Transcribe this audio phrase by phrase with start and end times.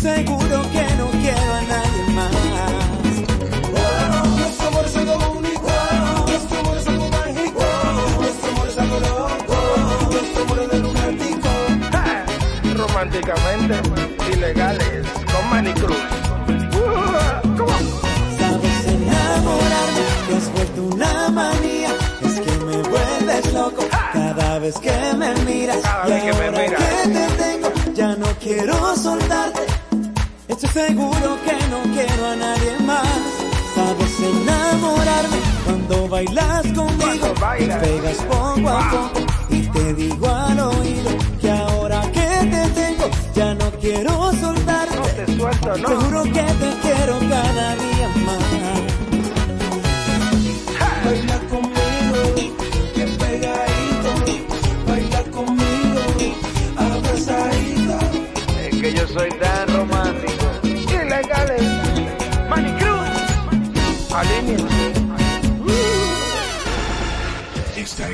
[0.00, 2.30] Seguro que no quiero a nadie más.
[3.74, 5.68] Oh, nuestro amor es algo único.
[6.26, 7.64] Nuestro amor es algo mágico.
[8.20, 9.56] Nuestro amor es algo loco.
[10.12, 11.48] Nuestro amor es lunático.
[12.76, 13.74] Románticamente
[14.32, 15.96] ilegales con Manny Cruz.
[16.46, 17.78] Uh, ¿Cómo?
[18.38, 21.90] Sabes enamorarme, te has vuelto una manía.
[22.22, 25.78] Es que me vuelves loco cada vez que me miras.
[25.78, 26.82] Cada y vez que me miras.
[26.84, 29.77] que te tengo, ya no quiero soltarte.
[30.60, 33.06] Estoy seguro que no quiero a nadie más.
[33.76, 36.98] Sabes enamorarme cuando bailas conmigo.
[36.98, 37.80] Cuando bailas.
[37.80, 43.08] Me pegas poco a poco y te digo al oído que ahora que te tengo,
[43.36, 44.96] ya no quiero soltarte.
[44.96, 45.88] No te suelto, Te no.
[46.00, 47.97] juro que te quiero cada día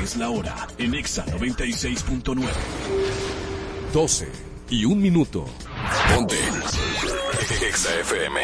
[0.05, 2.45] es la hora en Exa 96.9.
[3.91, 4.31] 12
[4.69, 5.45] y un minuto.
[6.13, 6.37] Ponte.
[7.67, 8.39] Exa FM.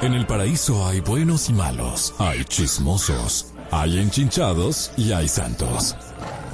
[0.00, 5.94] En el paraíso hay buenos y malos, hay chismosos, hay enchinchados y hay santos.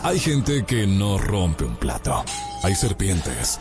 [0.02, 2.24] Hay gente que no rompe un plato,
[2.64, 3.60] hay serpientes,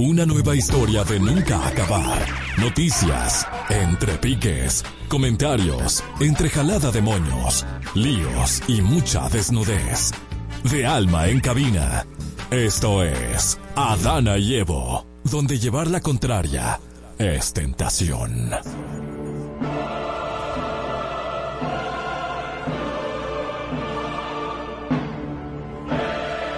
[0.00, 2.26] una nueva historia de nunca acabar.
[2.58, 10.12] Noticias, entre piques, comentarios, entre jalada de moños, líos y mucha desnudez.
[10.64, 12.06] De alma en cabina.
[12.50, 16.80] Esto es Adana y Evo, donde llevar la contraria
[17.18, 18.50] es tentación.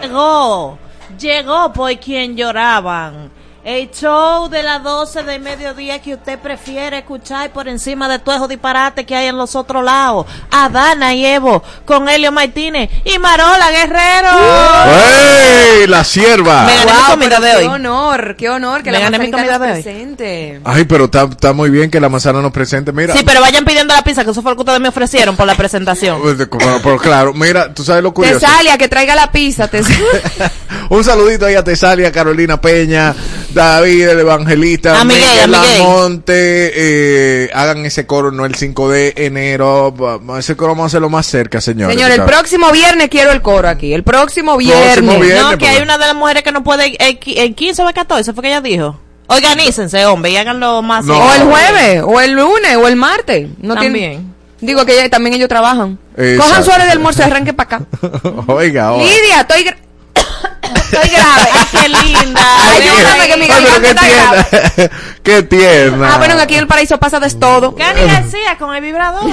[0.00, 0.78] Llegó,
[1.18, 3.30] llegó por quien lloraban.
[3.64, 8.34] El show de las 12 de mediodía que usted prefiere escuchar por encima de todo
[8.34, 10.26] esos disparate que hay en los otros lados.
[10.50, 14.30] Adana y Evo con Helio Martínez y Marola Guerrero.
[14.86, 15.86] ¡Ey!
[15.86, 16.64] La sierva.
[16.64, 17.74] Me gané mi Wow, comida pero de qué hoy.
[17.74, 20.60] honor, qué honor que Me la gané mi comida nos de hoy.
[20.64, 22.90] Ay, pero está, está muy bien que la manzana nos presente.
[22.90, 23.14] Mira.
[23.16, 25.46] Sí, pero vayan pidiendo la pizza, que eso fue lo que ustedes me ofrecieron por
[25.46, 26.20] la presentación.
[26.20, 26.36] Pues,
[26.82, 28.40] pero claro, mira, tú sabes lo curioso.
[28.40, 29.70] Tesalia, que traiga la pizza.
[30.88, 33.14] Un saludito ahí a Tesalia, Carolina Peña,
[33.54, 35.22] David, el evangelista, A Miguel,
[35.54, 35.78] a Miguel.
[35.78, 36.32] Lamonte,
[37.44, 39.94] eh, hagan ese coro, no el 5 de enero,
[40.38, 41.94] ese coro vamos a hacerlo más cerca, señores.
[41.96, 43.92] Señor, el próximo viernes quiero el coro aquí.
[43.92, 44.94] El próximo viernes.
[44.96, 45.42] Próximo viernes.
[45.42, 47.94] No, que hay una de las mujeres que no puede el, el 15 o el
[47.94, 48.98] 14, fue que ella dijo.
[49.26, 51.04] Organícense, hombre, y háganlo más.
[51.04, 51.16] No.
[51.18, 53.48] O el jueves, o el lunes, o el martes.
[53.60, 53.92] No También.
[53.94, 55.98] tienen- Digo que también ellos trabajan.
[56.16, 56.42] Exacto.
[56.44, 57.86] Cojan su hora de almuerzo y arranquen para acá.
[58.46, 59.04] Oiga, oiga.
[59.04, 59.68] Lidia, estoy,
[60.74, 61.48] estoy grave.
[61.52, 62.40] Ay, qué linda.
[62.76, 64.44] Ayúdame que mi garganta qué está grave.
[64.44, 64.90] tierna.
[65.22, 66.14] qué tierna.
[66.14, 67.74] Ah, bueno, aquí en el paraíso pasa de todo.
[67.74, 69.24] Cani García con el vibrador.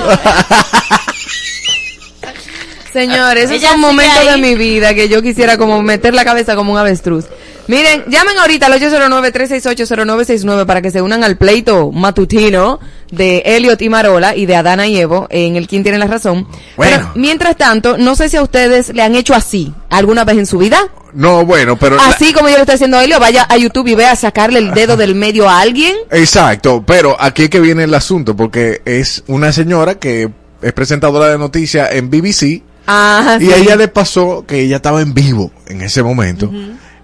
[2.94, 4.28] Señores, esos Ella son sigue momentos ahí.
[4.30, 7.26] de mi vida que yo quisiera como meter la cabeza como un avestruz.
[7.70, 12.80] Miren, llamen ahorita al 809-368-0969 para que se unan al pleito matutino
[13.12, 16.48] de Elliot y Marola y de Adana y Evo en el Quién tiene la razón.
[16.76, 16.98] Bueno.
[16.98, 20.46] Pero, mientras tanto, no sé si a ustedes le han hecho así alguna vez en
[20.48, 20.80] su vida.
[21.14, 21.96] No, bueno, pero...
[21.98, 24.58] la- Así como yo le estoy haciendo a Elliot, vaya a YouTube y vea sacarle
[24.58, 25.96] el dedo del medio a alguien.
[26.10, 30.28] Exacto, pero aquí es que viene el asunto, porque es una señora que
[30.64, 33.52] es presentadora de noticias en BBC Ah, y sí.
[33.54, 36.52] a ella le pasó que ella estaba en vivo en ese momento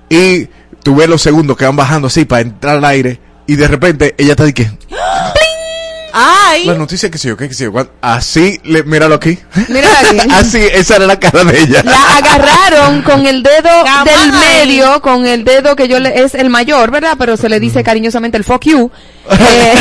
[0.09, 0.47] y
[0.83, 4.15] tú ves los segundos que van bajando así para entrar al aire y de repente
[4.17, 4.69] ella está de que
[6.17, 6.63] Ay.
[6.63, 9.37] la noticia que sé yo, que sé yo, así, le, míralo aquí.
[9.67, 10.19] Mírala aquí.
[10.31, 11.83] así, esa era la cara de ella.
[11.83, 16.49] La agarraron con el dedo del medio, con el dedo que yo le, es el
[16.49, 17.17] mayor, ¿verdad?
[17.19, 18.89] Pero se le dice cariñosamente el fuck you.
[19.27, 19.73] Eh,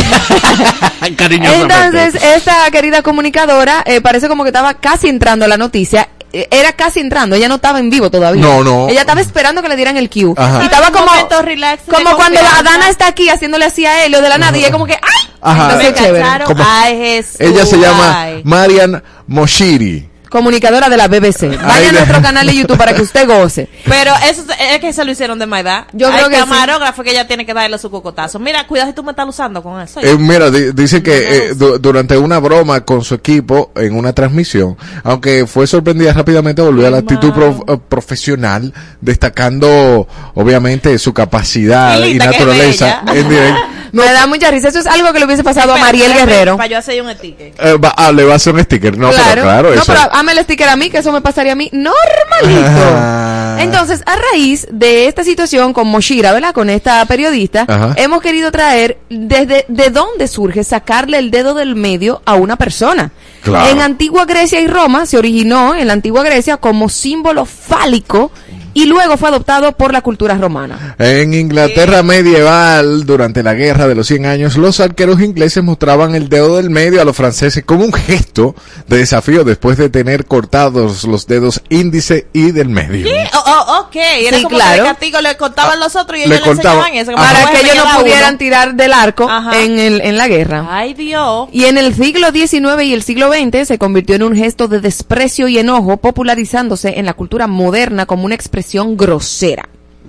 [1.20, 6.08] entonces, esta querida comunicadora eh, parece como que estaba casi entrando a la noticia.
[6.50, 8.42] Era casi entrando, ella no estaba en vivo todavía.
[8.42, 8.88] No, no.
[8.88, 10.34] Ella estaba esperando que le dieran el cue.
[10.36, 10.62] Ajá.
[10.62, 12.40] Y estaba como, momento relax de como cuando.
[12.40, 15.30] Adana está aquí haciéndole así a Helio de la nada y ella como que ¡ay!
[15.40, 15.62] Ajá.
[15.64, 16.24] Entonces, Me chévere.
[16.24, 16.46] cacharon.
[16.46, 17.40] Como- Ay, Jesús.
[17.40, 18.42] Ella se llama ay.
[18.44, 20.08] Marian Moshiri.
[20.38, 21.42] Comunicadora de la BBC.
[21.48, 23.68] Vaya Ay, a nuestro canal de YouTube para que usted goce.
[23.88, 24.42] Pero eso
[24.72, 25.84] es que se lo hicieron de maldad.
[25.92, 26.40] Yo Hay creo que sí.
[26.40, 28.40] camarógrafo que ella tiene que darle su cocotazo.
[28.40, 30.00] Mira, cuidado si tú me estás usando con eso.
[30.00, 34.12] Eh, mira, di- dice que eh, du- durante una broma con su equipo en una
[34.12, 41.14] transmisión, aunque fue sorprendida rápidamente, volvió a la actitud pro- eh, profesional, destacando obviamente su
[41.14, 43.60] capacidad y naturaleza en directo.
[43.94, 44.66] Me da mucha risa.
[44.70, 46.56] Eso es algo que le hubiese pasado a Mariel Guerrero.
[46.56, 47.52] Para yo hacer un sticker.
[47.56, 48.98] Eh, va- ah, le va a hacer un sticker.
[48.98, 49.84] No, pero claro, no, eso.
[49.86, 53.60] pero hazme el sticker a mí, que eso me pasaría a mí normalito.
[53.60, 56.52] Entonces, a raíz de esta situación con Moshira, ¿verdad?
[56.52, 57.94] Con esta periodista, Ajá.
[57.96, 63.12] hemos querido traer desde de dónde surge sacarle el dedo del medio a una persona.
[63.42, 63.70] Claro.
[63.70, 68.30] En antigua Grecia y Roma se originó en la antigua Grecia como símbolo fálico
[68.74, 70.96] y luego fue adoptado por la cultura romana.
[70.98, 76.28] En Inglaterra medieval, durante la guerra de los 100 años, los arqueros ingleses mostraban el
[76.28, 78.54] dedo del medio a los franceses como un gesto
[78.88, 83.06] de desafío después de tener cortados los dedos índice y del medio.
[83.34, 83.96] Oh, oh, ok.
[83.96, 84.74] Era Sí, como claro.
[84.74, 86.92] que de castigo le contaban los otros y Le ellos le, contaban.
[86.94, 87.12] enseñaban eso.
[87.14, 88.38] Para que ellos no pudieran uno.
[88.38, 90.66] tirar del arco en, el, en la guerra.
[90.70, 91.48] Ay, Dios.
[91.52, 94.80] Y en el siglo XIX y el siglo XX se convirtió en un gesto de
[94.80, 98.63] desprecio y enojo, popularizándose en la cultura moderna como una expresión
[98.96, 99.68] grosera.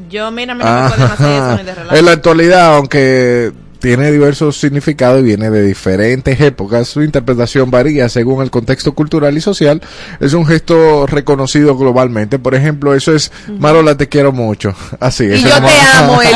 [0.10, 1.56] Yo, mira, no me pueden hacer eso Ajá.
[1.58, 1.96] ni de relajo.
[1.96, 8.10] En la actualidad, aunque tiene diversos significados y viene de diferentes épocas, su interpretación varía
[8.10, 9.80] según el contexto cultural y social.
[10.20, 12.40] Es un gesto reconocido globalmente.
[12.40, 14.74] Por ejemplo, eso es, Marola, te quiero mucho.
[15.00, 15.44] Así Y es.
[15.44, 16.36] yo te amo, Elio.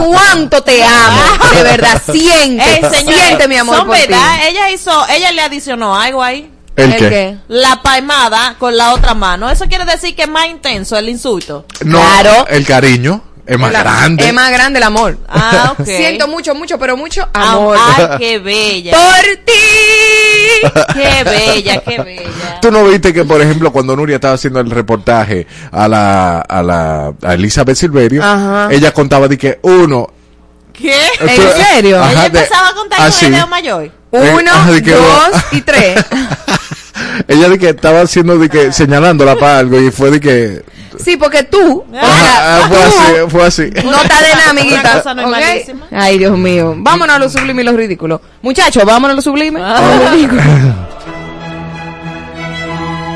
[0.00, 1.20] Wow, cuánto te amo.
[1.56, 2.64] De verdad, siente.
[2.64, 4.02] Ey, señores, siente mi amor son por ti.
[4.08, 4.36] verdad.
[4.48, 6.48] Ella hizo, ella le adicionó algo ahí.
[6.76, 7.08] ¿El, ¿El qué?
[7.08, 7.36] qué?
[7.48, 9.48] La palmada con la otra mano.
[9.50, 11.66] Eso quiere decir que es más intenso el insulto.
[11.84, 12.46] No, Claro.
[12.48, 14.26] el cariño es más grande.
[14.26, 15.18] Es más grande el amor.
[15.28, 15.84] Ah, ok.
[15.86, 17.76] Siento mucho, mucho, pero mucho Ah, amor.
[17.80, 18.92] Ay, qué bella.
[18.92, 19.52] Por ti.
[20.94, 22.60] Qué bella, qué bella.
[22.62, 26.62] Tú no viste que, por ejemplo, cuando Nuria estaba haciendo el reportaje a la, a
[26.62, 28.68] la, a Elizabeth Silverio, Ajá.
[28.70, 30.08] ella contaba de que uno,
[30.72, 30.94] ¿Qué?
[31.20, 31.28] ¿En
[31.64, 32.00] serio?
[32.02, 33.26] Ajá, Ella empezaba a contar así.
[33.26, 33.90] con el dedo mayor.
[34.20, 36.04] Uno, ajá, de que- dos y tres.
[37.28, 40.62] ella de que estaba haciendo de que señalándola para algo y fue de que
[41.02, 43.62] Sí, porque tú, o sea, fue así, fue así.
[43.84, 45.86] no está de nada, Una amiguita.
[45.90, 46.74] Ay, Dios mío.
[46.78, 48.22] Vámonos a lo sublime y lo ridículo.
[48.42, 49.60] Muchachos, vámonos a lo sublime.
[49.60, 49.76] Ah.
[49.78, 50.42] a lo ridículo.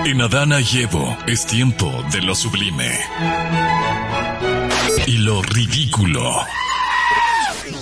[0.07, 2.99] En Adana y Evo es tiempo de lo sublime.
[5.07, 6.35] Y lo ridículo.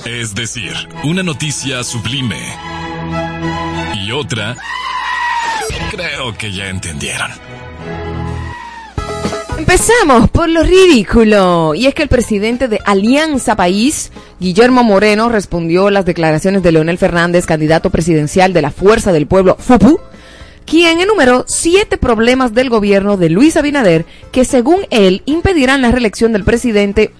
[0.04, 0.74] Es decir,
[1.04, 2.54] una noticia sublime.
[3.94, 4.56] Y otra...
[5.90, 7.30] Creo que ya entendieron.
[9.58, 11.74] Empezamos por lo ridículo.
[11.74, 16.98] Y es que el presidente de Alianza País, Guillermo Moreno, respondió las declaraciones de Leonel
[16.98, 19.98] Fernández, candidato presidencial de la Fuerza del Pueblo, FUPU,
[20.66, 26.32] quien enumeró siete problemas del gobierno de Luis Abinader que según él impedirán la reelección
[26.32, 27.12] del presidente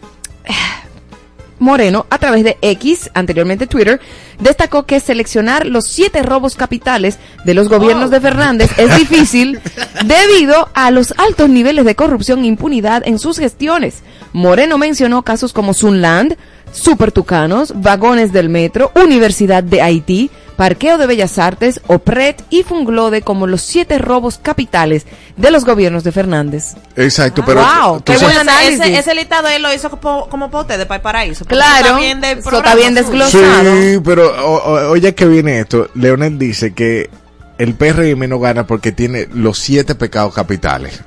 [1.59, 4.01] Moreno, a través de X, anteriormente Twitter,
[4.39, 9.61] destacó que seleccionar los siete robos capitales de los gobiernos de Fernández es difícil
[10.05, 14.03] debido a los altos niveles de corrupción e impunidad en sus gestiones.
[14.33, 16.37] Moreno mencionó casos como Sunland,
[16.77, 23.21] Super Tucanos, Vagones del Metro, Universidad de Haití, Parqueo de Bellas Artes, OPRET y Funglode
[23.23, 25.07] como los siete robos capitales
[25.37, 26.75] de los gobiernos de Fernández.
[26.97, 28.81] Exacto, pero wow, qué buen Ese, análisis.
[28.81, 31.45] ese, ese listado él lo hizo como, como para el paraíso.
[31.45, 33.19] Claro, eso está bien del eso programa está bien suyo.
[33.25, 33.83] desglosado.
[33.83, 35.89] Sí, pero o- o- oye que viene esto.
[35.95, 37.11] Leonel dice que
[37.59, 41.03] el PRM no gana porque tiene los siete pecados capitales.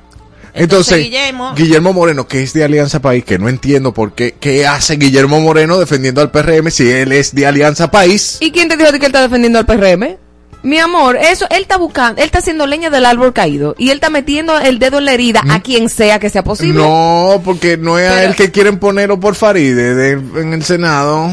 [0.60, 4.34] Entonces, Entonces, Guillermo- Guillermo Moreno, que es de Alianza País, que no entiendo por qué,
[4.38, 8.38] qué hace Guillermo Moreno defendiendo al PRM si él es de Alianza País.
[8.40, 10.16] ¿Y quién te dijo que él está defendiendo al PRM?
[10.62, 13.94] Mi amor, eso, él está buscando, él está haciendo leña del árbol caído y él
[13.94, 16.74] está metiendo el dedo en la herida a quien sea que sea posible.
[16.80, 16.82] Mm.
[16.82, 21.30] No, porque no es a él que quieren ponerlo por Faride de- en el Senado.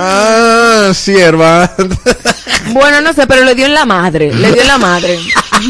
[0.00, 1.70] Ah, sierva.
[2.72, 5.18] Bueno, no sé, pero le dio en la madre, le dio en la madre.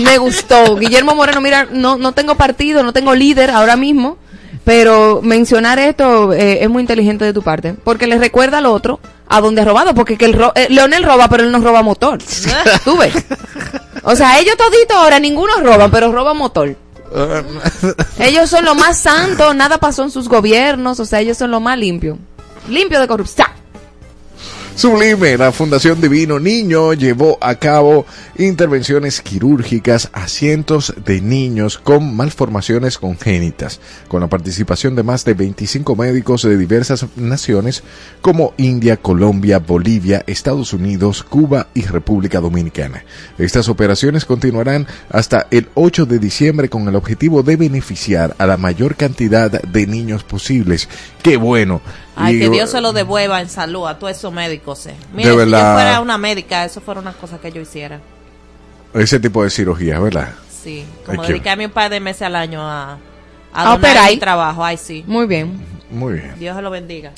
[0.00, 0.76] Me gustó.
[0.76, 4.18] Guillermo Moreno, mira, no, no tengo partido, no tengo líder ahora mismo,
[4.64, 9.00] pero mencionar esto eh, es muy inteligente de tu parte, porque le recuerda al otro
[9.28, 12.18] a donde ha robado, porque que el eh, Leonel roba, pero él no roba motor.
[12.84, 13.14] Tú ves.
[14.02, 16.76] O sea, ellos toditos ahora, ninguno roban, pero roban motor.
[18.18, 21.60] Ellos son lo más santo, nada pasó en sus gobiernos, o sea, ellos son lo
[21.60, 22.18] más limpio.
[22.68, 23.48] Limpio de corrupción.
[24.78, 28.06] Sublime, la Fundación Divino Niño llevó a cabo
[28.36, 35.34] intervenciones quirúrgicas a cientos de niños con malformaciones congénitas, con la participación de más de
[35.34, 37.82] 25 médicos de diversas naciones
[38.20, 43.04] como India, Colombia, Bolivia, Estados Unidos, Cuba y República Dominicana.
[43.36, 48.56] Estas operaciones continuarán hasta el 8 de diciembre con el objetivo de beneficiar a la
[48.56, 50.88] mayor cantidad de niños posibles.
[51.22, 51.80] ¡Qué bueno!
[52.16, 54.86] Ay, Y- que Dios se lo devuelva en salud a todos esos médicos.
[54.86, 54.94] Eh.
[55.12, 55.68] Mira, De si verdad.
[55.70, 58.00] yo fuera una médica, eso fuera una cosa que yo hiciera.
[58.94, 60.30] Ese tipo de cirugía, ¿verdad?
[60.50, 62.96] Sí, como Ay, dedicarme un par de meses al año a, a,
[63.52, 64.10] A donar operar.
[64.10, 64.64] mi trabajo.
[64.64, 65.04] Ay, sí.
[65.06, 65.60] Muy bien.
[65.90, 66.34] Muy bien.
[66.38, 67.12] Dios se lo bendiga.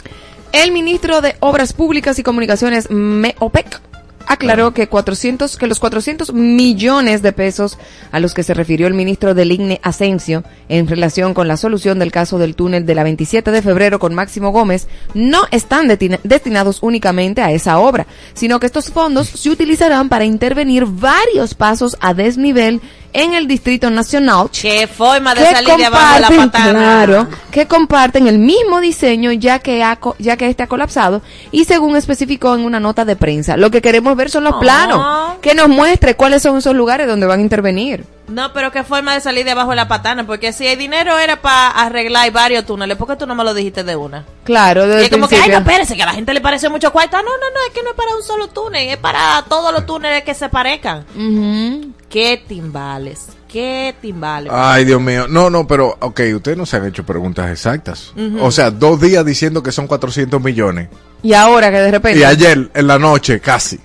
[0.53, 3.81] El ministro de Obras Públicas y Comunicaciones, MEOPEC,
[4.27, 7.79] aclaró que 400, que los 400 millones de pesos
[8.13, 11.99] a los que se refirió el ministro del IGNE Asensio en relación con la solución
[11.99, 16.83] del caso del túnel de la 27 de febrero con Máximo Gómez no están destinados
[16.83, 22.15] únicamente a esa obra, sino que estos fondos se utilizarán para intervenir varios pasos a
[22.15, 22.81] desnivel
[23.13, 26.71] en el Distrito Nacional Qué forma de que salir de abajo de la patana.
[26.71, 31.65] claro, que comparten el mismo diseño ya que ha, ya que este ha colapsado y
[31.65, 33.57] según especificó en una nota de prensa.
[33.57, 34.61] Lo que queremos ver son los Oh.
[34.61, 38.05] planos, que nos muestre cuáles son esos lugares donde van a intervenir.
[38.29, 40.25] No, pero qué forma de salir de abajo de la patana.
[40.25, 43.55] Porque si el dinero era para arreglar varios túneles, ¿por qué tú no me lo
[43.55, 44.25] dijiste de una?
[44.45, 46.69] Claro, Y es el como que, ay, no, espérese, que a la gente le parece
[46.69, 47.17] mucho cuarto.
[47.17, 49.85] No, no, no, es que no es para un solo túnel, es para todos los
[49.85, 51.05] túneles que se parezcan.
[51.17, 51.93] Ujú.
[52.09, 54.53] Qué timbales, qué timbales.
[54.55, 55.27] Ay, Dios mío.
[55.29, 58.13] No, no, pero, ok, ustedes no se han hecho preguntas exactas.
[58.41, 60.89] O sea, dos días diciendo que son 400 millones.
[61.25, 62.21] Y ahora que de repente...
[62.21, 63.79] Y ayer, en la noche, casi.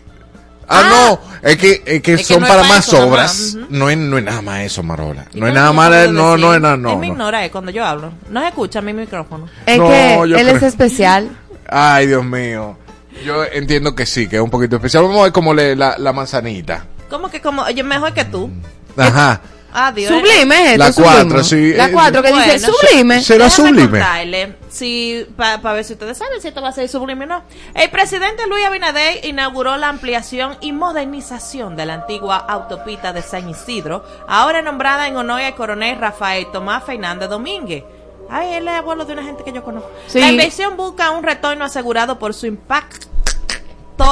[0.67, 0.89] Ah, Ah.
[0.89, 1.19] no,
[1.50, 3.55] es que, es que Es que son no para pa' más eso obras.
[3.69, 5.25] no, es, no es nada más eso, Marola.
[5.34, 6.91] ¿Y No es nada más, no, no es nada, no.
[6.91, 7.13] Él me no.
[7.13, 8.12] ignora eh, cuando yo hablo.
[8.29, 9.48] No se escucha mi micrófono.
[9.65, 11.29] Es No, que él es especial.
[11.69, 12.77] Ay, Dios mío.
[13.25, 15.03] Yo entiendo que sí, que es un poquito especial.
[15.03, 16.86] Vamos a ver cómo le la, la manzanita.
[17.10, 18.50] ¿Cómo que como, oye, mejor que tú?
[18.98, 19.41] Ajá.
[19.77, 20.10] Adiós.
[20.10, 21.15] Sublime es esto, La sublime.
[21.15, 23.22] cuatro, sí, La eh, cuatro que dice sublime.
[23.22, 24.00] Será Déjame sublime.
[24.00, 27.44] contarle, si, para ver si ustedes saben si esto va a ser sublime o no.
[27.74, 33.50] El presidente Luis Abinader inauguró la ampliación y modernización de la antigua autopista de San
[33.50, 37.84] Isidro, ahora nombrada en honor al coronel Rafael Tomás Fernández Domínguez.
[38.29, 39.91] Ay, él es abuelo de una gente que yo conozco.
[40.08, 40.22] Sí.
[40.22, 43.08] La inversión busca un retorno asegurado por su impacto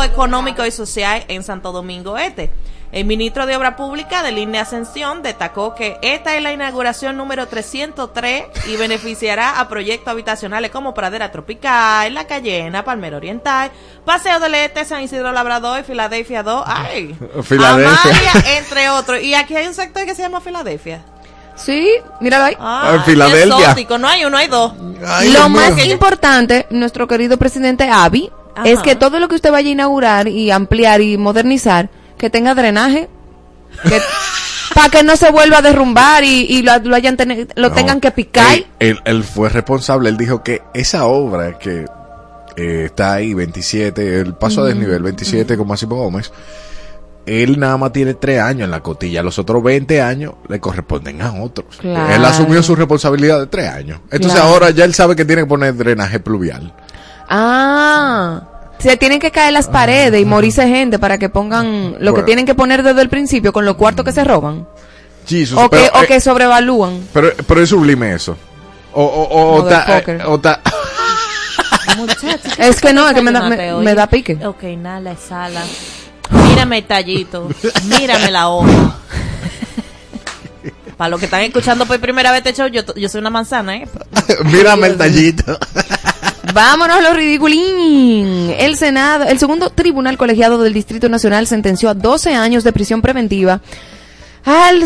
[0.03, 2.51] económico y social en Santo Domingo Este.
[2.93, 7.47] El ministro de Obra Pública de Línea Ascensión destacó que esta es la inauguración número
[7.47, 13.71] 303 y beneficiará a proyectos habitacionales como Pradera Tropical, La Cayena, Palmera Oriental,
[14.05, 16.63] Paseo del Este, San Isidro Labrador y Filadelfia 2.
[16.67, 17.15] ¡Ay!
[17.43, 18.11] Filadelfia.
[18.11, 19.21] Amalia, entre otros.
[19.23, 21.03] Y aquí hay un sector que se llama Filadelfia.
[21.55, 22.55] Sí, míralo ahí.
[22.59, 23.57] Ah, Ah, Filadelfia.
[23.57, 23.97] exótico.
[23.97, 24.71] No hay uno, hay dos.
[25.07, 25.85] Ay, lo más mío.
[25.85, 28.69] importante, nuestro querido presidente Avi, Ajá.
[28.69, 31.89] es que todo lo que usted vaya a inaugurar y ampliar y modernizar,
[32.23, 33.09] que tenga drenaje,
[34.73, 37.17] para que no se vuelva a derrumbar y, y lo, lo hayan
[37.55, 37.75] lo No.
[37.75, 38.53] tengan que picar.
[38.55, 41.85] Él, él- él fue responsable, él dijo que esa obra que
[42.55, 46.31] eh, está ahí, 27, el paso a desnivel 27 con Máximo Gómez,
[47.25, 51.21] él nada más tiene 3 años en la cotilla, los otros 20 años le corresponden
[51.21, 51.75] a otros.
[51.79, 52.13] Claro.
[52.15, 53.99] Él asumió su responsabilidad de 3 años.
[54.11, 54.53] Entonces Claro.
[54.53, 56.73] ahora ya él sabe que tiene que poner drenaje pluvial.
[57.29, 58.43] Ah,
[58.89, 62.45] se tienen que caer las paredes y morirse gente para que pongan lo que tienen
[62.45, 64.67] que poner desde el principio con los cuartos que se roban.
[65.27, 67.07] Jesus, O que, pero, o eh, que sobrevalúan.
[67.13, 68.35] pero, pero es sublime eso.
[68.93, 70.21] O, o, o, o ta- Motherfucker.
[70.21, 70.61] eh, o ta-
[71.97, 74.37] Muchachos, Es que no, es que me da, me, da pique.
[74.45, 75.61] Ok, inhala, exhala.
[76.49, 77.49] Mírame el tallito.
[77.85, 78.97] Mírame la hoja.
[80.97, 83.75] Para los que están escuchando por primera vez este show, yo, yo soy una manzana,
[83.77, 83.87] ¿eh?
[84.45, 85.57] mírame el tallito.
[86.53, 88.53] Vámonos los ridiculín.
[88.59, 93.01] El Senado, el segundo tribunal colegiado del Distrito Nacional sentenció a 12 años de prisión
[93.01, 93.59] preventiva
[94.45, 94.83] al,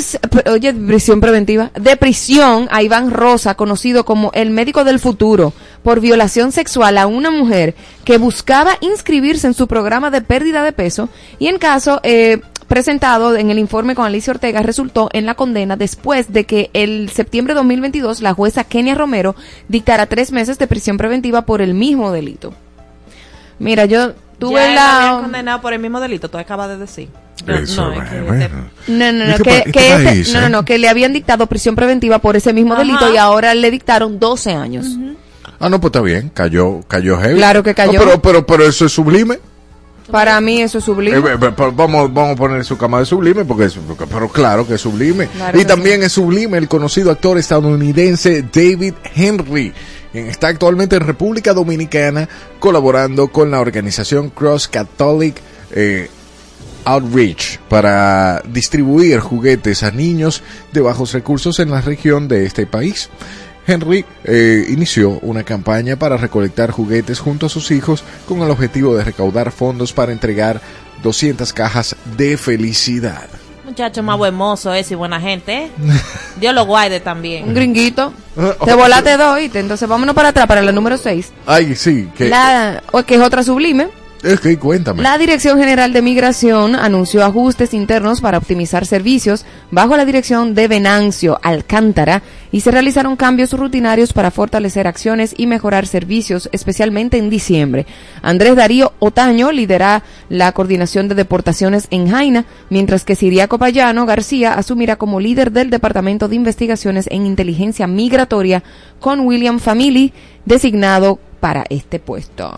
[0.49, 5.51] oye, prisión preventiva, de prisión a Iván Rosa, conocido como el médico del futuro,
[5.83, 10.71] por violación sexual a una mujer que buscaba inscribirse en su programa de pérdida de
[10.71, 15.35] peso y en caso eh, presentado en el informe con Alicia Ortega resultó en la
[15.35, 19.35] condena después de que el septiembre de 2022 la jueza Kenia Romero
[19.67, 22.53] dictara tres meses de prisión preventiva por el mismo delito.
[23.59, 24.97] Mira, yo tuve ya la...
[25.09, 27.09] habían condenado por el mismo delito, tú acabas de decir.
[27.45, 27.61] No, no,
[28.03, 28.47] es que bueno.
[28.85, 30.49] te- No, no, ¿Y no, qué que, este- país, no, no, eh?
[30.49, 32.83] no, que le habían dictado prisión preventiva por ese mismo Ajá.
[32.83, 34.87] delito y ahora le dictaron 12 años.
[35.59, 37.35] Ah, no, pues está bien, cayó, cayó heavy.
[37.35, 37.93] Claro que cayó.
[37.93, 39.39] No, pero, pero, pero eso es sublime.
[40.11, 41.17] Para mí eso es sublime.
[41.17, 43.77] Eh, eh, pero vamos, vamos a poner su cama de sublime, porque es,
[44.09, 45.27] pero claro que es sublime.
[45.27, 49.73] Claro y también es sublime el conocido actor estadounidense David Henry,
[50.11, 52.27] quien está actualmente en República Dominicana
[52.59, 55.35] colaborando con la organización Cross Catholic
[55.71, 56.09] eh,
[56.85, 63.09] Outreach para distribuir juguetes a niños de bajos recursos en la región de este país.
[63.67, 68.95] Henry eh, inició una campaña para recolectar juguetes junto a sus hijos con el objetivo
[68.95, 70.61] de recaudar fondos para entregar
[71.03, 73.27] 200 cajas de felicidad.
[73.65, 75.71] Muchacho más buen mozo ese y buena gente, ¿eh?
[76.39, 77.53] Dios lo guarde Un también.
[77.53, 78.13] gringuito.
[78.65, 79.59] Te volaste dos, ¿oíste?
[79.59, 81.33] Entonces vámonos para atrás, para la número 6.
[81.45, 83.89] Ay, sí, que, La, o que es otra sublime.
[84.97, 90.67] La Dirección General de Migración anunció ajustes internos para optimizar servicios bajo la dirección de
[90.67, 97.29] Venancio Alcántara y se realizaron cambios rutinarios para fortalecer acciones y mejorar servicios, especialmente en
[97.29, 97.85] diciembre.
[98.21, 104.55] Andrés Darío Otaño lidera la coordinación de deportaciones en Jaina, mientras que Siriaco Payano García
[104.55, 108.61] asumirá como líder del Departamento de Investigaciones en Inteligencia Migratoria
[108.99, 110.11] con William Family
[110.45, 112.57] designado para este puesto.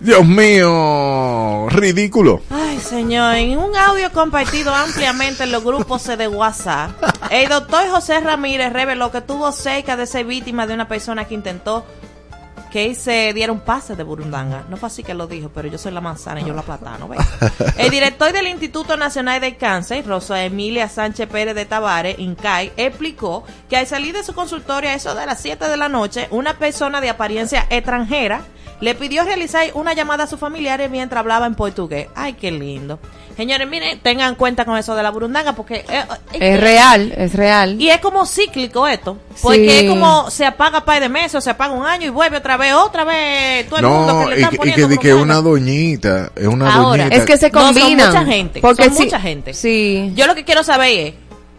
[0.00, 2.42] Dios mío, ridículo.
[2.50, 6.90] Ay, señor, en un audio compartido ampliamente en los grupos de WhatsApp,
[7.30, 11.34] el doctor José Ramírez reveló que tuvo cerca de ser víctima de una persona que
[11.34, 11.84] intentó
[12.70, 14.64] que se diera un pase de burundanga.
[14.68, 17.08] No fue así que lo dijo, pero yo soy la manzana y yo la platano,
[17.08, 17.20] ¿ves?
[17.78, 23.44] El director del Instituto Nacional del Cáncer, Rosa Emilia Sánchez Pérez de Tavares, INCAI, explicó
[23.70, 26.58] que al salir de su consultorio a eso de las 7 de la noche, una
[26.58, 28.42] persona de apariencia extranjera
[28.80, 32.08] le pidió realizar una llamada a sus familiares mientras hablaba en portugués.
[32.14, 32.98] Ay, qué lindo.
[33.36, 35.84] Señores, miren, tengan cuenta con eso de la burundanga porque...
[35.88, 37.80] eh, es que- Es real, es real.
[37.80, 39.18] y es como cíclico esto.
[39.42, 39.84] Porque Sí.
[39.84, 42.56] es como se apaga par de meses, o se apaga un año y vuelve otra
[42.56, 43.68] vez, otra vez.
[43.68, 45.40] Todo el mundo No, que le y, están que- y poniendo que, burundanga.
[45.40, 47.16] una doñita, es una Ahora, doñita.
[47.16, 49.52] Es que se No, son mucha gente, Porque son sí- mucha gente.
[49.54, 50.12] Sí.
[50.14, 51.14] Yo lo que quiero saber es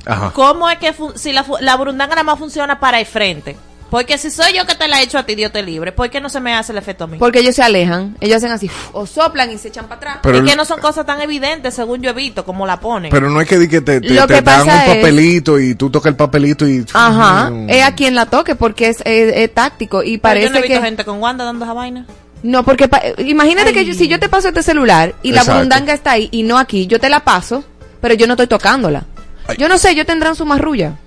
[0.07, 0.31] Ajá.
[0.33, 3.55] cómo es que si la, la burundanga nada más funciona para el frente.
[3.89, 6.09] Porque si soy yo que te la he hecho a ti, Dios te libre, ¿por
[6.09, 7.17] qué no se me hace el efecto a mí?
[7.17, 8.17] Porque ellos se alejan.
[8.19, 8.69] Ellos hacen así.
[8.91, 10.17] O soplan y se echan para atrás.
[10.23, 13.11] Pero, es que no son cosas tan evidentes según yo he visto como la ponen.
[13.11, 15.57] pero no es que, di que te, te- Lo te que dan un es- papelito
[15.59, 16.85] y tú tocas el papelito y...
[16.93, 17.49] Ajá.
[17.49, 17.69] Mm.
[17.69, 20.03] Es a quien la toque porque es, es- es táctico.
[20.03, 20.85] Y Pero parece yo no he visto que.
[20.85, 22.05] gente con Wanda dando esa vaina.
[22.43, 25.53] No, porque pa- imagínate que yo- si yo te paso este celular y la Exacto.
[25.59, 27.63] burundanga está ahí y no aquí, yo te la paso,
[28.01, 29.05] pero yo no estoy tocándola.
[29.47, 29.55] Ay.
[29.57, 30.97] Yo no sé, ellos tendrán su marrulla.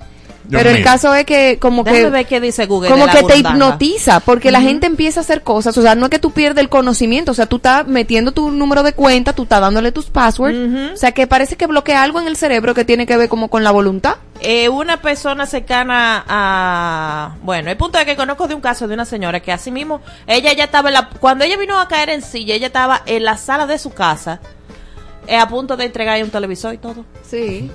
[0.51, 2.91] Dios pero el caso es que como Déjame que ver qué dice Google.
[2.91, 6.11] como que te hipnotiza, porque la gente empieza a hacer cosas, o sea, no es
[6.11, 9.45] que tú pierdes el conocimiento, o sea, tú estás metiendo tu número de cuenta, tú
[9.45, 12.85] estás dándole tus passwords, o sea, que parece que bloquea algo en el cerebro que
[12.85, 14.17] tiene que ver como con la voluntad.
[14.43, 17.37] Eh, una persona cercana a...
[17.43, 20.01] Bueno, el punto es que conozco de un caso de una señora que así mismo,
[20.27, 21.11] ella ya estaba en la...
[21.21, 24.41] Cuando ella vino a caer en silla, ella estaba en la sala de su casa,
[25.27, 27.05] eh, a punto de entregar un televisor y todo.
[27.23, 27.71] Sí.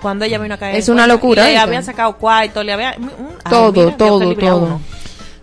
[0.00, 3.00] Cuando ella vino a caer Es una locura, Le habían sacado cuarto, le habían...
[3.00, 3.08] mm,
[3.44, 4.80] ay, Todo, mira, todo, todo.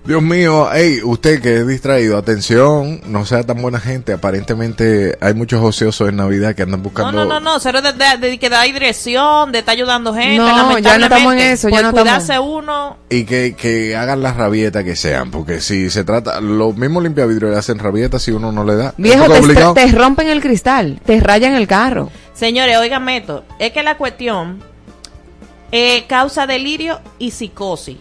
[0.06, 4.14] Dios mío, hey, usted que es distraído, atención, no sea tan buena gente.
[4.14, 7.12] Aparentemente hay muchos ociosos en Navidad que andan No, buscando...
[7.12, 10.38] no, no, no, cero de, de- de que da dirección, de estar ayudando gente.
[10.38, 12.02] No, ya no estamos en eso, ya no estamos.
[12.04, 16.78] cuidarse uno, Y que, que hagan las rabietas que sean, porque si se trata, los
[16.78, 18.94] mismos limpiavidrios le hacen rabietas si uno no le da.
[18.98, 19.26] Viejo,
[19.74, 22.12] te rompen el cristal, te rayan el carro.
[22.36, 24.62] Señores, oigan esto, es que la cuestión
[25.72, 27.98] eh, causa delirio y psicosis.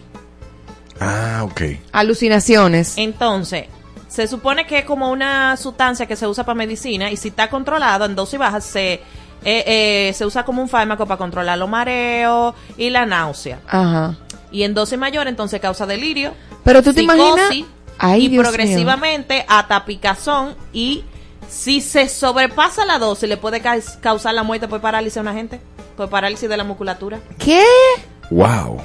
[0.99, 1.61] Ah, ok.
[1.91, 2.97] Alucinaciones.
[2.97, 3.65] Entonces,
[4.07, 7.49] se supone que es como una sustancia que se usa para medicina y si está
[7.49, 9.01] controlado en dosis bajas se, eh,
[9.43, 13.59] eh, se usa como un fármaco para controlar los mareos y la náusea.
[13.67, 14.15] Ajá.
[14.51, 17.49] Y en dosis mayor entonces causa delirio, Pero tú te imaginas...
[17.97, 21.05] Ay, y Dios progresivamente hasta picazón y
[21.49, 25.33] si se sobrepasa la dosis le puede ca- causar la muerte por parálisis a una
[25.33, 25.59] gente,
[25.97, 27.19] por parálisis de la musculatura.
[27.37, 27.63] ¿Qué?
[28.31, 28.77] Wow.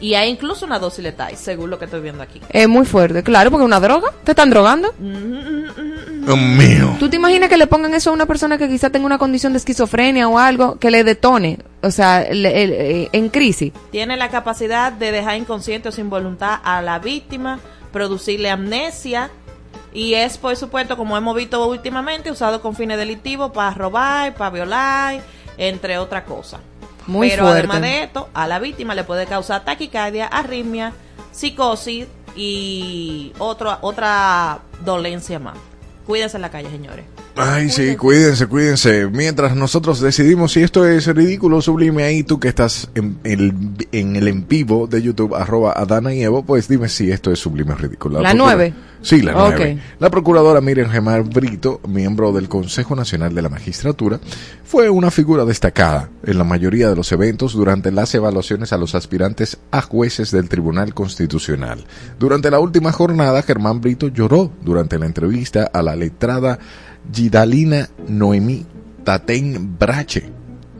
[0.00, 2.40] Y hay incluso una dosis letal, según lo que estoy viendo aquí.
[2.50, 4.12] Es muy fuerte, claro, porque es una droga.
[4.22, 4.94] ¿Te están drogando?
[4.98, 6.94] Dios mío.
[7.00, 9.52] ¿Tú te imaginas que le pongan eso a una persona que quizá tenga una condición
[9.54, 11.58] de esquizofrenia o algo que le detone?
[11.82, 13.72] O sea, le- eh, en crisis.
[13.90, 17.58] Tiene la capacidad de dejar inconsciente o sin voluntad a la víctima,
[17.92, 19.30] producirle amnesia
[19.92, 24.50] y es, por supuesto, como hemos visto últimamente, usado con fines delictivos para robar, para
[24.50, 25.22] violar,
[25.56, 26.60] entre otras cosas.
[27.06, 27.60] Muy Pero fuerte.
[27.60, 30.92] además de esto, a la víctima le puede causar taquicardia, arritmia,
[31.32, 35.56] psicosis y otro, otra dolencia más.
[36.06, 37.04] Cuídense en la calle, señores.
[37.38, 39.06] Ay, sí, cuídense, cuídense.
[39.06, 43.52] Mientras nosotros decidimos si esto es ridículo o sublime, ahí tú que estás en el,
[43.92, 47.38] en el en vivo de YouTube, arroba Adana y Evo, pues dime si esto es
[47.38, 48.20] sublime o ridículo.
[48.20, 48.74] La Porque- nueve.
[49.00, 49.54] Sí, la Ok.
[49.58, 49.78] 9.
[50.00, 54.18] La procuradora Miriam Gemar Brito, miembro del Consejo Nacional de la Magistratura,
[54.64, 58.96] fue una figura destacada en la mayoría de los eventos durante las evaluaciones a los
[58.96, 61.84] aspirantes a jueces del Tribunal Constitucional.
[62.18, 66.58] Durante la última jornada, Germán Brito lloró durante la entrevista a la letrada
[67.12, 68.66] Gidalina Noemí
[69.04, 70.30] Tatén Brache,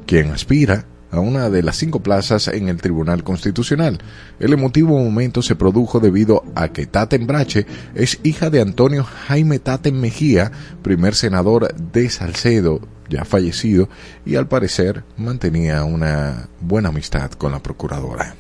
[0.07, 3.99] quien aspira a una de las cinco plazas en el Tribunal Constitucional.
[4.39, 9.59] El emotivo momento se produjo debido a que Taten Brache es hija de Antonio Jaime
[9.59, 10.53] Taten Mejía,
[10.83, 13.89] primer senador de Salcedo, ya fallecido,
[14.27, 18.35] y al parecer mantenía una buena amistad con la procuradora.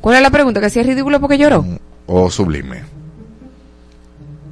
[0.00, 0.60] ¿Cuál es la pregunta?
[0.60, 1.64] ¿Que si es ridículo porque lloró?
[2.06, 2.84] O sublime.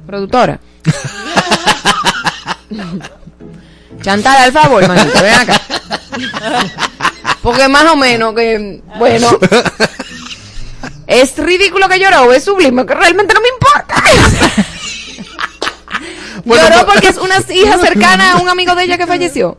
[0.05, 0.59] Productora.
[4.01, 5.61] Chantal, al favor, manito, ven acá.
[7.41, 9.39] Porque más o menos que, bueno,
[11.07, 13.95] es ridículo que lloró, es sublime, que realmente no me importa.
[16.43, 19.57] Bueno, lloró pues- porque es una hija cercana a un amigo de ella que falleció.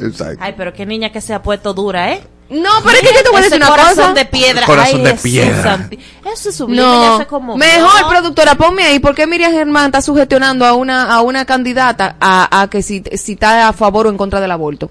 [0.00, 0.38] Exacto.
[0.40, 2.22] Ay, pero qué niña que se ha puesto dura, ¿eh?
[2.52, 4.12] No, pero es que yo te voy a decir una corazón cosa.
[4.12, 4.66] de piedra.
[4.66, 5.62] Corazón Ay, de Jesús piedra.
[5.62, 5.98] santi-
[6.32, 9.86] Eso es sublime, No, ya se como mejor productora, ponme ahí, ¿por qué Miriam Germán
[9.86, 14.06] está sugestionando a una, a una candidata a, a que si, si está a favor
[14.06, 14.90] o en contra del aborto?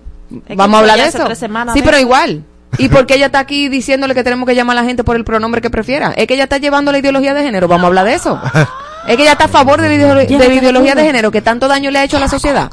[0.55, 1.35] Vamos a hablar de eso.
[1.35, 2.43] semanas sí, de pero igual.
[2.77, 5.17] ¿Y por qué ella está aquí diciéndole que tenemos que llamar a la gente por
[5.17, 6.13] el pronombre que prefiera?
[6.15, 8.39] Es que ella está llevando la ideología de género, vamos a hablar de eso.
[9.07, 11.67] Es que ella está a favor de la, de la ideología de género que tanto
[11.67, 12.69] daño le ha hecho a la sociedad.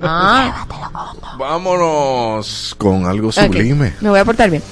[0.00, 0.66] Ah.
[1.38, 3.94] Vámonos con algo sublime.
[4.00, 4.62] Me voy a portar bien.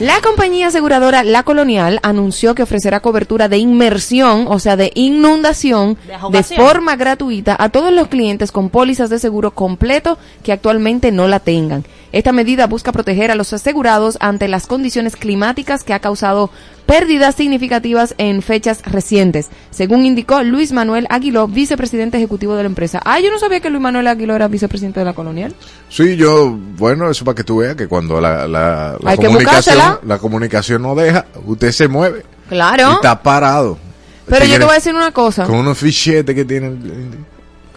[0.00, 5.98] La compañía aseguradora La Colonial anunció que ofrecerá cobertura de inmersión, o sea, de inundación,
[6.30, 11.10] De de, forma gratuita a todos los clientes con pólizas de seguro completo que actualmente
[11.10, 11.84] no la tengan.
[12.12, 16.50] Esta medida busca proteger a los asegurados ante las condiciones climáticas que ha causado
[16.86, 23.02] pérdidas significativas en fechas recientes, según indicó Luis Manuel Aguiló, vicepresidente ejecutivo de la empresa.
[23.04, 25.54] Ah, yo no sabía que Luis Manuel Aguiló era vicepresidente de la Colonial.
[25.90, 30.80] Sí, yo, bueno, eso para que tú veas que cuando la, la, comunicación, la comunicación
[30.80, 32.92] no deja, usted se mueve y Claro.
[32.92, 33.78] está parado.
[34.26, 35.44] Pero yo te voy a decir una cosa.
[35.44, 37.26] Con unos fichetes que tienen.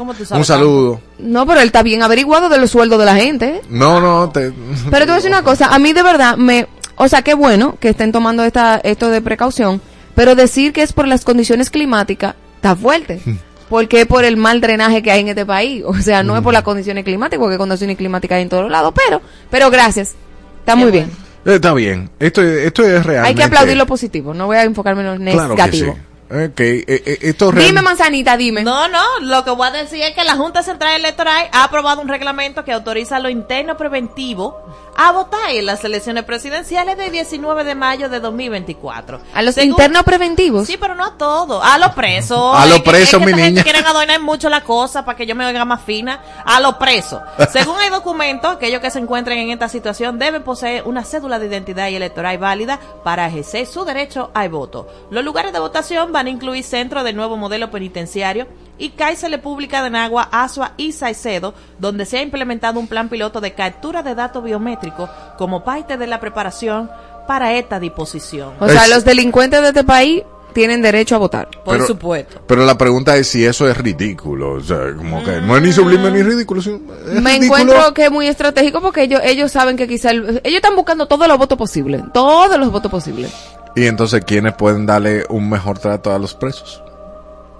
[0.01, 0.99] ¿Cómo tú sabes Un saludo.
[1.19, 3.57] No, pero él está bien averiguado de los sueldos de la gente.
[3.57, 3.61] ¿eh?
[3.69, 4.51] No, no, te.
[4.89, 7.35] Pero te voy a decir una cosa, a mí de verdad me, o sea, qué
[7.35, 9.79] bueno que estén tomando esta, esto de precaución,
[10.15, 13.21] pero decir que es por las condiciones climáticas está fuerte.
[13.69, 15.83] Porque es por el mal drenaje que hay en este país.
[15.85, 18.95] O sea, no es por las condiciones climáticas, porque condiciones climáticas hay en todos lados,
[19.05, 20.15] pero, pero gracias.
[20.61, 21.11] Está muy bien.
[21.45, 22.09] Eh, Está bien.
[22.19, 23.23] Esto, esto es real.
[23.23, 25.85] Hay que aplaudir lo positivo, no voy a enfocarme en lo Claro que sí.
[26.33, 28.63] Ok, eh, eh, esto Dime, manzanita, dime.
[28.63, 32.01] No, no, lo que voy a decir es que la Junta Central Electoral ha aprobado
[32.01, 34.57] un reglamento que autoriza lo interno preventivo
[34.95, 39.19] a votar en las elecciones presidenciales del 19 de mayo de 2024.
[39.33, 40.67] A los Según- internos preventivos.
[40.67, 41.61] Sí, pero no a todos.
[41.65, 42.55] A los presos.
[42.55, 43.63] A los Es que- presos, es que mi gente niña.
[43.63, 46.21] quieren adornar mucho la cosa para que yo me oiga más fina.
[46.45, 47.21] A los presos.
[47.51, 51.47] Según el documento, aquellos que se encuentren en esta situación deben poseer una cédula de
[51.47, 54.87] identidad y electoral válida para ejercer su derecho al voto.
[55.09, 59.83] Los lugares de votación van a incluir centros del nuevo modelo penitenciario y cárceles públicas
[59.83, 64.15] de Nagua, Asua y Saicedo, donde se ha implementado un plan piloto de captura de
[64.15, 66.89] datos biométricos como parte de la preparación
[67.27, 68.53] para esta disposición.
[68.59, 71.47] O sea, Es- los delincuentes de este país tienen derecho a votar.
[71.63, 72.41] Por Pero- supuesto.
[72.45, 74.53] Pero la pregunta es si eso es ridículo.
[74.53, 76.61] O sea, como que no es ni sublime ni ridículo.
[76.61, 77.61] sino es Me ridículo.
[77.61, 81.05] encuentro que es muy estratégico porque ellos ellos saben que quizá el- ellos están buscando
[81.05, 83.31] todos los votos posibles, todos los votos posibles.
[83.75, 86.83] Y entonces, ¿quiénes pueden darle un mejor trato a los presos?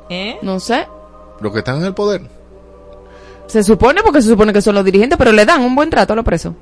[0.09, 0.37] ¿Eh?
[0.41, 0.87] No sé.
[1.39, 2.21] Los que están en el poder.
[3.47, 6.13] Se supone porque se supone que son los dirigentes, pero le dan un buen trato
[6.13, 6.53] a los presos.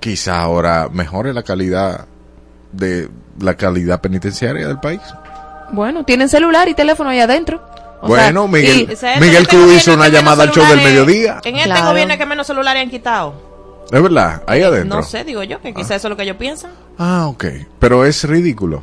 [0.00, 2.06] Quizá ahora mejore la calidad
[2.72, 3.08] de
[3.40, 5.00] la calidad penitenciaria del país.
[5.72, 7.60] Bueno, tienen celular y teléfono ahí adentro.
[8.00, 10.64] O Bueno, sea, Miguel- y- O sea, Miguel este Cruz hizo una llamada al show
[10.66, 11.40] del mediodía.
[11.44, 11.88] En este Claro.
[11.88, 13.47] gobierno que menos celulares han quitado.
[13.90, 14.98] Es verdad, ahí adentro.
[14.98, 16.70] No sé, digo yo, que quizás eso es lo que ellos piensan.
[16.98, 17.44] Ah, ok.
[17.78, 18.82] Pero es ridículo.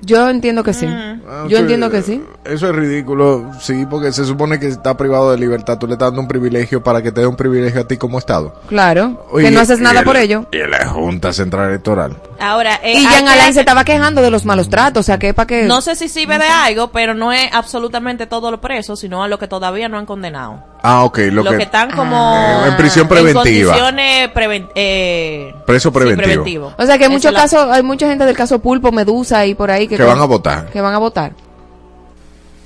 [0.00, 0.86] yo entiendo que sí.
[0.86, 2.22] Ah, Yo sí, entiendo que sí.
[2.44, 5.76] Eso es ridículo, sí, porque se supone que está privado de libertad.
[5.76, 8.16] Tú le estás dando un privilegio para que te dé un privilegio a ti como
[8.16, 8.54] Estado.
[8.68, 10.46] Claro, Oye, que no haces y nada el- por ello.
[10.52, 12.16] Y la Junta Central Electoral.
[12.40, 15.34] Ahora, eh, Y que- Alain se estaba quejando de los malos tratos, o sea, que
[15.34, 19.00] para que No sé si sirve de algo, pero no es absolutamente todos los presos,
[19.00, 20.64] sino a los que todavía no han condenado.
[20.82, 21.56] Ah, ok, lo los que...
[21.58, 22.66] que, están como Ah.
[22.68, 23.76] En prisión preventiva.
[23.76, 26.72] En condiciones preven- eh, Preso sí, preventivo.
[26.78, 29.70] O sea, que muchos la- casos, hay mucha gente del caso Pulpo, Medusa y por
[29.70, 30.66] ahí que, Que van a votar.
[30.66, 31.32] Que van a votar.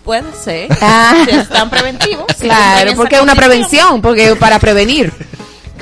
[0.05, 0.69] Puede ser.
[0.81, 1.25] Ah.
[1.25, 2.27] Si están preventivos.
[2.41, 5.13] Claro, porque es una prevención, porque para prevenir.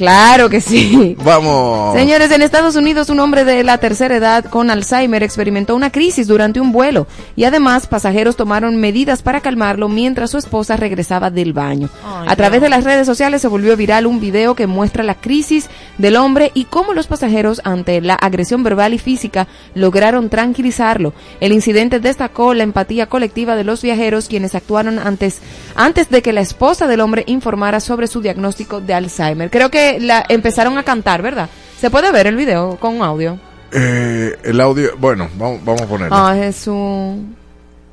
[0.00, 1.14] Claro que sí.
[1.22, 1.94] Vamos.
[1.94, 6.26] Señores, en Estados Unidos un hombre de la tercera edad con Alzheimer experimentó una crisis
[6.26, 11.52] durante un vuelo y además pasajeros tomaron medidas para calmarlo mientras su esposa regresaba del
[11.52, 11.90] baño.
[12.02, 15.68] A través de las redes sociales se volvió viral un video que muestra la crisis
[15.98, 21.12] del hombre y cómo los pasajeros ante la agresión verbal y física lograron tranquilizarlo.
[21.40, 25.40] El incidente destacó la empatía colectiva de los viajeros quienes actuaron antes
[25.74, 29.50] antes de que la esposa del hombre informara sobre su diagnóstico de Alzheimer.
[29.50, 31.48] Creo que la empezaron a cantar, ¿verdad?
[31.80, 33.38] Se puede ver el video con audio.
[33.72, 36.14] Eh, el audio, bueno, vamos, vamos a ponerlo.
[36.16, 37.16] Ah, Jesús.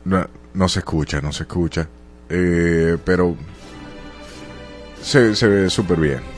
[0.06, 1.88] No, no se escucha, no se escucha.
[2.30, 3.36] Eh, pero
[5.02, 6.38] se, se ve súper bien.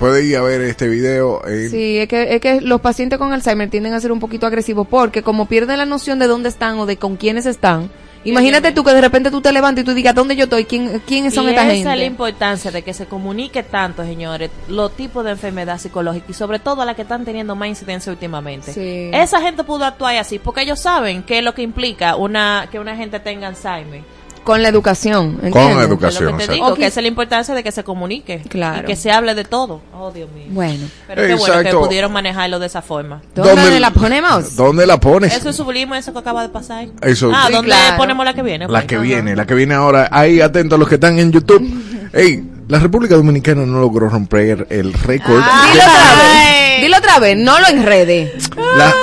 [0.00, 1.42] Puede ir a ver este video.
[1.70, 4.88] Sí, es que, es que los pacientes con Alzheimer tienden a ser un poquito agresivos
[4.88, 7.90] porque como pierden la noción de dónde están o de con quiénes están,
[8.24, 10.64] imagínate tú que de repente tú te levantas y tú digas, ¿dónde yo estoy?
[10.64, 12.06] ¿Quién, ¿Quiénes son y esta esa es la gente?
[12.06, 16.84] importancia de que se comunique tanto, señores, los tipos de enfermedad psicológica y sobre todo
[16.84, 18.72] las que están teniendo más incidencia últimamente.
[18.72, 19.10] Sí.
[19.12, 22.78] Esa gente pudo actuar así porque ellos saben qué es lo que implica una que
[22.78, 24.02] una gente tenga Alzheimer.
[24.44, 25.86] Con la educación, Con ¿entiendes?
[25.86, 26.12] educación.
[26.14, 26.52] Es lo que te exacto.
[26.64, 28.82] digo, que esa es la importancia de que se comunique Claro.
[28.82, 29.80] y que se hable de todo.
[29.94, 30.46] Oh, Dios mío.
[30.50, 31.80] Bueno, Pero qué bueno que Exacto.
[31.80, 33.20] pudieron manejarlo de esa forma.
[33.34, 34.56] ¿dónde, la ponemos?
[34.56, 35.34] ¿Dónde la pones?
[35.36, 36.86] Eso es sublime, eso que acaba de pasar.
[37.02, 37.96] Eso- Ah, Sí, ¿dónde claro.
[37.98, 38.64] ponemos la que viene?
[38.66, 38.84] La Pues.
[38.86, 40.08] que viene, la que viene ahora.
[40.10, 41.62] Ahí, atentos los que están en YouTube.
[42.12, 45.40] Ey, la República Dominicana no logró romper el récord.
[45.44, 45.68] Ah.
[45.70, 46.82] Dilo otra vez.
[46.82, 48.32] Dilo otra vez, no lo enrede.
[48.78, 48.94] La,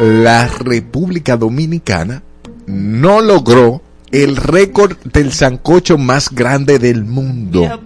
[0.00, 2.22] la República Dominicana
[2.66, 7.80] no logró el récord del sancocho más grande del mundo.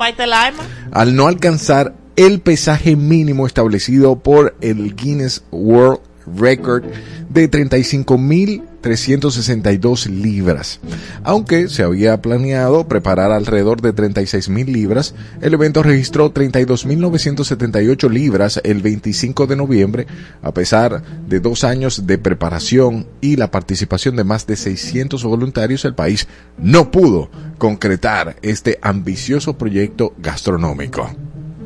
[0.92, 6.84] Al no alcanzar el pesaje mínimo establecido por el Guinness World Record
[7.28, 10.80] de 35.362 libras.
[11.24, 18.82] Aunque se había planeado preparar alrededor de 36.000 libras, el evento registró 32.978 libras el
[18.82, 20.06] 25 de noviembre,
[20.42, 25.84] a pesar de dos años de preparación y la participación de más de 600 voluntarios,
[25.84, 26.26] el país
[26.58, 31.08] no pudo concretar este ambicioso proyecto gastronómico.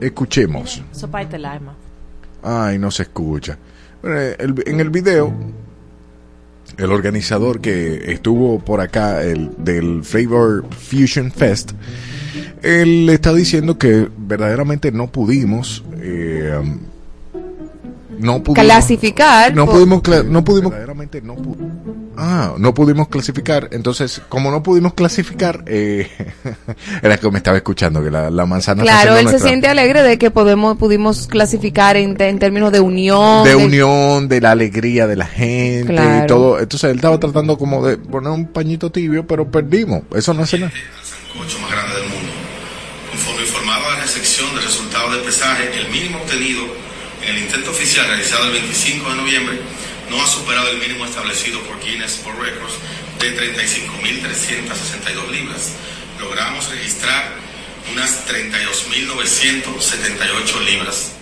[0.01, 0.83] Escuchemos.
[2.43, 3.59] Ay, no se escucha.
[4.07, 5.33] En el video,
[6.77, 11.73] el organizador que estuvo por acá el, del Flavor Fusion Fest,
[12.63, 16.61] él está diciendo que verdaderamente no pudimos, eh,
[18.19, 19.55] no pudimos Clasificar.
[19.55, 21.57] no pudimos, cla- no pudimos, verdaderamente no pu-
[22.19, 23.69] Ah, no pudimos clasificar.
[23.73, 26.09] Entonces, como no pudimos clasificar, eh,
[27.03, 30.17] era que me estaba escuchando que la, la manzana Claro, él se siente alegre de
[30.17, 33.45] que podemos, pudimos clasificar en, en términos de unión.
[33.45, 36.25] de unión, de la alegría de la gente Claro.
[36.25, 36.59] y todo.
[36.59, 40.03] Entonces él estaba tratando como de poner un pañito tibio, pero perdimos.
[40.15, 40.73] Eso no hace nada.
[40.73, 42.33] el sancocho más grande del mundo.
[43.11, 46.71] Conforme informaba la recepción del resultado del pesaje, el mínimo obtenido en
[47.27, 49.59] el intento oficial realizado el 25 de noviembre
[50.11, 52.75] no ha superado el mínimo establecido por Guinness World Records
[53.19, 55.73] de 35.362 libras.
[56.21, 57.33] Logramos registrar
[57.93, 61.13] unas 32.978 libras.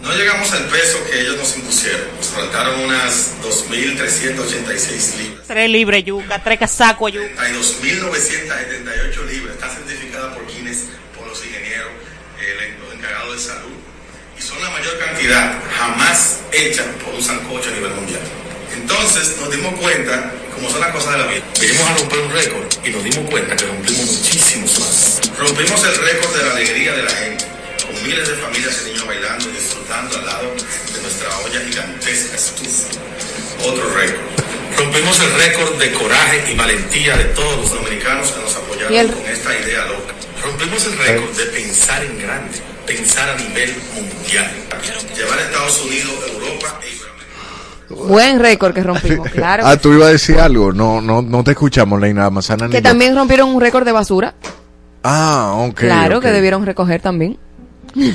[0.00, 2.06] No llegamos al peso que ellos nos impusieron.
[2.16, 5.48] Nos faltaron unas 2.386 libras.
[5.48, 7.48] Tres libres yuca, tres casacos yuca.
[7.48, 9.54] 32.978 libras.
[9.54, 10.84] Está certificada por Guinness,
[11.16, 11.90] por los ingenieros,
[12.40, 13.87] eh, los encargados de salud.
[14.48, 18.22] Son la mayor cantidad jamás hecha por un sancocho a nivel mundial.
[18.74, 22.32] Entonces nos dimos cuenta, como son las cosas de la vida, vinimos a romper un
[22.32, 25.20] récord y nos dimos cuenta que rompimos muchísimos más.
[25.38, 27.44] Rompimos el récord de la alegría de la gente,
[27.84, 30.54] con miles de familias y niños bailando y disfrutando al lado
[30.94, 32.88] de nuestra olla gigantesca estufa
[33.66, 34.78] otro récord.
[34.78, 39.26] Rompimos el récord de coraje y valentía de todos los dominicanos que nos apoyaron con
[39.26, 40.14] esta idea loca.
[40.42, 44.46] Rompimos el récord de pensar en grande, pensar a nivel mundial.
[45.16, 46.98] Llevar a Estados Unidos, Europa e.
[48.08, 49.64] Buen récord que rompimos, claro.
[49.66, 50.72] ah, tú ibas a decir algo.
[50.72, 52.66] No, no, no te escuchamos, Leina manzana.
[52.66, 52.82] ni que yo.
[52.82, 54.34] también rompieron un récord de basura.
[55.02, 55.74] Ah, ok.
[55.80, 57.38] claro, que debieron recoger también.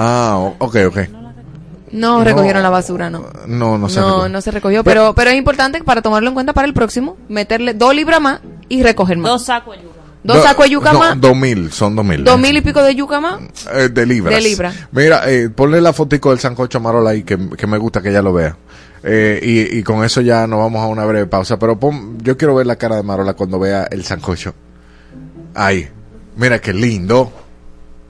[0.00, 0.98] Ah, ok, ok.
[1.90, 2.24] No, No.
[2.24, 3.26] recogieron la basura, no.
[3.48, 4.28] No, no se no, recogió.
[4.28, 7.74] no se recogió, pero, pero es importante para tomarlo en cuenta para el próximo, meterle
[7.74, 9.32] dos libras más y recoger más.
[9.32, 9.97] Dos sacos de yuca.
[10.24, 12.24] Dos Do- sacos de yuca no, más, Dos mil, son dos mil.
[12.24, 13.38] dos mil y pico de yuca más.
[13.72, 14.34] Eh, de libras.
[14.34, 14.72] De libra.
[14.92, 18.20] Mira, eh, ponle la fotico del sancocho Marola ahí, que, que me gusta que ella
[18.22, 18.56] lo vea.
[19.04, 19.38] Eh,
[19.72, 21.58] y, y con eso ya nos vamos a una breve pausa.
[21.58, 24.54] Pero pon, yo quiero ver la cara de Marola cuando vea el sancocho.
[25.54, 25.88] Ahí.
[26.36, 27.32] Mira qué lindo.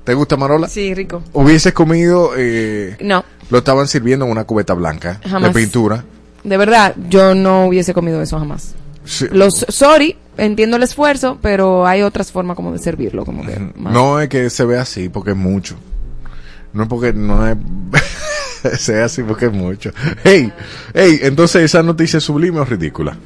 [0.05, 0.69] ¿Te gusta Marola?
[0.69, 1.23] Sí, rico.
[1.35, 5.53] Hubieses comido, eh, No, lo estaban sirviendo en una cubeta blanca Jamás.
[5.53, 6.05] de pintura.
[6.45, 8.75] de verdad, yo no hubiese comido eso jamás.
[9.09, 9.27] Sí.
[9.33, 13.91] Los, sorry, entiendo el esfuerzo, pero hay otras formas como de servirlo, como que más.
[13.93, 15.77] No es que se vea así, porque es mucho.
[16.75, 17.57] No es porque no es...
[18.81, 19.93] sea así porque es mucho.
[20.25, 20.53] Hey,
[20.93, 23.17] hey, entonces esa noticia es sublime o ridícula.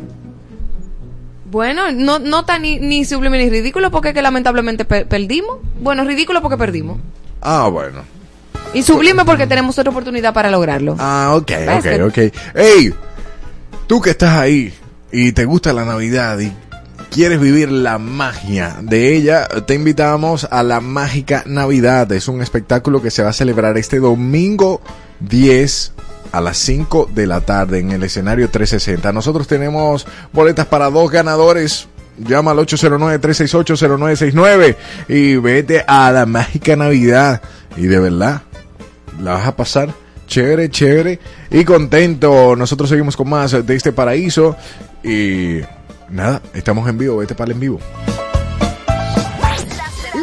[1.51, 5.59] Bueno, no, no tan ni, ni sublime ni ridículo porque es que lamentablemente pe- perdimos.
[5.81, 6.99] Bueno, ridículo porque perdimos.
[7.43, 8.03] Ah, bueno.
[8.73, 10.97] Y sublime porque tenemos otra oportunidad para lograrlo.
[10.99, 12.35] Ah, ok, ¿Ves ok, ok.
[12.55, 12.95] Hey,
[13.87, 14.73] tú que estás ahí
[15.13, 16.53] y te gusta la Navidad y
[17.11, 22.11] quieres vivir la magia de ella, te invitamos a la Mágica Navidad.
[22.13, 24.81] Es un espectáculo que se va a celebrar este domingo
[25.21, 25.93] 10
[26.33, 29.13] a las 5 de la tarde en el escenario 360.
[29.13, 31.89] Nosotros tenemos boletas para dos ganadores.
[32.19, 34.77] Llama al 809-368-0969
[35.09, 37.41] y vete a la Mágica Navidad.
[37.77, 38.43] Y de verdad,
[39.21, 39.91] la vas a pasar
[40.27, 41.19] chévere, chévere
[41.51, 42.57] y contento.
[42.57, 44.57] Nosotros seguimos con más de este paraíso
[45.03, 45.61] y
[46.09, 47.81] nada, estamos en vivo, vete para el en vivo.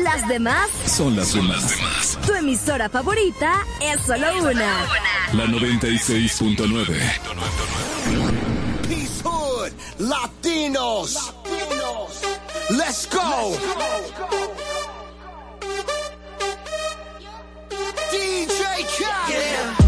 [0.04, 2.18] Las demás, Son las demás.
[2.26, 4.86] tu emisora favorita es solo una.
[5.34, 6.98] La 96.9.
[8.88, 11.34] Peace Hood, Latinos.
[12.72, 13.58] Let's go.
[18.12, 19.79] DJ Khaled.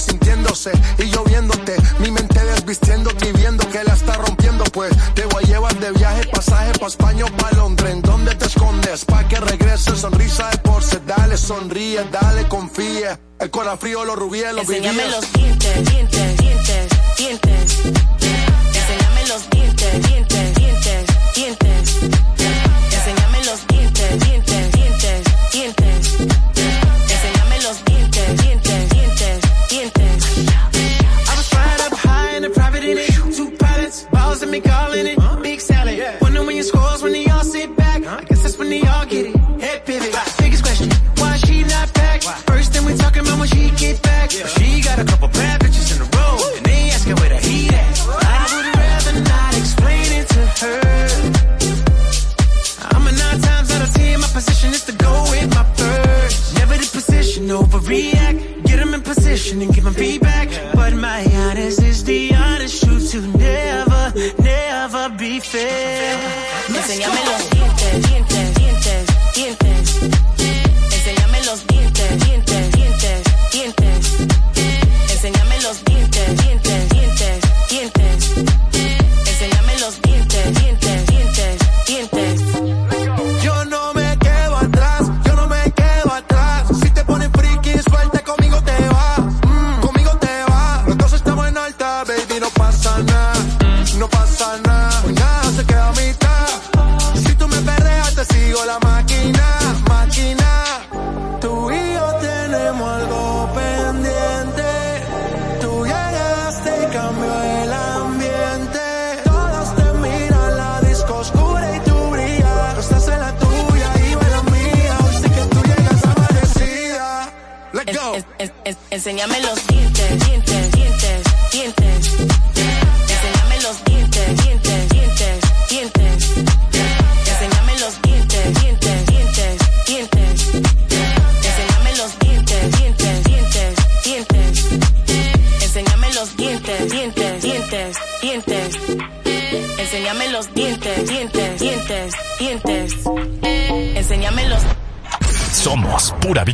[0.00, 1.76] Sintiéndose y lloviéndote.
[2.00, 4.64] Mi mente desvistiéndote y viendo que la está rompiendo.
[4.72, 7.92] Pues te voy a llevar de viaje, pasaje pa' España o pa' Londres.
[7.92, 9.04] ¿En dónde te escondes?
[9.04, 11.00] Pa' que regrese, sonrisa de porce.
[11.06, 13.18] Dale, sonríe, dale, confía.
[13.38, 15.16] El corazón frío, los rubíes, los Enséñame vivíes.
[15.16, 17.76] los dientes, dientes, dientes, dientes.
[18.74, 21.96] Enséñame los dientes, dientes, dientes, dientes.
[22.92, 25.99] Enséñame los dientes, dientes, dientes, dientes.
[34.50, 35.18] Me calling it.
[35.42, 35.98] Big salad.
[36.20, 38.04] Wonder when your scores when they all sit back.
[38.04, 39.36] I guess that's when they all get it.
[39.60, 40.14] Head pivot.
[40.38, 42.22] Biggest question, why she not back?
[42.22, 44.30] First thing we talking about when she get back.
[44.30, 46.36] She got a couple bad bitches in a row.
[46.56, 48.00] And they asking where the heat at.
[48.08, 50.80] I would rather not explain it to her.
[52.94, 54.20] I'm a nine times out of ten.
[54.20, 56.56] My position is to go with my first.
[56.56, 58.64] Never the position, overreact.
[58.66, 60.29] Get them in position and give them feedback.
[65.42, 66.49] feel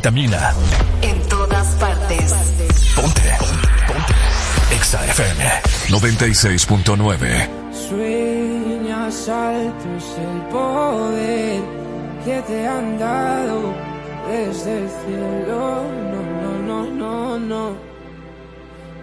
[0.07, 0.55] vitamina.
[1.03, 2.33] En todas partes.
[2.95, 3.23] Ponte.
[3.89, 4.15] Ponte.
[4.77, 5.45] Exa FM
[5.89, 7.49] 96.9.
[7.89, 11.61] Sueñas alto es el poder
[12.25, 13.75] que te han dado
[14.29, 15.83] desde el cielo.
[16.13, 17.77] No, no, no, no, no.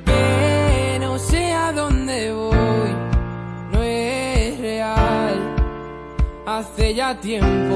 [0.06, 2.96] Que no sé a dónde voy,
[3.72, 5.56] no es real.
[6.46, 7.76] Hace ya tiempo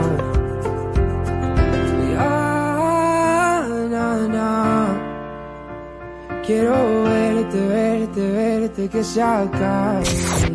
[6.51, 10.03] Quiero verte, verte, verte, que se acabe.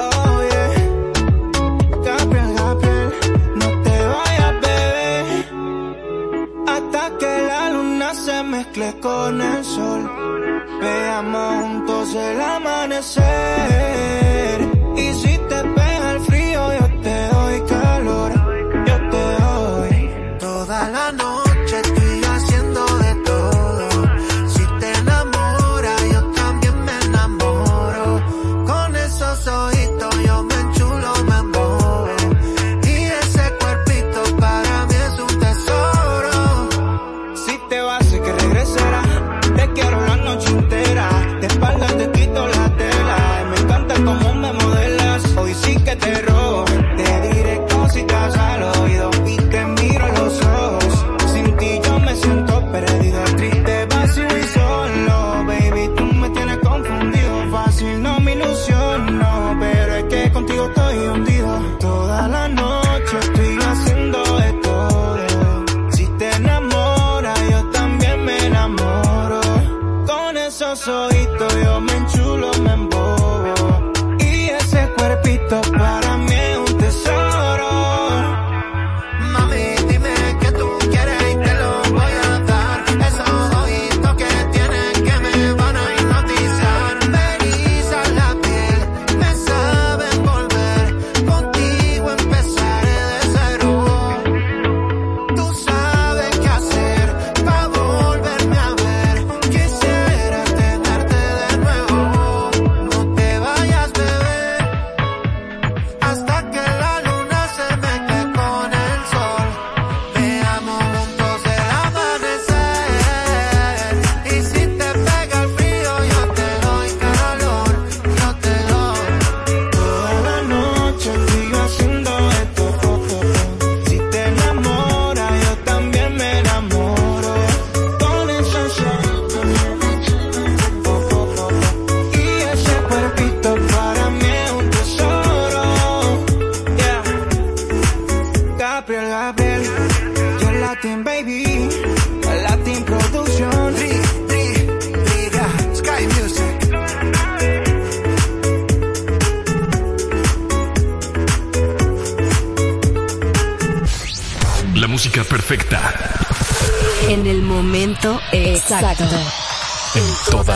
[8.65, 10.11] Mezcle con el sol.
[10.81, 13.25] Veamos juntos el amanecer.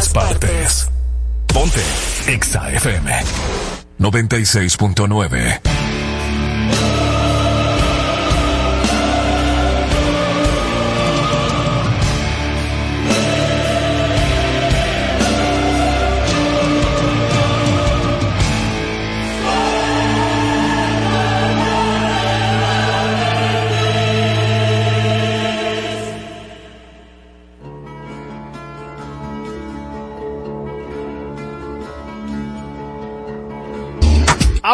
[0.07, 0.89] Partes.
[1.53, 1.83] Ponte
[2.29, 3.09] Exa FM.
[3.99, 5.68] 96.9.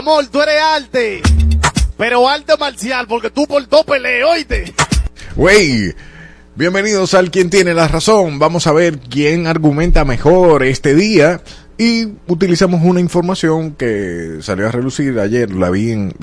[0.04, 1.22] Amor, tú eres arte.
[1.96, 4.74] Pero arte marcial, porque tú por dos peleas, oíste.
[5.34, 5.94] Wey,
[6.54, 8.38] bienvenidos al Quien Tiene la Razón.
[8.38, 11.40] Vamos a ver quién argumenta mejor este día.
[11.78, 16.14] Y utilizamos una información que salió a relucir ayer, la vi en-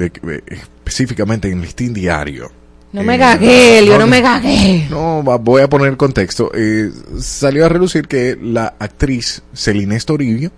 [0.46, 2.52] específicamente en Listín Diario.
[2.94, 4.86] No me Eh, gagué, Elio, no me gagué.
[4.92, 6.52] No, voy a poner el contexto.
[6.54, 10.52] Eh, salió a relucir que la actriz Celine Toribio,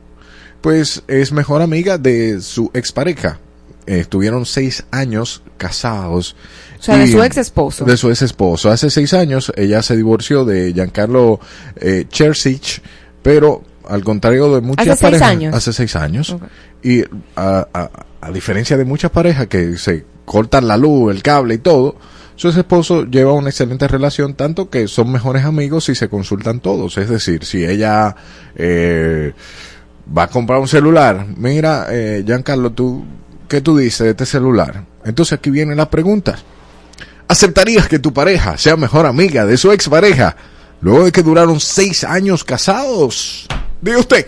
[0.63, 3.37] pues es mejor amiga de su expareja.
[3.85, 6.37] Eh, estuvieron seis años casados.
[6.79, 7.83] O sea, de su ex esposo.
[7.83, 8.71] De su ex esposo.
[8.71, 11.41] Hace seis años ella se divorció de Giancarlo
[11.75, 12.81] eh, Chersich,
[13.21, 15.27] pero al contrario de muchas ¿Hace seis parejas.
[15.29, 15.53] años?
[15.55, 16.35] Hace seis años.
[16.81, 17.03] Y
[17.35, 17.91] a, a-
[18.21, 21.97] a diferencia de muchas parejas que se cortan la luz, el cable y todo,
[22.37, 26.61] su ex esposo lleva una excelente relación, tanto que son mejores amigos y se consultan
[26.61, 26.97] todos.
[26.97, 28.15] Es decir, si ella
[28.55, 29.33] eh,
[30.05, 33.05] va a comprar un celular, mira, eh, Giancarlo, tú,
[33.47, 34.85] ¿qué tú dices de este celular?
[35.05, 36.37] Entonces aquí viene la pregunta.
[37.27, 40.35] ¿Aceptarías que tu pareja sea mejor amiga de su expareja
[40.81, 43.47] luego de que duraron seis años casados?
[43.81, 44.27] Diga usted.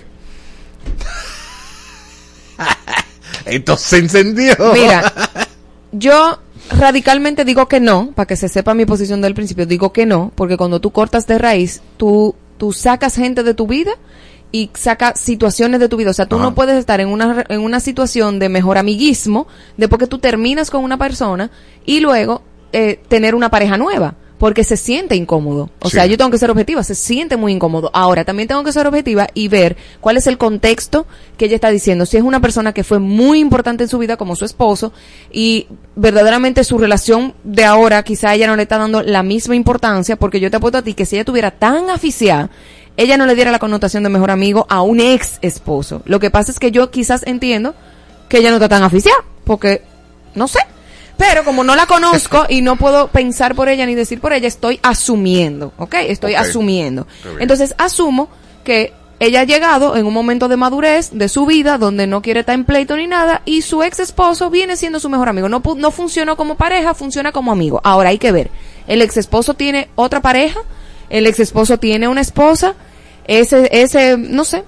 [3.46, 4.56] Esto se encendió.
[4.74, 5.14] Mira,
[5.92, 6.40] yo
[6.72, 10.32] radicalmente digo que no, para que se sepa mi posición del principio, digo que no,
[10.36, 13.92] porque cuando tú cortas de raíz, tú, tú sacas gente de tu vida
[14.52, 16.12] y sacas situaciones de tu vida.
[16.12, 16.46] O sea, tú Ajá.
[16.46, 20.70] no puedes estar en una, en una situación de mejor amiguismo después que tú terminas
[20.72, 21.52] con una persona
[21.86, 22.42] y luego
[22.74, 24.16] eh, tener una pareja nueva.
[24.38, 25.70] Porque se siente incómodo.
[25.80, 25.96] O Sí.
[25.96, 27.90] sea, yo tengo que ser objetiva, se siente muy incómodo.
[27.94, 31.70] Ahora, también tengo que ser objetiva y ver cuál es el contexto que ella está
[31.70, 32.06] diciendo.
[32.06, 34.92] Si es una persona que fue muy importante en su vida, como su esposo,
[35.32, 40.18] y verdaderamente su relación de ahora, quizá ella no le está dando la misma importancia,
[40.18, 42.50] porque yo te apuesto a ti que si ella tuviera tan aficiada,
[42.98, 46.02] ella no le diera la connotación de mejor amigo a un ex esposo.
[46.06, 47.76] Lo que pasa es que yo quizás entiendo
[48.30, 49.82] que ella no está tan aficiada, porque,
[50.34, 50.60] no sé.
[51.18, 54.48] Pero como no la conozco y no puedo pensar por ella ni decir por ella,
[54.48, 55.96] estoy asumiendo, ¿ok?
[56.08, 57.08] Estoy asumiendo.
[57.40, 58.30] Entonces asumo
[58.64, 62.42] que ella ha llegado en un momento de madurez de su vida donde no quiere
[62.42, 65.48] estar en pleito ni nada y su ex esposo viene siendo su mejor amigo.
[65.48, 67.80] No, no funcionó como pareja, funciona como amigo.
[67.84, 68.52] Ahora hay que ver.
[68.88, 70.60] El ex esposo tiene otra pareja,
[71.10, 72.76] el ex esposo tiene una esposa,
[73.28, 74.64] ese, ese, no sé,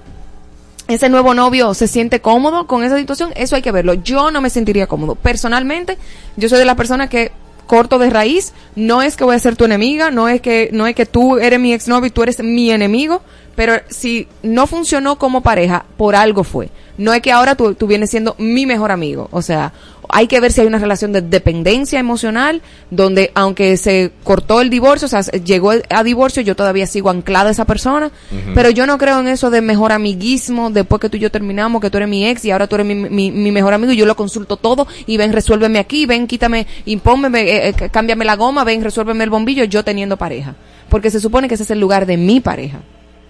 [0.88, 3.94] ese nuevo novio se siente cómodo con esa situación, eso hay que verlo.
[3.94, 5.16] Yo no me sentiría cómodo.
[5.16, 5.98] Personalmente,
[6.38, 7.32] yo soy de las personas que
[7.68, 10.88] corto de raíz, no es que voy a ser tu enemiga, no es que, no
[10.88, 13.22] es que tú eres mi exnovio y tú eres mi enemigo,
[13.56, 16.70] pero si no funcionó como pareja, por algo fue.
[16.98, 19.28] No es que ahora tú, tú vienes siendo mi mejor amigo.
[19.32, 19.74] O sea,
[20.10, 24.70] hay que ver si hay una relación de dependencia emocional, donde aunque se cortó el
[24.70, 28.12] divorcio, o sea, se- llegó a divorcio, yo todavía sigo anclada a esa persona,
[28.56, 31.82] pero yo no creo en eso de mejor amiguismo, después que tú y yo terminamos,
[31.82, 33.98] que tú eres mi ex y ahora tú eres mi, mi, mi mejor amigo y
[33.98, 38.36] yo lo consulto todo y ven, resuélveme aquí, ven, quítame, impónmeme, eh, eh, cámbiame la
[38.36, 40.56] goma, ven, resuélveme el bombillo, yo teniendo pareja.
[40.90, 42.80] Porque se supone que ese es el lugar de mi pareja.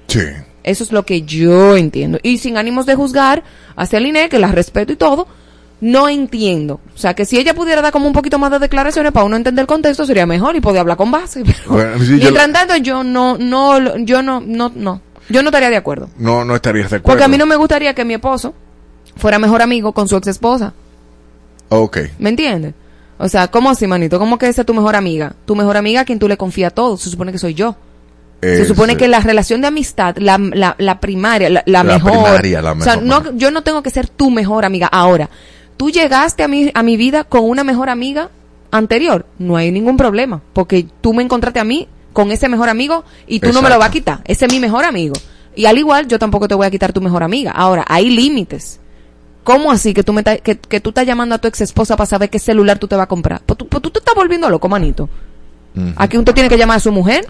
[0.07, 0.19] Sí.
[0.63, 2.19] Eso es lo que yo entiendo.
[2.21, 3.43] Y sin ánimos de juzgar
[3.75, 5.27] hacia Liné, que la respeto y todo,
[5.81, 6.79] no entiendo.
[6.95, 9.35] O sea, que si ella pudiera dar como un poquito más de declaraciones para uno
[9.35, 11.43] entender el contexto, sería mejor y poder hablar con base.
[11.45, 15.01] Pero Bueno, sí, yo- mientras tanto, yo no, no, yo no, no, no.
[15.29, 16.09] Yo no estaría de acuerdo.
[16.17, 17.13] No, no estarías de acuerdo.
[17.13, 18.53] Porque a mí no me gustaría que mi esposo
[19.17, 20.73] fuera mejor amigo con su ex esposa.
[21.69, 21.97] Ok.
[22.19, 22.73] ¿Me entiendes?
[23.17, 24.19] O sea, ¿cómo así, manito?
[24.19, 25.33] ¿Cómo que esa es tu mejor amiga?
[25.45, 26.97] Tu mejor amiga a quien tú le confías todo.
[26.97, 27.75] Se supone que soy yo.
[28.41, 31.95] Se supone eh, que la relación de amistad, la, la, la primaria, la, la La
[31.95, 32.11] mejor.
[32.11, 33.31] primaria, la O sea, mejor.
[33.33, 34.87] no, yo no tengo que ser tu mejor amiga.
[34.87, 35.27] Ahora,
[35.77, 38.29] tú llegaste a mi, a mi vida con una mejor amiga
[38.71, 39.25] anterior.
[39.39, 40.41] No hay ningún problema.
[40.53, 43.79] Porque tú me encontraste a mí con ese mejor amigo y tú no me lo
[43.79, 44.21] vas a quitar.
[44.25, 45.13] Ese es mi mejor amigo.
[45.55, 47.51] Y al igual, yo tampoco te voy a quitar tu mejor amiga.
[47.51, 48.79] Ahora, hay límites.
[49.43, 51.95] ¿Cómo así que tú, me ta- que, que tú estás llamando a tu ex esposa
[51.95, 53.41] para saber qué celular tú te vas a comprar?
[53.45, 55.09] Pues tú, pues tú te estás volviendo loco, manito.
[55.75, 55.93] ujú.
[55.95, 57.27] Aquí usted tiene que llamar a su mujer.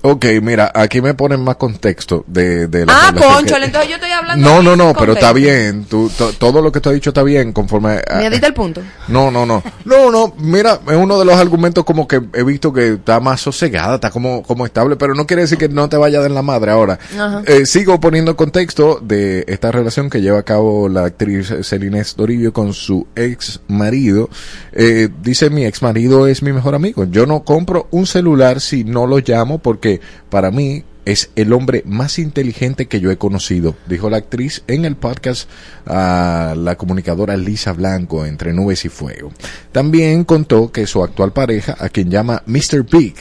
[0.00, 3.18] Ok, mira, aquí me ponen más contexto de, de la Ah, que-
[3.64, 4.48] entonces yo estoy hablando.
[4.48, 5.84] No, no, no, pero está bien.
[5.86, 8.00] Tú, to- todo lo que tú has dicho está bien conforme...
[8.08, 8.80] a- ¿Me el punto?
[9.08, 9.62] No, no, no.
[9.84, 13.40] No, no, mira, es uno de los argumentos como que he visto que está más
[13.40, 16.42] sosegada, está como, como estable, pero no quiere decir que no te vaya de la
[16.42, 16.98] madre ahora.
[17.46, 22.52] Eh, sigo poniendo contexto de esta relación que lleva a cabo la actriz Celines Doribio
[22.52, 24.30] con su ex marido.
[24.72, 27.04] Eh, dice mi ex marido es mi mejor amigo.
[27.04, 29.87] Yo no compro un celular si no lo llamo porque
[30.30, 34.84] para mí es el hombre más inteligente que yo he conocido, dijo la actriz en
[34.84, 35.48] el podcast
[35.86, 39.32] a la comunicadora Lisa Blanco entre nubes y fuego.
[39.72, 42.84] También contó que su actual pareja, a quien llama Mr.
[42.90, 43.14] Big,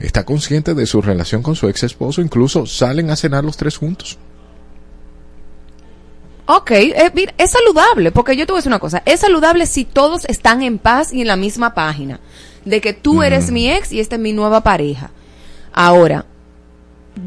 [0.00, 3.76] está consciente de su relación con su ex esposo, incluso salen a cenar los tres
[3.76, 4.18] juntos.
[6.46, 9.84] Ok, eh, es saludable, porque yo te voy a decir una cosa, es saludable si
[9.84, 12.18] todos están en paz y en la misma página,
[12.64, 15.12] de que tú eres mi ex y esta es mi nueva pareja.
[15.72, 16.24] Ahora,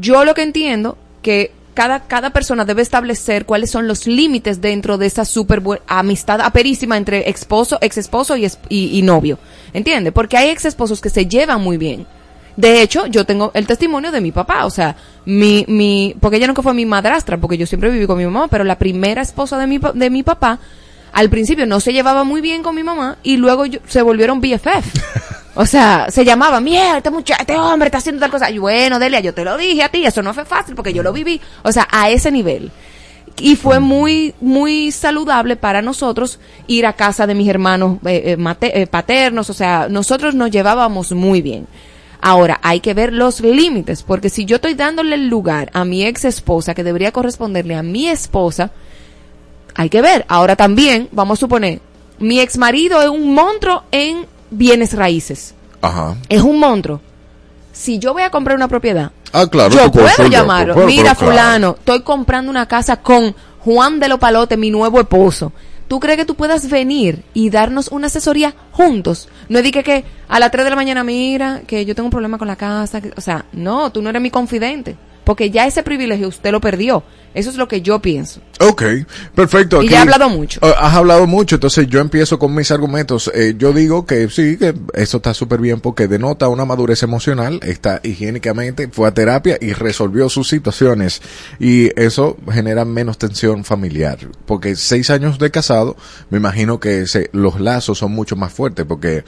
[0.00, 4.96] yo lo que entiendo que cada, cada persona debe establecer cuáles son los límites dentro
[4.98, 9.38] de esa super amistad aperísima entre esposo, ex esposo y, y, y novio.
[9.72, 10.12] ¿Entiendes?
[10.12, 12.06] Porque hay ex esposos que se llevan muy bien.
[12.56, 16.46] De hecho, yo tengo el testimonio de mi papá, o sea, mi, mi, porque ella
[16.46, 19.58] nunca fue mi madrastra, porque yo siempre viví con mi mamá, pero la primera esposa
[19.58, 20.60] de mi, de mi papá,
[21.12, 24.40] al principio no se llevaba muy bien con mi mamá y luego yo- se volvieron
[24.40, 24.86] BFF.
[25.56, 28.50] O sea, se llamaba, mierda, este muchacho, este hombre está haciendo tal cosa.
[28.50, 31.02] Y bueno, Delia, yo te lo dije a ti, eso no fue fácil porque yo
[31.02, 31.40] lo viví.
[31.62, 32.72] O sea, a ese nivel.
[33.38, 38.36] Y fue muy, muy saludable para nosotros ir a casa de mis hermanos eh, eh,
[38.36, 39.48] mate- eh, paternos.
[39.50, 41.66] O sea, nosotros nos llevábamos muy bien.
[42.20, 46.04] Ahora, hay que ver los límites, porque si yo estoy dándole el lugar a mi
[46.04, 48.70] ex esposa, que debería corresponderle a mi esposa,
[49.74, 50.24] hay que ver.
[50.28, 51.80] Ahora también, vamos a suponer,
[52.18, 54.26] mi ex marido es un monstruo en
[54.56, 55.54] bienes raíces.
[55.82, 56.16] Ajá.
[56.28, 57.00] Es un monstruo.
[57.72, 59.74] Si yo voy a comprar una propiedad, Ah, claro.
[59.74, 60.74] yo puedo llamarlo.
[60.74, 61.32] pero- Mira, pero claro.
[61.32, 65.52] fulano, estoy comprando una casa con Juan de los Palotes, mi nuevo esposo.
[65.88, 69.28] ¿Tú crees que tú puedas venir y darnos una asesoría juntos?
[69.48, 72.06] No es de que, que a las 3 de la mañana, mira, que yo tengo
[72.06, 73.00] un problema con la casa.
[73.00, 74.96] que- o sea, no, tú no eres mi confidente.
[75.24, 77.02] Porque ya ese privilegio usted lo perdió.
[77.34, 78.40] Eso es lo que yo pienso.
[78.60, 78.82] Ok,
[79.34, 79.82] perfecto.
[79.82, 80.60] Y ya he hablado mucho.
[80.62, 83.28] Eh, has hablado mucho, entonces yo empiezo con mis argumentos.
[83.34, 87.58] Eh, yo digo que sí, que eso está súper bien porque denota una madurez emocional,
[87.64, 91.22] está higiénicamente, fue a terapia y resolvió sus situaciones.
[91.58, 94.18] Y eso genera menos tensión familiar.
[94.46, 95.96] Porque seis años de casado,
[96.30, 99.24] me imagino que se- los lazos son mucho más fuertes porque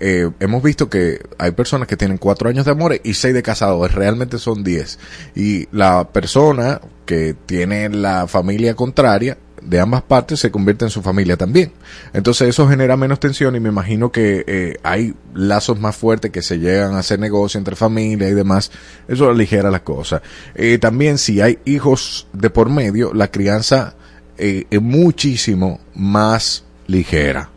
[0.00, 3.42] eh, hemos visto que hay personas que tienen cuatro años de amor y seis de
[3.42, 4.98] casados, realmente son diez.
[5.34, 11.02] Y la persona que tiene la familia contraria de ambas partes se convierte en su
[11.02, 11.72] familia también.
[12.12, 16.42] Entonces eso genera menos tensión y me imagino que eh, hay lazos más fuertes que
[16.42, 18.70] se llegan a hacer negocio entre familia y demás.
[19.08, 20.22] Eso aligera las cosas.
[20.54, 23.94] Eh, también si hay hijos de por medio, la crianza
[24.36, 27.50] eh, es muchísimo más ligera.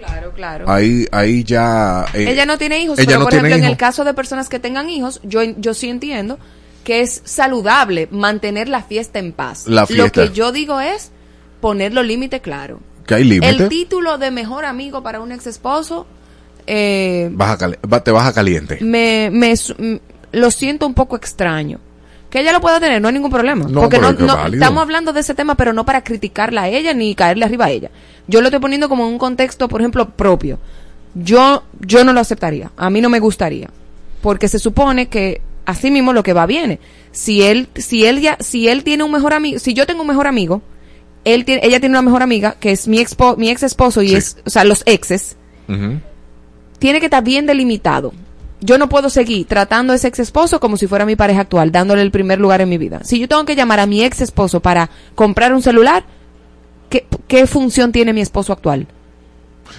[0.00, 0.64] Claro, claro.
[0.70, 2.04] Ahí, ahí ya.
[2.14, 4.14] eh, ella no tiene hijos, ella pero no por tiene ejemplo, en el caso de
[4.14, 6.38] personas que tengan hijos, yo, yo sí entiendo
[6.84, 9.66] que es saludable mantener la fiesta en paz.
[9.66, 10.22] La Lo fiesta.
[10.22, 11.10] que yo digo es
[11.60, 12.80] poner los límites claros.
[13.06, 13.48] Que hay límite.
[13.64, 16.06] El título de mejor amigo para un ex esposo,
[16.66, 17.58] eh, Baja
[18.02, 18.78] te baja caliente.
[18.80, 19.54] me, me
[20.32, 21.78] lo siento un poco extraño.
[22.30, 23.64] Que ella lo pueda tener, no hay ningún problema.
[23.68, 26.94] No, porque no, no- estamos hablando de ese tema, pero no para criticarla a ella
[26.94, 27.90] ni caerle arriba a ella.
[28.28, 30.58] Yo lo estoy poniendo como en un contexto, por ejemplo, propio.
[31.14, 32.70] Yo, yo no lo aceptaría.
[32.76, 33.68] A mí no me gustaría.
[34.22, 36.78] Porque se supone que así mismo lo que va viene.
[37.10, 40.08] Si él, si él ya, si él tiene un mejor amigo, si yo tengo un
[40.08, 40.62] mejor amigo,
[41.24, 44.14] él tiene, ella tiene una mejor amiga, que es mi expo, mi ex esposo y
[44.14, 45.36] es, o sea, los exes,
[46.78, 48.12] tiene que estar bien delimitado.
[48.60, 51.72] Yo no puedo seguir tratando a ese ex esposo como si fuera mi pareja actual,
[51.72, 53.00] dándole el primer lugar en mi vida.
[53.04, 56.04] Si yo tengo que llamar a mi ex esposo para comprar un celular,
[56.90, 58.86] ¿qué, qué función tiene mi esposo actual?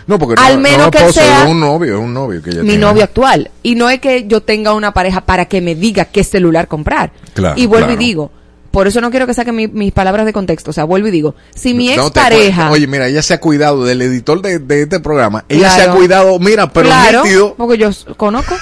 [0.08, 2.62] No, porque Al no, menos no que esposo, sea un novio, un novio que mi
[2.62, 2.78] tiene.
[2.78, 3.52] novio actual.
[3.62, 7.12] Y no es que yo tenga una pareja para que me diga qué celular comprar.
[7.34, 8.02] Claro, y vuelvo claro.
[8.02, 8.32] y digo,
[8.72, 10.72] por eso no quiero que saquen mi- mis palabras de contexto.
[10.72, 12.72] O sea, vuelvo y digo, si mi ex pareja...
[12.72, 15.44] Oye, mira, ella se ha cuidado del editor de, de este programa.
[15.50, 17.24] Ella se ha cuidado, mira, pero claro,
[17.58, 18.56] porque yo conozco.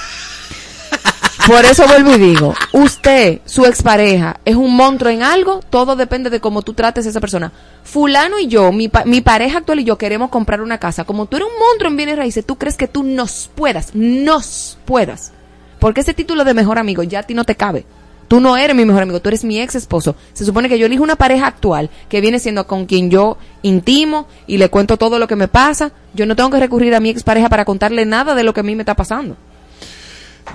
[1.46, 6.28] Por eso vuelvo y digo, usted, su expareja, es un monstruo en algo, todo depende
[6.30, 7.50] de cómo tú trates a esa persona.
[7.82, 11.04] Fulano y yo, mi, pa- mi pareja actual y yo queremos comprar una casa.
[11.04, 14.78] Como tú eres un monstruo en bienes raíces, tú crees que tú nos puedas, nos
[14.84, 15.32] puedas.
[15.80, 17.84] Porque ese título de mejor amigo ya a ti no te cabe.
[18.30, 20.14] Tú no eres mi mejor amigo, tú eres mi ex esposo.
[20.34, 24.28] Se supone que yo elijo una pareja actual que viene siendo con quien yo intimo
[24.46, 25.90] y le cuento todo lo que me pasa.
[26.14, 28.62] Yo no tengo que recurrir a mi expareja para contarle nada de lo que a
[28.62, 29.36] mí me está pasando.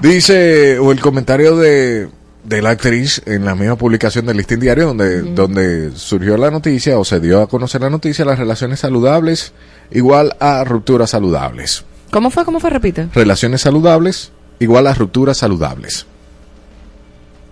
[0.02, 2.08] Dice, o el comentario de,
[2.46, 6.98] de la actriz en la misma publicación del Listín Diario, donde, donde surgió la noticia
[6.98, 9.52] o se dio a conocer la noticia, las relaciones saludables
[9.92, 11.84] igual a rupturas saludables.
[12.10, 12.46] ¿Cómo fue?
[12.46, 12.70] ¿Cómo fue?
[12.70, 13.10] Repite.
[13.14, 16.06] Relaciones saludables igual a rupturas saludables.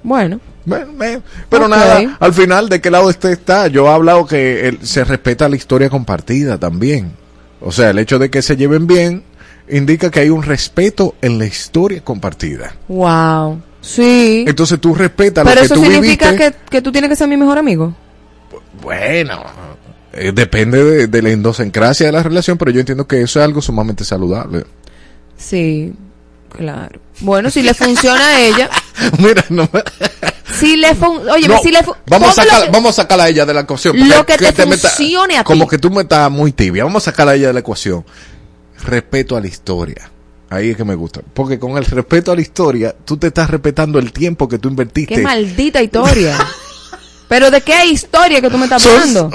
[0.03, 0.39] Bueno.
[0.65, 3.67] Bueno, pero nada, al final, ¿de qué lado usted está?
[3.67, 7.11] Yo he hablado que el- se respeta la historia compartida también.
[7.59, 9.23] O sea, el hecho de que se lleven bien
[9.69, 12.75] indica que hay un respeto en la historia compartida.
[12.87, 13.61] Wow.
[13.81, 14.45] Sí.
[14.47, 16.51] Entonces tú respetas Pero lo que eso tú significa viviste.
[16.53, 17.93] que, que tú tienes que ser mi mejor amigo.
[18.81, 19.43] Bueno,
[20.13, 23.45] eh, depende de, de la idiosincrasia de la relación, pero yo entiendo que eso es
[23.45, 24.63] algo sumamente saludable.
[25.37, 25.93] Sí,
[26.55, 26.99] claro.
[27.19, 28.69] Bueno, si le funciona a ella.
[29.19, 29.83] Mira, no me-
[30.59, 33.29] Si le fun Oye, No, si le vamos, a sacar, que- vamos a sacarla a
[33.29, 33.97] ella de la ecuación.
[34.07, 35.45] Lo que te meta- funcione a ti.
[35.45, 36.83] Como que tú me estás muy tibia.
[36.83, 38.05] Vamos a sacarla a ella de la ecuación.
[38.85, 40.09] Respeto a la historia.
[40.49, 41.21] Ahí es que me gusta.
[41.33, 44.69] Porque con el respeto a la historia, tú te estás respetando el tiempo que tú
[44.69, 45.15] invertiste.
[45.15, 46.37] Qué maldita historia.
[47.27, 49.31] Pero de qué historia que tú me estás hablando.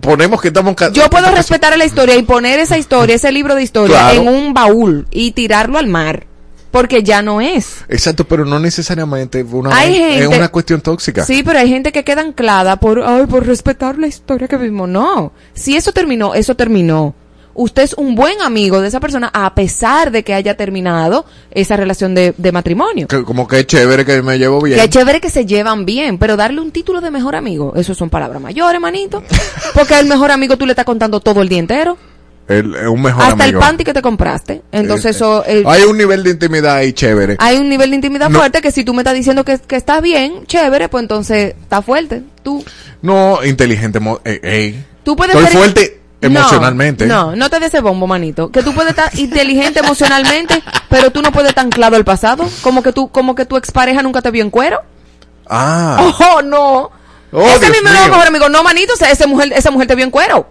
[0.00, 0.74] Ponemos que estamos...
[0.92, 4.22] Yo puedo respetar la historia y poner esa historia, ese libro de historia, Claro.
[4.22, 6.26] en un baúl y tirarlo al mar.
[6.70, 7.84] Porque ya no es.
[7.88, 11.24] Exacto, pero no necesariamente una, Hay es una cuestión tóxica.
[11.24, 14.88] Sí, pero hay gente que queda anclada por, ay, por respetar la historia que vivimos.
[14.88, 15.32] No.
[15.54, 17.14] Si eso terminó, eso terminó.
[17.54, 21.76] Usted es un buen amigo de esa persona a pesar de que haya terminado esa
[21.76, 23.08] relación de, de matrimonio.
[23.08, 24.78] Que- como que es chévere que me llevo bien.
[24.78, 28.10] Que chévere que se llevan bien, pero darle un título de mejor amigo, eso son
[28.10, 29.24] palabras mayores, manito.
[29.74, 31.98] Porque al mejor amigo tú le estás contando todo el día entero.
[32.48, 33.58] El- es un mejor hasta amigo.
[33.60, 34.62] el panty que te compraste.
[34.72, 35.44] Entonces Eh, eso...
[35.46, 37.36] eh, Hay un nivel de intimidad ahí chévere.
[37.38, 38.38] hay un nivel de intimidad No.
[38.38, 41.82] fuerte que si tú me estás diciendo que, que está bien, chévere, pues entonces está
[41.82, 42.22] fuerte.
[42.42, 42.64] Tú,
[43.02, 43.98] No, inteligente.
[44.24, 44.84] eh, ey.
[45.04, 47.06] tú puedes Estoy ser- fuerte emocionalmente.
[47.06, 48.50] No, no te des ese bombo, manito.
[48.50, 52.48] Que tú puedes estar inteligente emocionalmente, pero tú no puedes estar anclado al pasado.
[52.62, 54.80] Como que tú, como que tu expareja nunca te vio en cuero.
[55.48, 56.12] Ah.
[56.34, 56.90] Oh, no.
[57.30, 58.08] Oh, ese mismo mío.
[58.08, 58.48] mejor amigo.
[58.48, 60.48] No, manito, o sea, esa mujer, esa mujer te vio en cuero.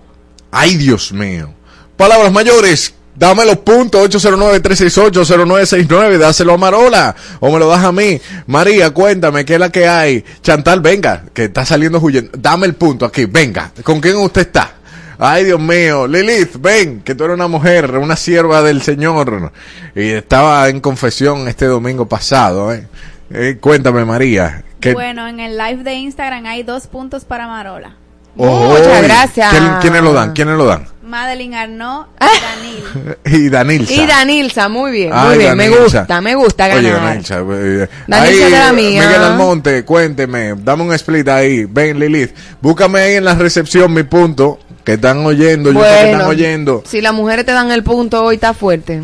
[0.52, 1.54] Ay, Dios mío.
[1.98, 2.94] Palabras mayores.
[3.16, 6.18] Dame los puntos 809-368-0969.
[6.18, 7.16] Dáselo a Marola.
[7.40, 8.20] O me lo das a mí.
[8.46, 10.24] María, cuéntame qué es la que hay.
[10.44, 12.32] Chantal, venga, que está saliendo huyendo.
[12.38, 13.26] Dame el punto aquí.
[13.26, 13.72] Venga.
[13.84, 14.74] ¿Con quién usted está?
[15.20, 16.06] Ay, Dios mío.
[16.08, 19.52] Lilith, ven, que tú eres una mujer, una sierva del Señor.
[19.96, 22.72] Y estaba en confesión este domingo pasado.
[22.72, 22.88] ¿eh?
[23.32, 24.64] Eh, cuéntame, María.
[24.80, 27.96] que- Bueno, en el live de Instagram hay dos puntos para Marola.
[28.38, 29.50] Oh, Muchas gracias.
[29.50, 30.34] ¿quién- ¿Quiénes lo dan?
[30.34, 30.86] ¿Quiénes lo dan?
[31.08, 33.18] Madeline Arnaud y Danil.
[33.26, 33.94] Y Danilza.
[33.94, 35.58] Y Danilza, muy bien, muy Ay, bien.
[35.58, 36.84] Me gusta, me gusta ganar.
[36.84, 39.02] Oye, Danilza, eh, Danilza ahí, de la mía.
[39.02, 41.66] Miguel Almonte, cuénteme, dame un split ahí.
[41.66, 46.12] Ven, Lilith, búscame ahí en la recepción mi punto, que están oyendo, yo sé que
[46.12, 46.84] están oyendo.
[46.86, 49.04] si las mujeres te dan el punto hoy, está fuerte.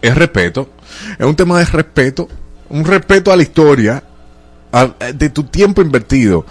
[0.00, 0.70] Es respeto,
[1.18, 2.28] es un tema de respeto,
[2.70, 4.02] un respeto a la historia,
[5.14, 6.44] de tu tiempo invertido.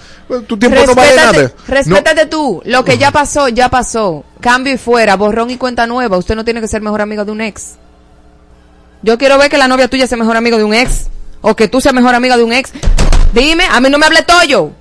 [0.48, 1.52] Tu tiempo no vale nada.
[1.68, 2.62] respétate tú.
[2.66, 4.24] Lo que ya pasó, ya pasó.
[4.40, 6.18] Cambio y fuera, borrón y cuenta nueva.
[6.18, 7.74] Usted no tiene que ser mejor amigo de un ex.
[9.02, 11.08] Yo quiero ver que la novia tuya sea mejor amigo de un ex.
[11.42, 12.72] O que tú seas mejor amiga de un ex.
[13.34, 14.72] Dime, a mí no me hable Toyo.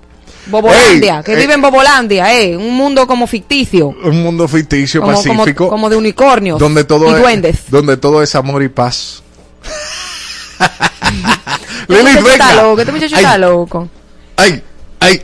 [0.47, 1.38] Bobolandia, Ey, que ey.
[1.40, 2.57] vive en Bobolandia, eh.
[2.57, 3.95] Un mundo como ficticio.
[4.03, 6.59] No, un mundo ficticio, Como, como, pacífico, como de unicornios.
[6.59, 7.57] donde todo y es, duendes.
[7.68, 9.22] donde todo es amor y paz.
[11.88, 12.62] Lilith, muchacho está venga.
[12.62, 13.88] loco, este muchacho Ay, está loco.
[14.36, 14.62] Ay,
[15.00, 15.22] ay.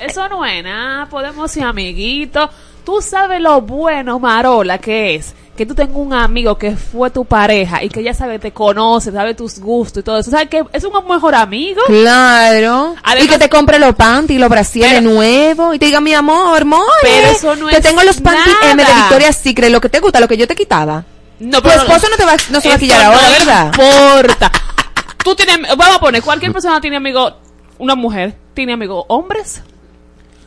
[0.00, 2.50] Eso no es nada, podemos ser amiguitos.
[2.84, 7.24] Tú sabes lo bueno, Marola, que es que tú tengas un amigo que fue tu
[7.24, 10.30] pareja y que ya sabe, te conoce, sabe tus gustos y todo eso.
[10.30, 11.80] ¿Sabes que es un mejor amigo?
[11.86, 12.94] Claro.
[13.18, 15.74] y que te compre los panties, los brasieres Pero- nuevos.
[15.74, 16.84] Y te diga, mi amor, amor.
[17.00, 18.72] Pero eso no Te es tengo los panties nada.
[18.72, 21.02] M de Victoria's Secret, lo que te gusta, lo que yo te quitaba.
[21.40, 23.66] No, Tu esposo no te va, no se va a quillar ahora, no ¿verdad?
[23.72, 24.52] importa.
[25.26, 27.32] Tú tienes, vamos a poner, cualquier persona tiene amigo,
[27.78, 29.60] una mujer, tiene amigos hombres.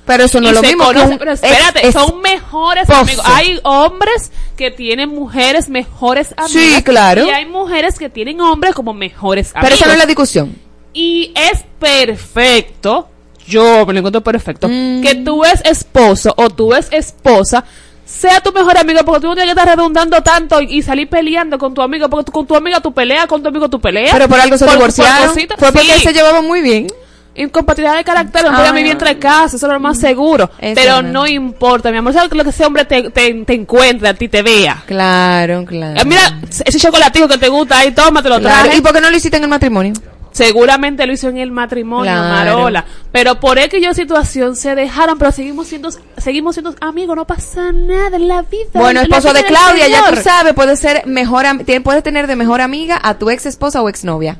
[0.05, 3.01] Pero eso no Y es lo mismo un pero espérate, son mejores esposo.
[3.01, 3.25] amigos.
[3.27, 6.51] Hay hombres que tienen mujeres mejores amigas.
[6.75, 7.25] Sí, claro.
[7.25, 9.79] Y hay mujeres que tienen hombres como mejores Pero amigos.
[9.79, 10.55] esa no es la discusión.
[10.93, 13.09] Y es perfecto,
[13.45, 15.01] yo me lo encuentro perfecto, Mm.
[15.01, 17.65] que tú es esposo o tú es esposa,
[18.11, 21.07] sea tu mejor amigo, porque tú no tienes que estar redundando tanto y, y salir
[21.09, 23.79] peleando con tu amigo, porque tú, con tu amiga tú peleas, con tu amigo tú
[23.79, 24.11] peleas.
[24.11, 25.33] Pero por algo se Por- divorciaron.
[25.57, 26.01] Fue porque sí.
[26.01, 26.87] se llevaban muy bien.
[27.35, 28.75] Incompatibilidad de carácter, no podían Ah.
[28.75, 30.49] vivir entre casas, eso es lo más seguro.
[30.59, 31.25] Pero no.
[31.27, 34.41] importa, mi amor, sabes lo que ese hombre te, te, te encuentre, a ti te
[34.41, 34.83] vea.
[34.85, 36.01] Claro, claro.
[36.01, 38.69] Eh, Mira, ese chocolatico que te gusta ahí, tómatelo, Claro.
[38.75, 39.93] ¿Y por qué no lo hiciste en el matrimonio?
[40.39, 42.53] Seguramente lo hizo en el matrimonio, Claro.
[42.53, 42.85] Marola.
[43.11, 48.15] Pero por X situación se dejaron, pero seguimos siendo, seguimos siendo amigos, no pasa nada
[48.15, 48.69] en la vida.
[48.73, 51.45] Bueno, esposo de Claudia, ya tú sabes, puede ser mejor,
[51.83, 54.39] puedes tener de mejor amiga a tu ex esposa o exnovia.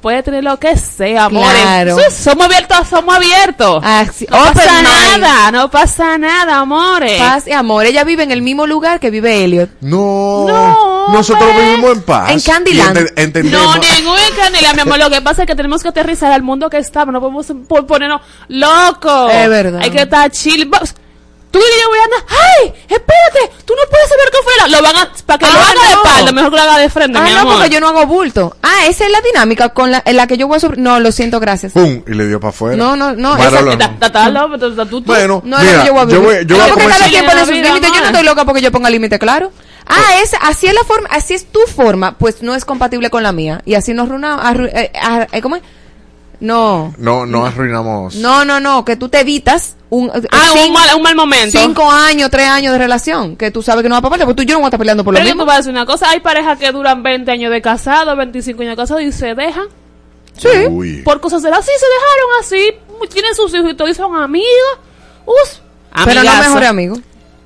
[0.00, 1.60] Puede tener lo que sea, amores.
[1.60, 1.96] Claro.
[2.10, 3.80] Somos abiertos, somos abiertos.
[3.84, 5.20] Así- no pasa mind.
[5.22, 7.20] nada, no pasa nada, amores.
[7.20, 7.84] Paz y amor.
[7.84, 9.70] Ella vive en el mismo lugar que vive Elliot.
[9.80, 11.64] No, No, nosotros hombre.
[11.70, 12.30] vivimos en paz.
[12.30, 12.96] En Candyland.
[12.96, 13.76] Ente- entendemos.
[13.76, 14.98] No, ningún canela, mi amor.
[15.00, 17.12] Lo que pasa es que tenemos que aterrizar al mundo que estamos.
[17.12, 19.32] No podemos po- ponernos locos.
[19.32, 19.80] Es verdad.
[19.82, 20.70] Hay que estar chill.
[21.50, 22.20] Tú y yo voy a andar.
[22.28, 22.74] ¡Ay!
[22.88, 23.52] Espérate.
[23.64, 24.70] Tú no puedes saber qué fue.
[24.70, 25.12] Lo van a.
[25.24, 26.02] Para que lo Ah, haga de no.
[26.04, 26.32] espalda.
[26.32, 27.54] Mejor que lo haga de frente, Ah, mi no, amor.
[27.54, 28.56] porque yo no hago bulto.
[28.62, 30.76] Ah, esa es la dinámica con la, en la que yo voy a sobre...
[30.80, 31.72] No, lo siento, gracias.
[31.72, 32.02] ¡Pum!
[32.06, 32.76] Y le dio para afuera.
[32.76, 33.62] No, no, no, esa-
[35.04, 36.20] Bueno, No, mira, yo voy a vivir.
[36.20, 37.10] yo voy, yo No, voy a porque cada comenzar.
[37.10, 37.92] quien pone sus límites.
[37.92, 39.52] Yo no estoy loca porque yo ponga límite claro.
[39.86, 43.22] Ah, es, así es la forma, así es tu forma, pues no es compatible con
[43.22, 43.62] la mía.
[43.64, 44.92] Y así nos arruinamos, arru- eh,
[45.32, 45.62] eh, ¿cómo es?
[46.40, 46.92] No.
[46.98, 48.14] No, no arruinamos.
[48.16, 51.14] No, no, no, que tú te evitas un, eh, Ah, un cin- mal, un mal
[51.16, 51.58] momento.
[51.58, 54.34] cinco años, tres años de relación, que tú sabes que no va a pasar, porque
[54.36, 55.44] tú y yo no vamos a estar peleando por lo Pero yo mismo.
[55.44, 56.10] te voy a decir una cosa.
[56.10, 59.66] Hay parejas que duran 20 años de casado, 25 años de casado y se dejan.
[60.36, 60.48] Sí.
[60.68, 61.02] Uy.
[61.02, 63.08] Por cosas de la sí, se dejaron así.
[63.12, 64.46] Tienen sus hijos y todo y son amigas.
[65.26, 65.60] Us.
[66.04, 66.42] Pero no amigazo.
[66.50, 66.96] mejor amigo.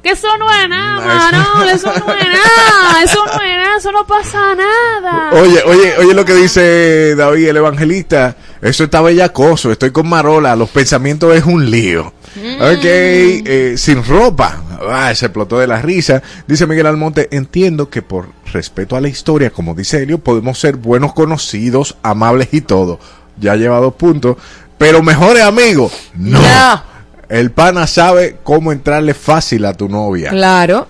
[0.03, 1.64] Que eso no es nada, mano.
[1.70, 3.03] Eso no es nada.
[3.05, 3.76] Eso no es nada.
[3.78, 5.30] Eso no pasa nada.
[5.32, 8.36] Oye, oye, oye lo que dice David el evangelista.
[8.61, 9.70] Eso está bellacoso.
[9.70, 10.57] Estoy con Marola.
[10.57, 12.12] Los pensamientos es un lío.
[12.61, 14.62] Ok, eh, sin ropa.
[14.88, 16.22] Ah, se explotó de la risa.
[16.46, 20.76] Dice Miguel Almonte, entiendo que por respeto a la historia, como dice Helio, podemos ser
[20.76, 22.98] buenos conocidos, amables y todo.
[23.38, 24.36] Ya lleva dos puntos.
[24.78, 26.40] Pero mejores amigos, no.
[26.40, 26.91] No.
[27.33, 30.30] El pana sabe cómo entrarle fácil a tu novia.
[30.30, 30.87] Claro.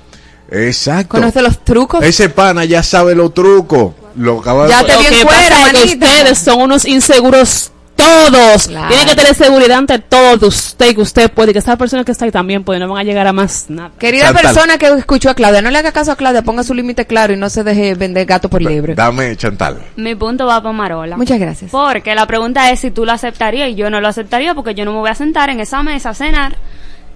[0.50, 1.16] Exacto.
[1.16, 2.04] Conoce los trucos.
[2.04, 3.92] Ese pana ya sabe los trucos.
[4.16, 6.06] Lo acaba de- Ya te Lo vi fuera, pasa es que manita.
[6.06, 7.71] ustedes son unos inseguros
[8.02, 8.68] todos.
[8.68, 8.88] Claro.
[8.88, 12.04] Tienen que tener seguridad ante todo de usted, que usted puede, y que esa persona
[12.04, 13.90] que está ahí también puede, no van a llegar a más nada.
[13.98, 14.42] Querida Chantal.
[14.42, 17.32] persona que escuchó a Claudia, no le haga caso a Claudia, ponga su límite claro
[17.32, 18.94] y no se deje vender gato por liebre.
[18.94, 19.78] Dame, Chantal.
[19.96, 21.16] Mi punto va para Marola.
[21.16, 21.70] Muchas gracias.
[21.70, 24.84] Porque la pregunta es si tú lo aceptarías y yo no lo aceptaría porque yo
[24.84, 26.56] no me voy a sentar en esa mesa a cenar.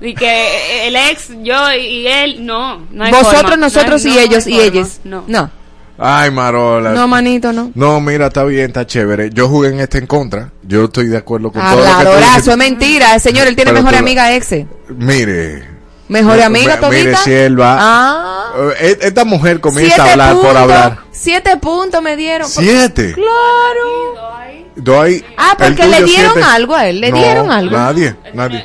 [0.00, 2.86] Y que el ex, yo y él, no.
[2.90, 3.56] no hay Vosotros, forma.
[3.56, 5.00] nosotros No hay- y no ellos y ellas.
[5.04, 5.24] No.
[5.26, 5.50] No.
[5.98, 6.92] Ay, Marola.
[6.92, 7.70] No, manito, no.
[7.74, 9.30] No, mira, está bien, está chévere.
[9.30, 10.52] Yo jugué en este en contra.
[10.62, 13.18] Yo estoy de acuerdo con todo lo que tú es mentira.
[13.18, 14.54] Señor, él tiene Pero mejor amiga ex.
[14.88, 15.75] Mire.
[16.08, 17.04] Mejor Me- amiga todita.
[17.04, 17.76] Mire, si él va.
[17.80, 18.52] Ah.
[18.80, 20.46] Eh, Esta mujer comienza Siete a hablar puntos.
[20.48, 20.98] por hablar.
[21.10, 22.48] Siete puntos me dieron.
[22.48, 23.12] Siete.
[23.12, 24.66] Claro.
[24.76, 25.24] Doy.
[25.38, 26.48] Ah, el porque le dieron siete.
[26.48, 27.76] algo a él, le No, dieron algo.
[27.76, 28.64] Nadie, nadie.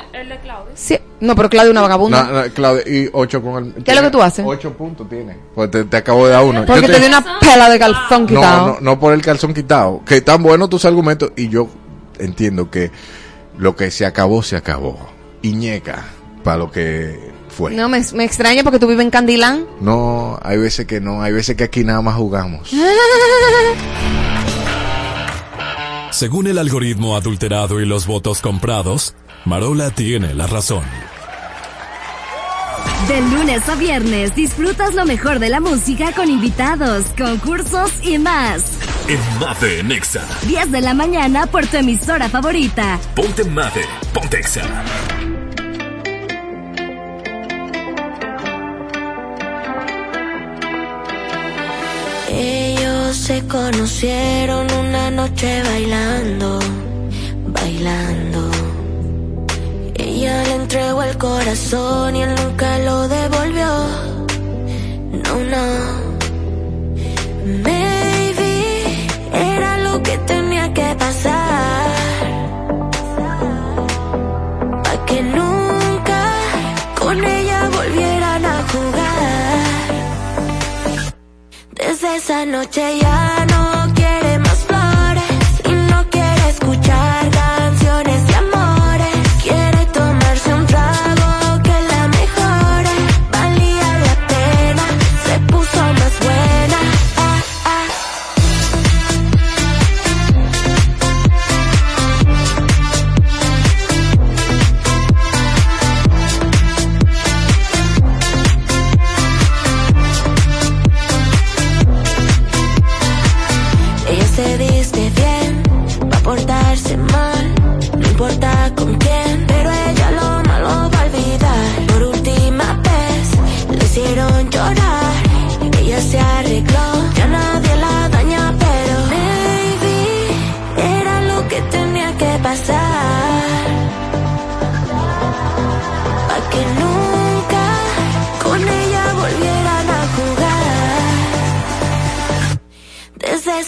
[0.74, 0.98] Sí.
[1.20, 2.24] No, pero Claudia es una vagabunda.
[2.24, 3.84] Na- na- Claudia, y ocho con el.
[3.84, 4.44] ¿Qué es lo que tú haces?
[4.46, 5.36] Ocho puntos tiene.
[5.54, 6.64] Pues te, te acabo de dar uno.
[6.66, 8.66] Porque Yo te di una pela de calzón No, quitado.
[8.66, 10.02] no, no por el calzón quitado.
[10.04, 11.68] Que tan buenos tus argumentos y yo
[12.18, 12.90] entiendo que
[13.56, 14.98] lo que se acabó, se acabó.
[15.42, 16.04] Iñeca,
[16.44, 17.72] para lo que fue.
[17.74, 19.66] No, me, me extraña porque tú vives en Candilán.
[19.80, 22.70] No, hay veces que no, hay veces que aquí nada más jugamos.
[26.10, 30.84] Según el algoritmo adulterado y los votos comprados, Marola tiene la razón.
[33.08, 38.78] De lunes a viernes disfrutas lo mejor de la música con invitados, concursos y más.
[39.08, 40.24] En Mave Nexa.
[40.46, 43.00] 10 de la mañana por tu emisora favorita.
[43.16, 43.84] Ponte Mave.
[44.14, 44.62] Ponte Exa.
[52.34, 56.58] Ellos se conocieron una noche bailando,
[57.48, 58.50] bailando.
[59.94, 63.70] Ella le entregó el corazón y él nunca lo devolvió.
[65.24, 65.66] No, no.
[67.64, 68.52] Maybe
[69.32, 71.81] era lo que tenía que pasar.
[82.04, 83.71] Esa noche ya no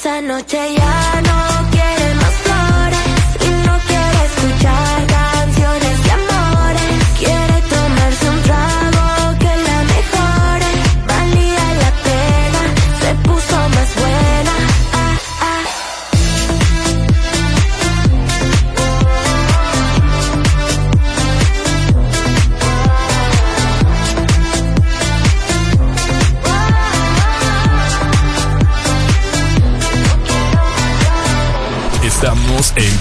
[0.05, 1.34] esa noche ya no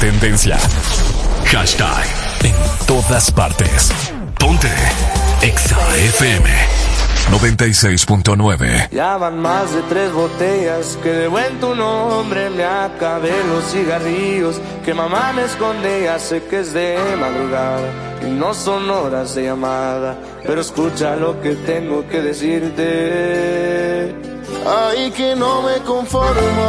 [0.04, 0.58] tendencia.
[1.46, 2.04] Hashtag
[2.44, 2.54] en
[2.86, 3.90] todas partes.
[4.38, 4.68] Ponte
[5.42, 6.50] Exa FM
[7.32, 8.90] 96.9.
[8.92, 14.60] Ya van más de tres botellas que de buen tu nombre me acabé los cigarrillos
[14.84, 17.88] que mamá me esconde ya sé que es de madrugada
[18.28, 24.33] y no son horas de llamada pero escucha lo que tengo que decirte
[24.66, 26.68] Ay, que no me conformo,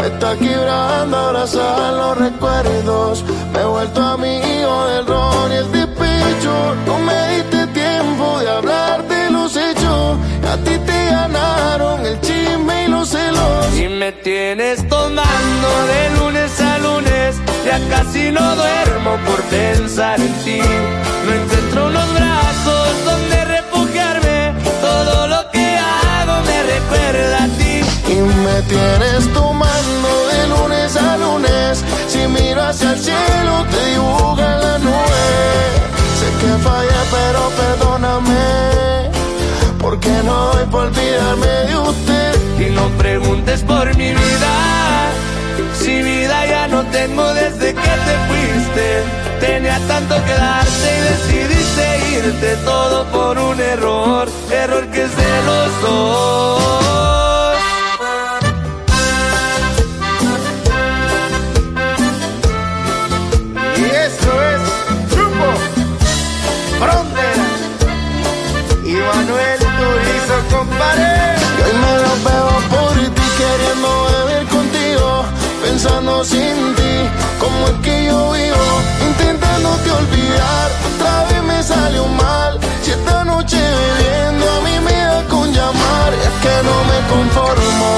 [0.00, 3.24] me está quebrando abrazar los recuerdos.
[3.52, 6.74] Me he vuelto amigo del ron y el despecho.
[6.86, 10.16] No me diste tiempo de hablar de los hechos.
[10.50, 13.78] A ti te ganaron el chisme y los celos.
[13.78, 20.32] y me tienes tomando de lunes a lunes ya casi no duermo por pensar en
[20.44, 20.60] ti
[21.26, 25.55] no encuentro unos brazos donde refugiarme todo lo que
[27.58, 27.80] ti
[28.12, 31.84] Y me tienes tomando de lunes a lunes.
[32.08, 35.24] Si miro hacia el cielo, te dibujan la nube.
[36.18, 39.10] Sé que fallé, pero perdóname.
[39.78, 42.34] Porque no doy por olvidarme de usted.
[42.58, 44.76] y no preguntes por mi vida
[45.74, 49.02] si vida ya no tengo desde que te fuiste
[49.40, 51.35] tenía tanto que darte y decidiste
[52.16, 56.76] irte todo por un error error que es de los dos
[63.76, 64.60] Y eso es
[65.10, 65.46] Grupo
[66.78, 67.46] Frontera
[68.84, 71.36] y Manuel Turizo, compadre.
[71.58, 75.24] Y hoy me lo veo por ti queriendo beber contigo,
[75.62, 76.94] pensando sin ti,
[77.38, 78.66] como es que yo vivo,
[79.08, 80.70] intentándote olvidar,
[81.66, 86.76] salió mal, si esta noche bebiendo a mí me da con llamar, es que no
[86.90, 87.90] me conformo,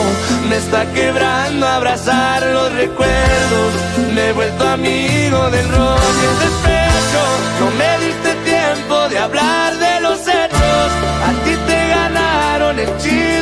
[0.49, 3.71] me está quebrando abrazar los recuerdos.
[4.15, 7.23] Me he vuelto amigo del rock y el despecho.
[7.61, 10.89] No me diste tiempo de hablar de los hechos.
[11.29, 13.38] A ti te ganaron el chisme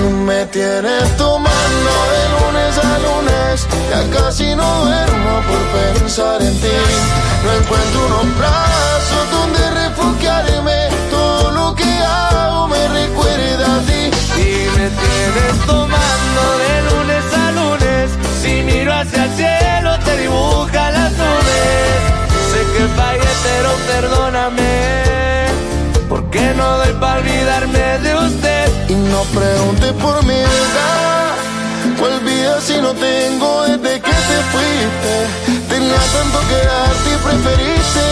[0.00, 6.78] me tienes tomando de lunes a lunes, ya casi no duermo por pensar en ti,
[7.44, 14.10] no encuentro unos brazos donde refugiarme, todo lo que hago me recuerda a ti.
[14.36, 18.10] Y me tienes tomando de lunes a lunes.
[18.40, 22.00] Si miro hacia el cielo, te dibuja las nubes.
[22.52, 25.07] Sé que fallé, pero perdóname.
[26.30, 28.90] Porque no doy para olvidarme de usted.
[28.90, 31.34] Y no preguntes por mi edad,
[31.98, 35.14] cuál vida si no tengo desde que te fuiste.
[35.70, 38.02] Tenía tanto que darte y preferiste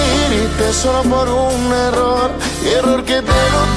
[0.44, 2.30] irte solo por un error,
[2.78, 3.76] error que de los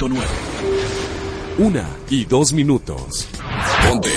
[0.00, 0.24] 96.9.
[1.58, 3.28] Una y dos minutos.
[3.86, 4.08] Ponte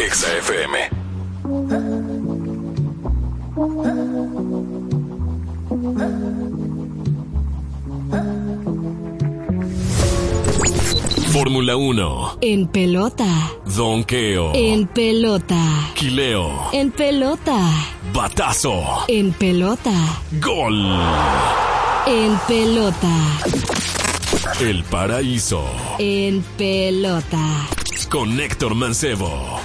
[0.00, 0.90] Exa FM.
[11.32, 13.26] Fórmula 1, En pelota.
[13.76, 15.90] Donkeo, En pelota.
[15.94, 17.70] Quileo, En pelota.
[18.12, 19.92] Batazo, En pelota.
[20.40, 20.86] Gol.
[22.06, 24.03] En pelota.
[24.60, 25.64] El paraíso
[25.98, 27.68] En pelota.
[28.08, 29.60] con Héctor Mancebo.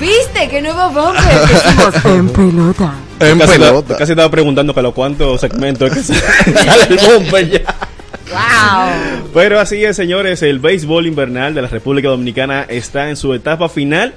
[0.00, 0.48] ¿Viste?
[0.48, 1.22] ¡Qué nuevo bumper!
[1.46, 2.94] que hicimos en pelota.
[3.20, 3.78] En casi pelota.
[3.80, 7.74] Estaba, casi estaba preguntando, pero ¿cuántos segmentos es que se- sale el bumper ya?
[8.32, 9.28] ¡Wow!
[9.32, 13.68] Pero así es, señores, el béisbol invernal de la República Dominicana está en su etapa
[13.68, 14.14] final.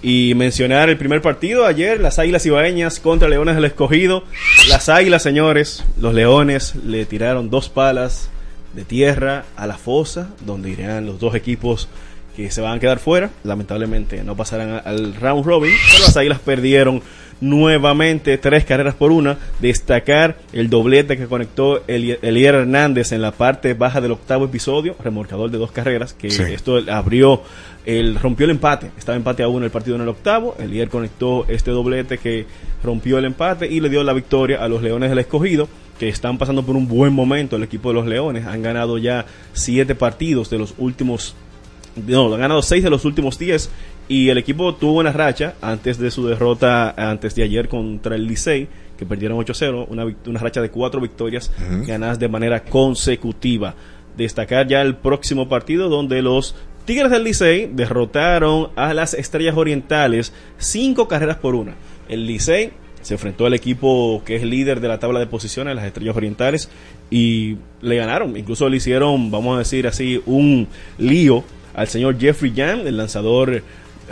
[0.00, 4.22] Y mencionar el primer partido ayer, las Águilas Ibaeñas contra Leones del Escogido.
[4.68, 8.30] Las Águilas, señores, los Leones le tiraron dos palas
[8.74, 11.88] de tierra a la fosa, donde irán los dos equipos
[12.36, 13.30] que se van a quedar fuera.
[13.42, 17.02] Lamentablemente no pasarán al round robin, pero las Águilas perdieron
[17.40, 19.38] nuevamente tres carreras por una.
[19.60, 24.96] Destacar el doblete que conectó Eli- Elier Hernández en la parte baja del octavo episodio,
[25.02, 26.42] remorcador de dos carreras, que Sí.
[26.42, 27.42] esto abrió,
[27.86, 28.90] el, rompió el empate.
[28.98, 30.56] Estaba empate a uno el partido en el octavo.
[30.58, 32.46] Elier conectó este doblete que
[32.82, 35.68] rompió el empate y le dio la victoria a los Leones del Escogido
[35.98, 38.46] que están pasando por un buen momento el equipo de los Leones.
[38.46, 41.34] Han ganado ya siete partidos de los últimos
[42.06, 43.70] no, han ganado 6 de los últimos 10
[44.08, 48.26] y el equipo tuvo una racha antes de su derrota antes de ayer contra el
[48.26, 51.52] Licey que perdieron 8-0, una, una racha de cuatro victorias
[51.86, 53.74] ganadas de manera consecutiva.
[54.16, 60.32] Destacar ya el próximo partido donde los Tigres del Licey derrotaron a las Estrellas Orientales
[60.56, 61.74] cinco carreras por una.
[62.08, 65.84] El Licey se enfrentó al equipo que es líder de la tabla de posiciones, las
[65.84, 66.70] Estrellas Orientales,
[67.10, 68.36] y le ganaron.
[68.36, 71.44] Incluso le hicieron, vamos a decir así, un lío
[71.74, 73.62] al señor Jeffrey Young, el lanzador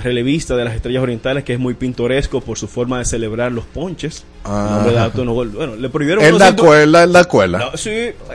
[0.03, 3.65] relevista de las Estrellas Orientales, que es muy pintoresco por su forma de celebrar los
[3.65, 4.25] ponches.
[4.45, 4.87] Ah.
[4.93, 5.09] Da.
[5.09, 7.59] Bueno, le prohibieron da cintu- cuerda, él da cuerda.
[7.59, 7.91] no, sí,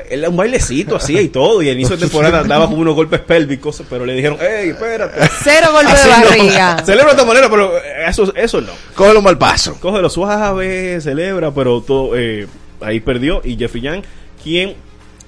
[0.09, 1.61] él un bailecito así y todo.
[1.61, 5.19] Y al inicio de temporada daba como unos golpes pélvicos, pero le dijeron, hey, espérate.
[5.43, 6.09] Cero golpe de no.
[6.29, 6.77] barriga.
[6.85, 7.71] Celebra de esta manera, pero
[8.07, 8.71] eso, eso no.
[8.95, 9.77] Cógelo mal paso.
[9.79, 12.47] Cógelo suave, celebra, pero todo eh,
[12.81, 13.41] ahí perdió.
[13.43, 14.01] Y Jeffrey Young,
[14.43, 14.75] quien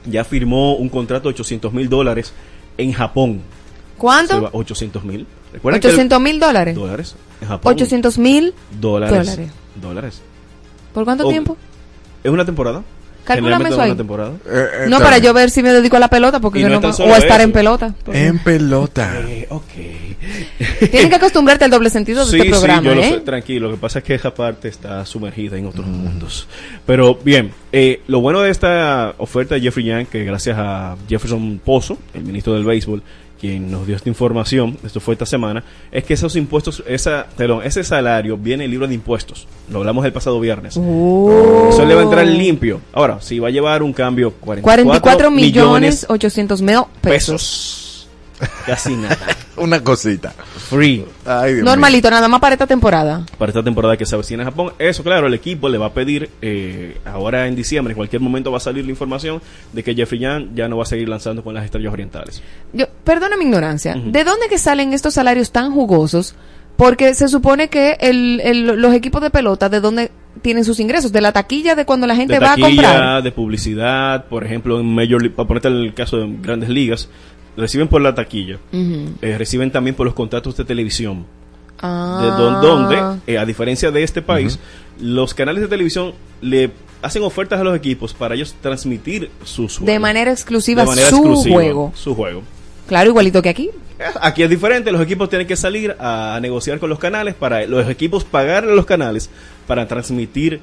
[0.06, 2.34] ya firmó un contrato de 800 mil dólares
[2.78, 3.42] en Japón.
[3.98, 4.42] ¿Cuánto?
[4.42, 5.26] va 800 mil.
[5.54, 6.76] Recuerden que el- 800 mil dólares.
[6.76, 7.74] dólares en Japón.
[7.74, 9.18] 800 mil dólares.
[9.26, 9.51] dólares.
[9.82, 10.22] Dólares.
[10.93, 11.58] ¿Por cuánto O- tiempo?
[12.24, 12.84] ¿Es una temporada?
[13.24, 13.89] Cálculame Generalmente eso es ahí.
[13.91, 14.34] una temporada.
[14.84, 17.16] Eh, No, para yo ver si me dedico a la pelota, porque no no o
[17.16, 17.41] estar eso.
[17.41, 17.93] en pelota.
[18.12, 19.14] En pelota.
[19.28, 19.64] Eh, ok.
[20.91, 23.10] Tienes que acostumbrarte al doble sentido de Sí, este programa, sí, yo lo ¿eh?
[23.10, 23.68] sé, tranquilo.
[23.70, 26.47] Lo que pasa es que esa parte está sumergida en otros mundos.
[26.86, 31.62] Pero bien, eh, lo bueno de esta oferta de Jeffrey Young, que gracias a Jefferson
[31.64, 33.01] Pozo, el ministro del béisbol,
[33.44, 37.60] quien nos dio esta información, esto fue esta semana, es que esos impuestos, esa, perdón,
[37.66, 39.50] ese salario viene libre de impuestos.
[39.70, 40.78] Lo hablamos el pasado viernes.
[40.78, 41.68] Oh.
[41.70, 42.80] Eso le va a entrar limpio.
[42.94, 47.02] Ahora, si va a llevar un cambio 44, 44 millones 800 mil pesos.
[47.02, 47.83] pesos.
[48.66, 49.18] Casi nada.
[49.58, 50.32] Una cosita.
[50.70, 51.06] Free.
[51.26, 53.24] Ay, Dios Normalito, nada más para esta temporada.
[53.38, 54.74] para esta temporada que se avecina en Japón.
[54.80, 58.52] Eso, claro, el equipo le va a pedir, eh, ahora en diciembre, en cualquier momento
[58.52, 59.41] va a salir la información
[59.72, 62.41] de que Jeffrey Young ya no va a seguir lanzando con las estrellas orientales.
[62.74, 63.94] Yo, perdona mi ignorancia.
[63.96, 66.34] ¿De dónde que salen estos salarios tan jugosos?
[66.76, 70.10] Porque se supone que el, el- los equipos de pelota, ¿de dónde
[70.41, 71.12] tienen sus ingresos?
[71.12, 73.22] De la taquilla de cuando la gente de va a taquilla, comprar.
[73.24, 77.10] de publicidad, por ejemplo, en Major League, para ponerte el caso de grandes ligas,
[77.58, 81.26] reciben por la taquilla, eh, reciben también por los contratos de televisión.
[81.86, 82.20] Ah.
[82.22, 84.58] de don- donde, eh, a diferencia de este país,
[85.01, 89.86] los canales de televisión le hacen ofertas a los equipos para ellos transmitir sus de
[89.86, 90.01] juegos.
[90.01, 91.91] manera exclusiva De manera su exclusiva, juego.
[91.93, 92.43] Su juego.
[92.88, 93.70] Claro, igualito que aquí.
[94.22, 97.89] Aquí es diferente, los equipos tienen que salir a negociar con los canales para los
[97.89, 99.30] equipos pagarle a los canales
[99.68, 100.62] para transmitir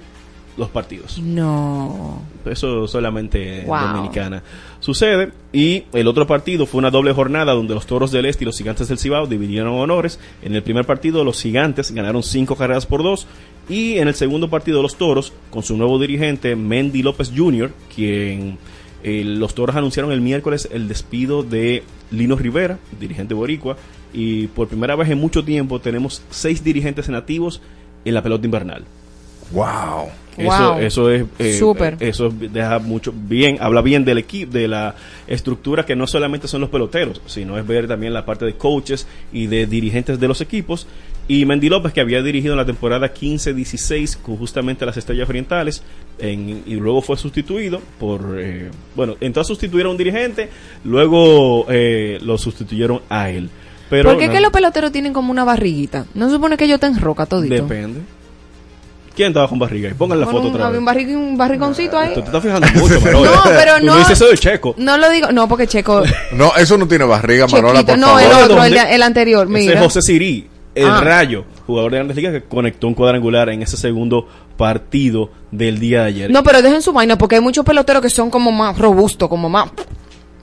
[0.60, 1.18] los partidos.
[1.18, 2.22] No.
[2.44, 3.94] Eso solamente Wow.
[3.94, 4.42] Dominicana
[4.80, 5.32] sucede.
[5.52, 8.56] Y el otro partido fue una doble jornada donde los Toros del Este y los
[8.56, 10.20] Gigantes del Cibao dividieron honores.
[10.42, 13.26] En el primer partido los Gigantes ganaron cinco carreras por dos.
[13.68, 18.58] Y en el segundo partido los Toros, con su nuevo dirigente Mendy López Jr., quien
[19.02, 23.76] eh, los Toros anunciaron el miércoles el despido de Lino Rivera, dirigente boricua.
[24.12, 27.60] Y por primera vez en mucho tiempo tenemos seis dirigentes nativos
[28.04, 28.84] en la pelota invernal.
[29.52, 30.08] Wow.
[30.36, 30.80] Eso, Wow.
[30.80, 31.94] eso es eh, Súper.
[32.00, 34.94] eh, eso deja mucho bien, habla bien del equipo, de la
[35.26, 39.06] estructura que no solamente son los peloteros, sino es ver también la parte de coaches
[39.32, 40.86] y de dirigentes de los equipos.
[41.28, 45.82] Y Mendy López, que había dirigido en la temporada 15-16 con justamente las Estrellas Orientales,
[46.18, 50.48] en- y luego fue sustituido por, eh, bueno, entró a sustituir a un dirigente,
[50.84, 53.48] luego eh, lo sustituyeron a él.
[53.88, 56.06] Pero ¿Por qué no, que los peloteros tienen como una barriguita?
[56.14, 57.54] ¿No se supone que ellos estén roca todito?
[57.54, 58.00] depende.
[59.14, 59.88] ¿Quién estaba con barriga?
[59.88, 59.94] ahí?
[59.94, 61.06] Pongan la Con foto otra había vez.
[61.08, 62.14] un, un barrigoncito ahí.
[62.14, 63.30] Tú te estás fijando mucho, Marola.
[63.30, 63.96] No, pero Tú no.
[63.98, 64.74] dices eso de Checo.
[64.78, 66.02] No lo digo, no, porque Checo.
[66.32, 68.22] No, eso no tiene barriga, Marola, Chequito, por no, favor.
[68.22, 69.80] el otro, el, el anterior, Ese es mira.
[69.82, 71.00] José Sirí, el Ah.
[71.00, 76.02] Rayo, jugador de Grandes Ligas que conectó un cuadrangular en ese segundo partido del día
[76.02, 76.30] de ayer.
[76.30, 79.48] No, pero dejen su vaina, porque hay muchos peloteros que son como más robustos, como
[79.48, 79.70] más.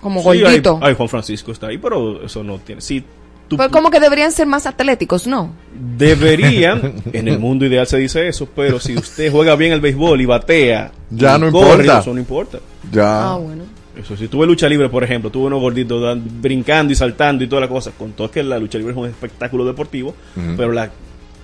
[0.01, 0.77] como Sí, gorditos.
[0.81, 2.81] hay Juan Francisco está ahí, pero eso no tiene.
[2.81, 3.03] Sí,
[3.47, 5.53] tú Pero como que deberían ser más atléticos, ¿no?
[5.97, 10.19] deberían, en el mundo ideal se dice eso, pero si usted juega bien el béisbol
[10.21, 11.99] y batea, Ya y no corre, importa.
[11.99, 12.59] Eso no importa.
[12.91, 13.31] Ya.
[13.31, 13.63] Ah, bueno.
[13.95, 17.47] Eso, si tuve lucha libre, por ejemplo, tuve unos gorditos dan- brincando y saltando y
[17.47, 20.13] toda la cosa, con todo que la lucha libre es un espectáculo deportivo,
[20.55, 20.89] pero la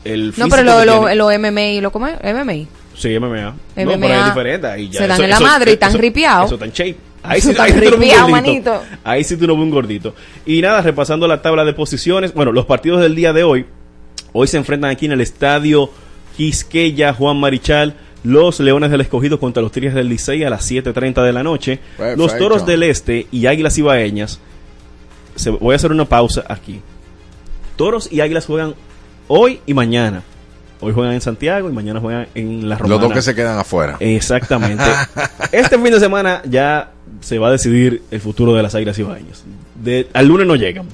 [0.03, 2.15] el No, pero lo, lo, tiene- lo MMA, ¿lo cómo es?
[2.21, 2.67] MMA.
[2.95, 3.41] Sí, MMA.
[3.41, 3.53] No,
[3.85, 4.67] MMA pero es diferente.
[4.67, 6.51] ahí ya se dan eso- en la eso- madre y están eso- ripiados.
[6.51, 6.97] Eso en shape.
[7.23, 8.31] Ahí sí, ahí sí tú no ves un ripiao, gordito.
[8.31, 8.81] manito.
[9.03, 10.15] Ahí sí tú no ves un gordito.
[10.45, 12.33] Y nada, repasando la tabla de posiciones.
[12.33, 13.65] Bueno, los partidos del día de hoy.
[14.33, 15.89] Hoy se enfrentan aquí en el estadio
[16.35, 17.95] Quisqueya Juan Marichal.
[18.23, 21.79] Los Leones del Escogido contra los Tigres del Licey a las 7.30 de la noche.
[21.97, 22.23] Perfecto.
[22.23, 24.39] Los Toros del Este y Águilas Ibaeñas.
[25.35, 26.79] Se, voy a hacer una pausa aquí.
[27.75, 28.75] Toros y Águilas juegan
[29.27, 30.23] hoy y mañana.
[30.83, 32.95] Hoy juegan en Santiago y mañana juegan en La Romana.
[32.95, 33.95] Los dos que se quedan afuera.
[33.99, 34.83] Exactamente.
[35.51, 36.91] este fin de semana ya
[37.21, 39.43] se va a decidir el futuro de las Águilas Ibaeñas.
[39.81, 40.87] De, al lunes no llegan.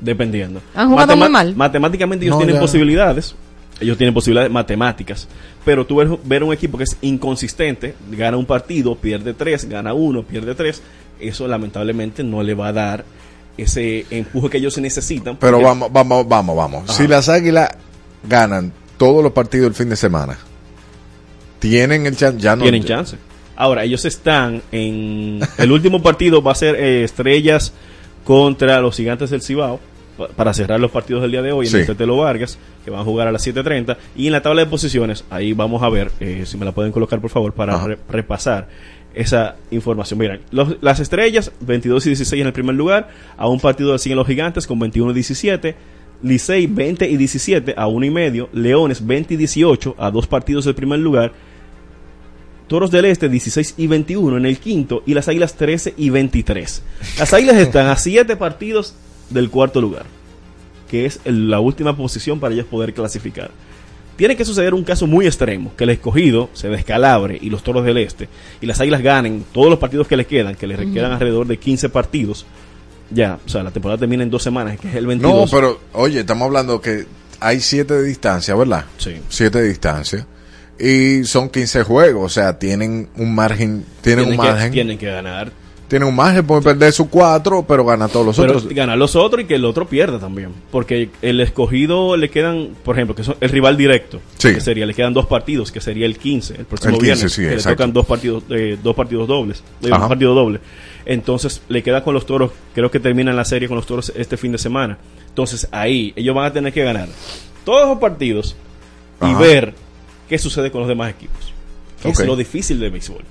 [0.00, 0.60] Dependiendo.
[0.74, 1.54] Han jugado muy mal.
[1.54, 2.60] Matemáticamente ellos No, tienen ya.
[2.60, 3.34] posibilidades.
[3.80, 5.26] Ellos tienen posibilidades matemáticas.
[5.64, 9.94] Pero tú ves, ver un equipo que es inconsistente, gana un partido, pierde tres, gana
[9.94, 10.82] uno, pierde tres.
[11.18, 13.04] Eso lamentablemente no le va a dar
[13.56, 15.36] ese empuje que ellos necesitan.
[15.36, 16.84] Pero vamos, vamos, vamos, vamos.
[16.84, 16.92] Ajá.
[16.94, 17.70] Si las águilas
[18.28, 20.36] ganan todos los partidos el fin de semana,
[21.58, 22.38] tienen el chance.
[22.40, 23.16] Ya no tienen chance.
[23.56, 25.40] Ahora, ellos están en.
[25.58, 27.72] El último partido va a ser eh, Estrellas
[28.24, 29.80] contra los Gigantes del Cibao.
[30.16, 31.78] pa- Para cerrar los partidos del día de hoy en Sí.
[31.78, 33.96] el Tetelo Vargas, que van a jugar a las 7:30.
[34.16, 36.92] Y en la tabla de posiciones, ahí vamos a ver, eh, si me la pueden
[36.92, 38.68] colocar por favor, para re- repasar
[39.14, 40.18] esa información.
[40.18, 44.16] Miren, los- las estrellas, 22 y 16 en el primer lugar, a un partido siguen
[44.18, 45.74] los gigantes con 21 y 17.
[46.22, 48.48] Licey 20 y 17 a 1 y medio.
[48.52, 51.32] Leones 20 y 18 a dos partidos del primer lugar.
[52.68, 56.82] Toros del Este 16 y 21 en el quinto y las Águilas 13 y 23.
[57.18, 58.94] Las Águilas están a 7 partidos
[59.28, 60.04] del cuarto lugar,
[60.88, 63.50] que es el- la última posición para ellos poder clasificar.
[64.16, 67.84] Tiene que suceder un caso muy extremo, que el escogido se descalabre y los Toros
[67.84, 68.28] del Este
[68.60, 70.92] y las Águilas ganen todos los partidos que les quedan, que les Ujú.
[70.92, 72.44] quedan alrededor de 15 partidos.
[73.10, 75.50] Ya, o sea, la temporada termina en dos semanas, que es el No, 22.
[75.50, 77.06] pero oye, estamos hablando que
[77.40, 78.84] hay siete de distancia, ¿verdad?
[78.98, 79.20] Sí.
[79.28, 80.26] Siete de distancia.
[80.78, 84.72] Y son 15 juegos, o sea, tienen un margen, tienen, un que- margen.
[84.72, 85.52] tienen que ganar
[85.90, 88.72] Tienen un margen, pueden perder sus cuatro, pero ganan todos los Pero otros.
[88.72, 90.50] ganar los otros y que el otro pierda también.
[90.70, 94.20] Porque el escogido le quedan, por ejemplo, que son el rival directo.
[94.38, 94.54] Sí.
[94.54, 97.32] Que sería, le quedan dos partidos, que sería el 15, el próximo El 15, viernes.
[97.32, 97.76] sí, que le exacto.
[97.76, 99.64] tocan dos partidos, eh, dos partidos dobles.
[99.82, 100.60] eh, un partido doble.
[101.06, 104.36] Entonces le queda con los toros, creo que terminan la serie con los toros este
[104.36, 104.96] fin de semana.
[105.28, 107.08] Entonces ahí ellos van a tener que ganar
[107.64, 108.54] todos los partidos
[109.22, 109.38] y Ajá.
[109.40, 109.74] ver
[110.28, 111.52] qué sucede con los demás equipos.
[112.00, 113.24] Que es lo difícil de béisbol.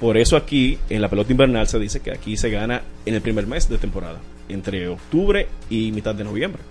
[0.00, 3.22] Por eso aquí, en la pelota invernal, se dice que aquí se gana en el
[3.22, 6.62] primer mes de temporada, entre octubre y mitad de noviembre.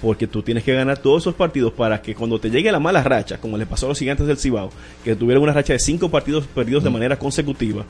[0.00, 3.04] Porque tú tienes que ganar todos esos partidos para que cuando te llegue la mala
[3.04, 4.70] racha, como le pasó a los gigantes del Cibao,
[5.04, 7.84] que tuvieron una racha de cinco partidos perdidos de manera consecutiva,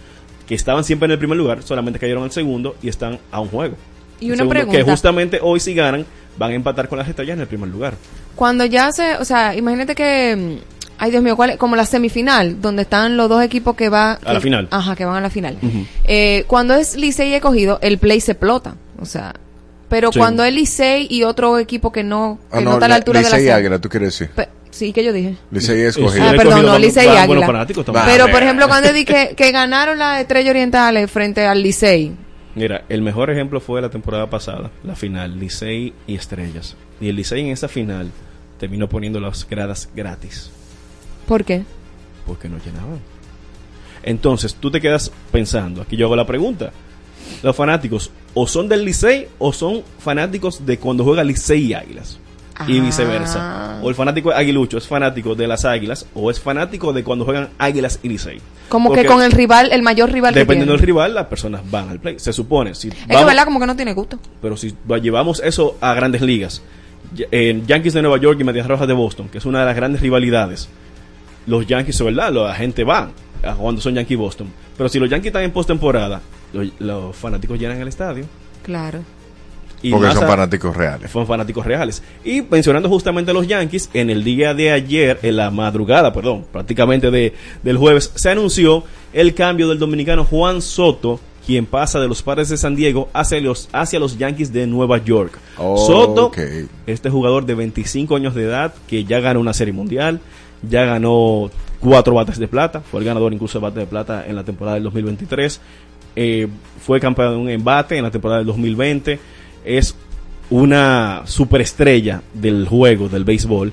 [0.46, 3.48] que estaban siempre en el primer lugar, solamente cayeron al segundo y están a un
[3.48, 3.76] juego.
[4.20, 4.78] Y una Segundo, pregunta.
[4.78, 6.04] Que justamente hoy si ganan,
[6.36, 7.94] van a empatar con las estrellas en el primer lugar.
[8.36, 11.56] Cuando ya se, o sea, imagínate que, mm, ay Dios mío, ¿cuál es?
[11.56, 14.68] como la semifinal, donde están los dos equipos que va A la que- final.
[14.70, 15.58] Ajá, que van a la final.
[16.04, 19.34] Eh, cuando es Licey y cogido, el play se explota, o sea,
[19.88, 20.18] pero Sí.
[20.18, 22.94] cuando es Licey y otro equipo que no, que Ah, no, no, está a la
[22.94, 23.50] altura de la Licey y.
[23.50, 24.30] Águila, tú quieres decir.
[24.34, 25.36] Pe- sí, que yo dije.
[25.50, 26.24] Licey y escogido.
[26.24, 27.26] Ah, perdón, no, Licey y van Águila.
[27.26, 28.06] buenos fanáticos también.
[28.06, 32.12] Pero, por ejemplo, cuando di que, que ganaron las estrellas orientales frente al Licey,
[32.54, 36.76] Mira, el mejor ejemplo fue la temporada pasada, la final, Licey y Estrellas.
[37.00, 38.10] Y el Licey en esa final
[38.60, 40.50] terminó poniendo las gradas gratis,
[41.26, 41.64] ¿por qué?
[42.26, 43.00] porque no llenaban.
[44.04, 46.72] Entonces, tú te quedas pensando, aquí yo hago la pregunta,
[47.42, 52.18] los fanáticos o son del Licey o son fanáticos de cuando juega Licey y Águilas.
[52.68, 52.82] Y Ah.
[52.82, 53.80] viceversa.
[53.82, 57.48] O el fanático aguilucho es fanático de las Águilas o es fanático de cuando juegan
[57.58, 58.40] Águilas y Licey.
[58.68, 60.80] Como Porque que con el rival, el mayor rival que Dependiendo tiene.
[60.80, 62.18] del rival, las personas van al play.
[62.18, 62.74] Se supone.
[62.74, 64.18] Si Es que vamos- verdad como que no tiene gusto.
[64.40, 66.62] pero si llevamos eso a grandes ligas,
[67.30, 69.74] en Yankees de Nueva York y Medias Rojas de Boston, que es una de las
[69.76, 70.68] grandes rivalidades,
[71.46, 73.10] los Yankees, es verdad, la gente va
[73.58, 74.48] cuando son Yankees Boston.
[74.76, 76.20] Pero si los Yankees están en postemporada,
[76.52, 78.24] los, los fanáticos llenan el estadio.
[78.62, 79.00] Claro.
[79.84, 81.10] Y Porque son a- fanáticos reales.
[81.10, 82.02] Son fanáticos reales.
[82.24, 86.44] Y mencionando justamente a los Yankees, en el día de ayer, en la madrugada, perdón,
[86.52, 92.06] prácticamente de, del jueves, se anunció el cambio del dominicano Juan Soto, quien pasa de
[92.06, 95.36] los Padres de San Diego hacia los, hacia los Yankees de Nueva York.
[95.58, 96.30] Oh, Soto,
[96.86, 100.20] este jugador de 25 años de edad, que ya ganó una serie mundial,
[100.62, 104.36] ya ganó cuatro bates de plata, fue el ganador incluso de bate de plata en
[104.36, 105.60] la temporada del 2023,
[106.14, 106.48] eh,
[106.80, 109.18] fue campeón en bate en la temporada del 2020,
[109.64, 109.94] es
[110.50, 113.72] una superestrella del juego, del béisbol,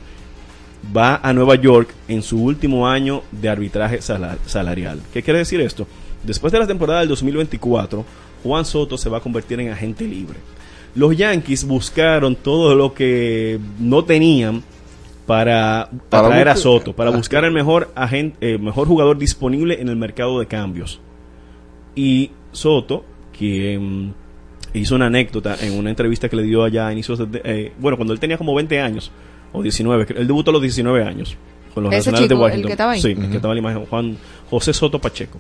[0.96, 5.02] va a Nueva York en su último año de arbitraje sala- salarial.
[5.14, 5.86] ¿Qué quiere decir esto?
[6.24, 8.06] Después de la temporada del 2024,
[8.44, 10.38] Juan Soto se va a convertir en agente libre.
[10.96, 14.64] Los Yankees buscaron todo lo que no tenían
[15.30, 19.88] para Para atraer a Soto, para buscar el mejor agente, eh, mejor jugador disponible en
[19.88, 21.00] el mercado de cambios.
[21.96, 23.06] Y Soto,
[23.40, 24.10] mm,
[24.74, 27.96] hizo una anécdota en una entrevista que le dio allá a inicios de, eh, bueno,
[27.96, 29.12] cuando él tenía como 20 años,
[29.54, 31.38] o 19, que- él debutó a los 19 años
[31.76, 32.68] con los Ese Nacionales de chico, el Washington.
[32.68, 33.02] que estaba ahí.
[33.02, 34.18] Sí, el que estaba en la imagen, Juan
[34.50, 35.40] José Soto Pacheco.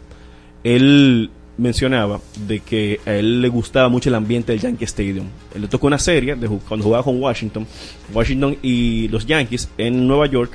[0.63, 5.27] Él mencionaba de que a él le gustaba mucho el ambiente del Yankee Stadium.
[5.53, 7.67] Él le tocó una serie de cuando jugaba con Washington,
[8.13, 10.51] Washington y los Yankees en Nueva York,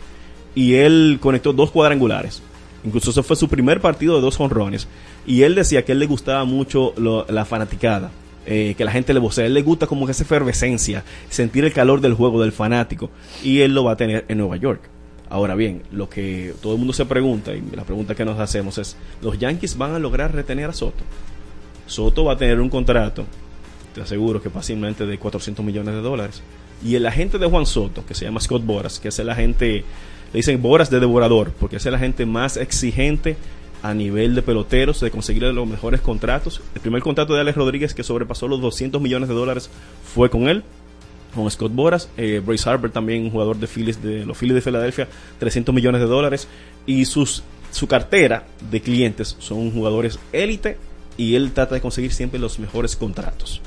[0.54, 2.42] y él conectó dos cuadrangulares.
[2.84, 4.88] Incluso ese fue su primer partido de dos honrones.
[5.26, 6.94] Y él decía que él le gustaba mucho
[7.28, 8.10] la fanaticada.
[8.46, 9.46] eh, que la gente le vocea.
[9.46, 13.10] Él le gusta como esa efervescencia, sentir el calor del juego del fanático.
[13.42, 14.93] Y él lo va a tener en Nueva York.
[15.34, 18.78] Ahora bien, lo que todo el mundo se pregunta, y la pregunta que nos hacemos
[18.78, 21.02] es, ¿los Yankees van a lograr retener a Soto?
[21.88, 23.24] Soto va a tener un contrato,
[23.96, 26.40] te aseguro que fácilmente de 400 millones de dólares.
[26.84, 29.82] Y el agente de Juan Soto, que se llama Scott Boras, que es el agente,
[30.32, 33.36] le dicen Boras de devorador, porque es el agente más exigente
[33.82, 36.62] a nivel de peloteros, de conseguirle los mejores contratos.
[36.76, 39.68] El primer contrato de Alex Rodríguez, que sobrepasó los 200 millones de dólares,
[40.14, 40.62] fue con él
[41.34, 44.60] con Scott Boras, eh, Bryce Harper también un jugador de Phillies de los Phillies de
[44.60, 45.08] Filadelfia,
[45.38, 46.48] 300 millones de dólares
[46.86, 50.78] y sus su cartera de clientes son jugadores élite
[51.16, 53.60] y él trata de conseguir siempre los mejores contratos.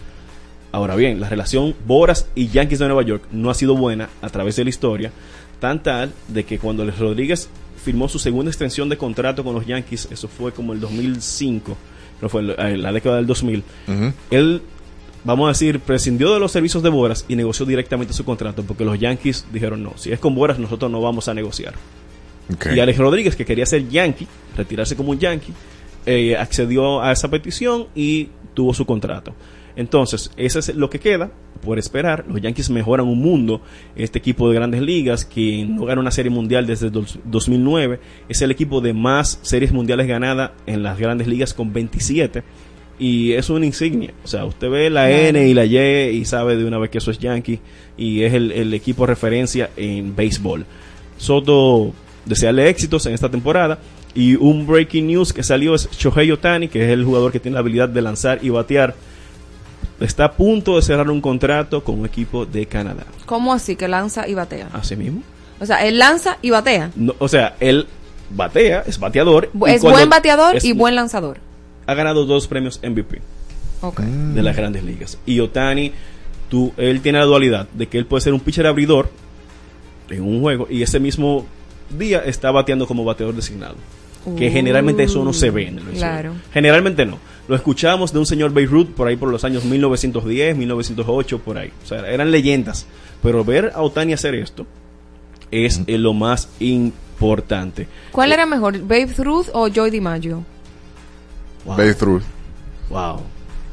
[0.72, 4.30] Ahora bien, la relación Boras y Yankees de Nueva York no ha sido buena a
[4.30, 5.12] través de la historia,
[5.60, 7.50] tan tal de que cuando Les Rodríguez
[7.84, 11.78] firmó su segunda extensión de contrato con los Yankees, eso fue como el 2005,
[12.22, 13.64] no fue en la década del 2000,
[14.32, 14.62] él
[15.28, 18.84] vamos a decir, prescindió de los servicios de Boras y negoció directamente su contrato porque
[18.86, 21.76] los Yankees dijeron no, si es con Boras nosotros no vamos a negociar.
[22.74, 24.26] Y Alex Rodríguez, que quería ser Yankee,
[24.56, 25.54] retirarse como un Yankee,
[26.06, 29.36] eh, accedió a esa petición y tuvo su contrato.
[29.76, 31.30] Entonces, eso es lo que queda
[31.64, 32.26] por esperar.
[32.28, 33.62] Los Yankees mejoran un mundo.
[33.96, 38.00] Este equipo de grandes ligas, que no gana una serie mundial desde dos- 2009,
[38.30, 42.44] es el equipo de más series mundiales ganadas en las grandes ligas con 27
[43.00, 44.12] y es una insignia.
[44.24, 46.98] O sea, usted ve la N y la Y y sabe de una vez que
[46.98, 47.60] eso es Yankee
[47.98, 50.66] y es el, el equipo referencia en béisbol.
[51.18, 51.94] Soto
[52.26, 53.80] desearle éxitos en esta temporada
[54.14, 57.54] y un breaking news que salió es Shohei Otani, que es el jugador que tiene
[57.56, 58.96] la habilidad de lanzar y batear.
[60.00, 63.06] Está a punto de cerrar un contrato con un equipo de Canadá.
[63.26, 64.70] ¿Cómo así que lanza y batea?
[64.74, 65.22] Así mismo.
[65.60, 66.92] O sea, él lanza y batea.
[66.96, 67.88] No, o sea, él
[68.30, 69.46] batea, es bateador.
[69.46, 69.52] Es
[69.82, 71.40] cuando buen bateador es- y buen lanzador.
[71.88, 73.22] Ha ganado dos premios MVP.
[74.34, 75.18] De las grandes ligas.
[75.26, 75.92] Y Otani,
[76.50, 79.10] tú, él tiene la dualidad de que él puede ser un pitcher abridor
[80.10, 81.46] en un juego y ese mismo
[81.98, 83.76] día está bateando como bateador designado.
[84.38, 85.96] Que Uh, generalmente eso no se ve en el béisbol.
[86.00, 86.34] claro.
[86.52, 87.18] Generalmente no.
[87.48, 91.72] Lo escuchamos de un señor Beirut por ahí por los años 1910, 1908, por ahí.
[91.84, 92.88] O sea, eran leyendas.
[93.24, 94.66] Pero ver a Otani hacer esto
[95.50, 97.88] es eh, lo más importante.
[98.12, 100.44] ¿Cuál era mejor, Babe Ruth o Joy DiMaggio?
[101.68, 101.78] Wow.
[101.78, 102.24] Babe Ruth.
[102.90, 103.22] Wow.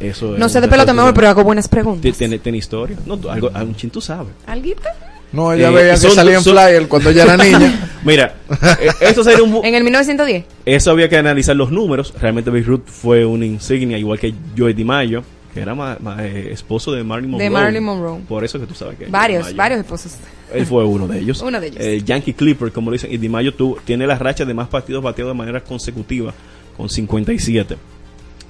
[0.01, 2.17] Eso No sé de pelota mejor, pero hago buenas preguntas.
[2.19, 2.97] Tiene, tiene historia.
[3.07, 4.33] No, tú- algo, un chin tú sabes.
[4.47, 4.91] ¿Alguita?
[5.33, 7.91] No, ella Eh, veía que son- salía en son- flyer cuando ella era niña.
[8.05, 8.35] Mira,
[8.81, 10.45] eh, esto sería un, bu- En el 1910.
[10.67, 12.13] eso había que analizar los números.
[12.21, 16.93] Realmente Beirut fue una insignia, igual que Joey DiMaggio, que era ma- ma- eh, esposo
[16.93, 17.45] de Marilyn Monroe.
[17.45, 18.21] De Marilyn Monroe.
[18.29, 20.13] Por eso que tú sabes que Varios, DiMaggio- varios esposos.
[20.53, 21.41] Él fue uno de ellos.
[21.47, 21.81] Uno de ellos.
[21.81, 23.13] El Yankee Clipper, como le dicen.
[23.13, 26.33] Y DiMaggio tuvo, tiene la racha de más partidos bateados de manera consecutiva,
[26.77, 27.77] con 57.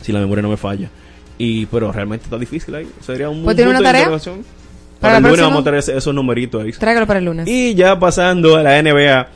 [0.01, 0.91] Si la memoria no me falla.
[1.39, 2.87] Y, pero realmente está difícil ahí.
[3.01, 4.09] Sería un ¿Pues tiene una de tarea?
[4.09, 4.21] ¿Para
[5.01, 6.73] Para el lunes vamos a traer esos numeritos ahí.
[6.73, 7.49] Tráigalo para el lunes.
[7.49, 9.29] Y ya pasando a la NBA,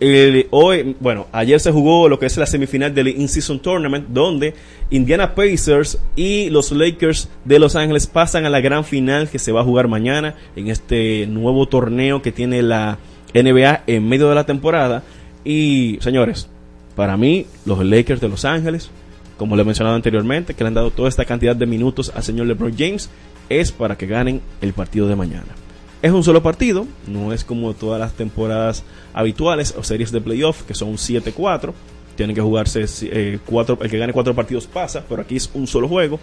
[0.00, 4.54] el- hoy, bueno, ayer se jugó lo que es la semifinal del In-Season Tournament, donde
[4.90, 9.52] Indiana Pacers y los Lakers de Los Ángeles pasan a la gran final que se
[9.52, 12.98] va a jugar mañana en este nuevo torneo que tiene la
[13.32, 15.04] NBA en medio de la temporada.
[15.44, 16.48] Y, señores,
[16.96, 18.90] para mí, los Lakers de Los Ángeles,
[19.36, 22.22] como le he mencionado anteriormente, que le han dado toda esta cantidad de minutos al
[22.22, 23.10] señor LeBron James,
[23.48, 25.54] es para que ganen el partido de mañana.
[26.02, 28.84] Es un solo partido, no es como todas las temporadas
[29.14, 31.72] habituales o series de playoff que son 7-4.
[32.14, 35.66] Tienen que jugarse eh, cuatro, el que gane cuatro partidos pasa, pero aquí es un
[35.66, 36.20] solo juego.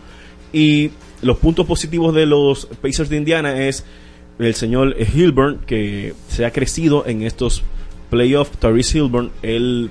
[0.53, 0.91] Y
[1.21, 3.83] los puntos positivos de los Pacers de Indiana es
[4.39, 7.63] el señor Hilburn, que se ha crecido en estos
[8.09, 8.57] playoffs.
[8.59, 9.89] Tyrese Hilburn, él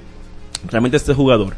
[0.68, 1.54] realmente este jugador.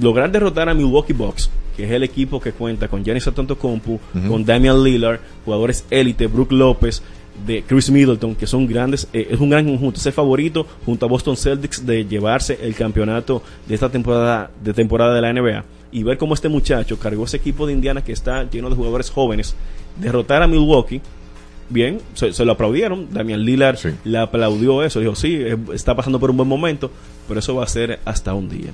[0.00, 4.44] Lograr derrotar a Milwaukee Bucks, que es el equipo que cuenta con Giannis Antetokounmpo, con
[4.44, 7.02] Damian Lillard, jugadores élite, Brook López,
[7.46, 11.06] de Chris Middleton, que son grandes, eh, es un gran conjunto, es el favorito junto
[11.06, 15.64] a Boston Celtics de llevarse el campeonato de esta temporada de temporada de la NBA
[15.92, 19.10] y ver cómo este muchacho cargó ese equipo de Indiana que está lleno de jugadores
[19.10, 19.54] jóvenes,
[20.00, 21.00] derrotar a Milwaukee,
[21.68, 25.40] bien, se, se lo aplaudieron, Damian Lillard le aplaudió eso, dijo, sí,
[25.72, 26.90] está pasando por un buen momento,
[27.26, 28.72] pero eso va a ser hasta un día.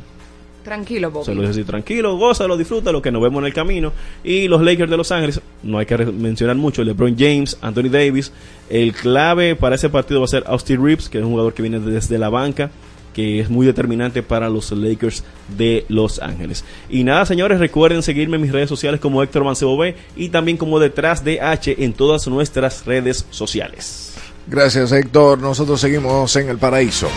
[0.64, 1.26] Tranquilo, Bobby.
[1.26, 3.92] Se lo dice así, tranquilo, gózalo, disfrútalo, que nos vemos en el camino.
[4.24, 8.32] Y los Lakers de Los Ángeles, no hay que mencionar mucho, LeBron James, Anthony Davis.
[8.70, 11.60] El clave para ese partido va a ser Austin Reeves, que es un jugador que
[11.60, 12.70] viene desde la banca,
[13.14, 15.24] que es muy determinante para los Lakers
[15.56, 16.64] de Los Ángeles.
[16.90, 20.58] Y nada, señores, recuerden seguirme en mis redes sociales como Héctor Mancebo B y también
[20.58, 24.12] como Detrás de H en todas nuestras redes sociales.
[24.46, 25.38] Gracias, Héctor.
[25.38, 27.08] Nosotros seguimos en el paraíso.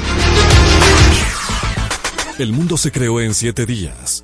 [2.39, 4.23] El mundo se creó en siete días,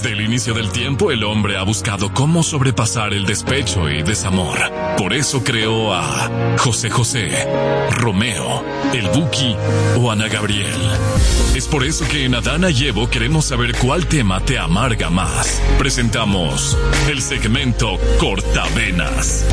[0.00, 4.56] Desde el inicio del tiempo, el hombre ha buscado cómo sobrepasar el despecho y desamor.
[4.96, 7.46] Por eso creó a José José,
[7.98, 8.64] Romeo,
[8.94, 9.54] el Buki
[9.98, 10.80] o Ana Gabriel.
[11.54, 15.60] Es por eso que en Adana y queremos saber cuál tema te amarga más.
[15.78, 16.78] Presentamos
[17.10, 19.44] el segmento Cortavenas.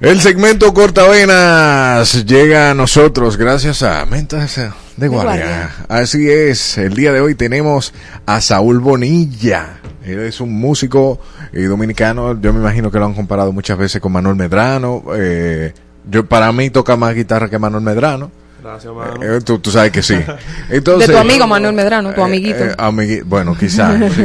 [0.00, 4.58] El segmento Cortavenas llega a nosotros gracias a Mentas
[4.98, 5.70] De guardia.
[5.88, 6.76] Así es.
[6.76, 7.94] El día de hoy tenemos
[8.26, 9.78] a Saúl Bonilla.
[10.04, 11.20] Él es un músico
[11.52, 12.40] eh, dominicano.
[12.40, 15.04] Yo me imagino que lo han comparado muchas veces con Manuel Medrano.
[15.14, 15.72] Eh,
[16.10, 18.32] yo para mí toca más guitarra que Manuel Medrano.
[18.62, 19.22] Gracias, mano.
[19.22, 20.14] Eh, tú, tú sabes que sí.
[20.70, 22.64] Entonces, de tu amigo Manuel Medrano, tu amiguito.
[22.64, 24.12] eh, amigui- bueno, quizás.
[24.14, 24.24] sí.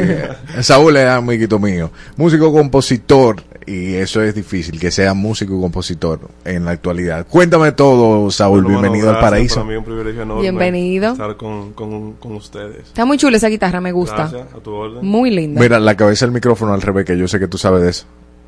[0.61, 1.91] Saúl es amiguito mío.
[2.17, 3.43] Músico, compositor.
[3.65, 7.25] Y eso es difícil, que sea músico y compositor en la actualidad.
[7.29, 8.63] Cuéntame todo, Saúl.
[8.63, 9.55] Bueno, Bienvenido al gracias, paraíso.
[9.55, 11.11] Para mí es un privilegio enorme Bienvenido.
[11.13, 12.79] estar con, con, con ustedes.
[12.87, 14.27] Está muy chula esa guitarra, me gusta.
[14.29, 15.05] Gracias, a tu orden.
[15.05, 15.61] Muy linda.
[15.61, 18.05] Mira, la cabeza del micrófono al revés, que yo sé que tú sabes de eso.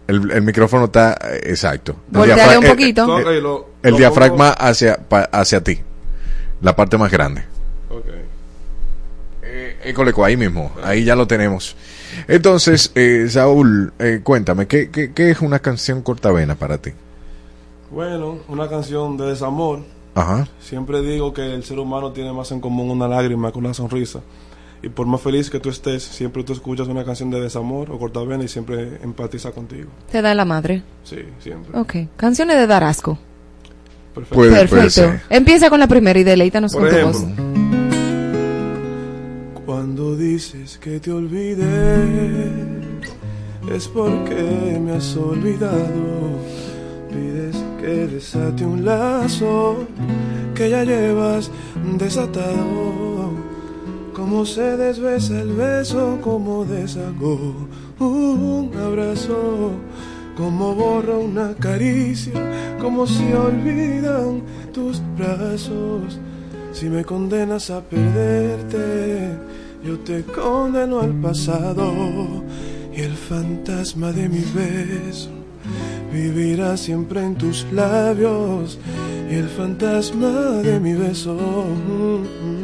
[0.08, 1.96] El, el micrófono está eh, exacto.
[2.10, 3.08] Volteale un poquito.
[3.82, 5.80] el diafragma hacia, pa- hacia ti.
[6.62, 7.44] La parte más grande.
[7.90, 8.06] Ok.
[9.44, 10.72] Eh, écoleco, ahí mismo.
[10.84, 11.76] Ahí ya lo tenemos.
[12.28, 16.92] Entonces, eh, Saúl, eh, cuéntame, ¿qué, qué, qué es una canción cortavena para ti?
[17.92, 19.80] Bueno, una canción de desamor.
[20.16, 20.48] Ajá.
[20.62, 24.22] Siempre digo que el ser humano tiene más en común una lágrima que una sonrisa.
[24.86, 27.98] Y por más feliz que tú estés, siempre tú escuchas una canción de desamor o
[27.98, 29.90] cortavena y siempre empatiza contigo.
[30.12, 30.84] Te da la madre.
[31.04, 31.78] Sí, siempre.
[31.80, 31.96] Ok.
[32.16, 33.18] Canciones de Darasco.
[34.14, 34.36] Perfecto.
[34.36, 34.90] Puede- puede Perfecto.
[34.92, 35.22] ser.
[35.32, 37.26] Empieza con la primera y deleítanos Por con tu voz.
[39.66, 42.46] Cuando dices que te olvidé,
[43.74, 46.38] es porque me has olvidado.
[47.10, 49.86] Pides que desate un lazo
[50.54, 51.50] que ya llevas
[51.98, 53.34] desatado.
[54.26, 57.54] Como se desbesa el beso, como deshago
[58.00, 59.74] un abrazo,
[60.36, 62.34] como borra una caricia,
[62.82, 64.42] como se olvidan
[64.74, 66.20] tus brazos.
[66.74, 69.38] Si me condenas a perderte,
[69.84, 71.94] yo te condeno al pasado
[72.96, 75.30] y el fantasma de mi beso
[76.12, 78.80] vivirá siempre en tus labios
[79.30, 82.55] y el fantasma de mi beso mm,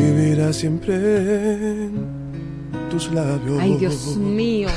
[0.00, 2.08] vivirá siempre en
[2.90, 3.58] tus labios.
[3.60, 4.68] Ay, Dios mío.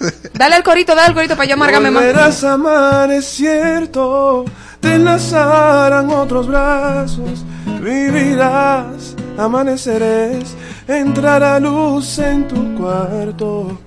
[0.34, 2.02] Dale al corito, dale al corito para yo amargarme más.
[2.02, 4.44] Volverás a amar, es cierto,
[4.80, 7.44] te enlazarán otros brazos,
[7.80, 10.56] vivirás, amanecerás,
[10.88, 13.78] entrará luz en tu cuarto,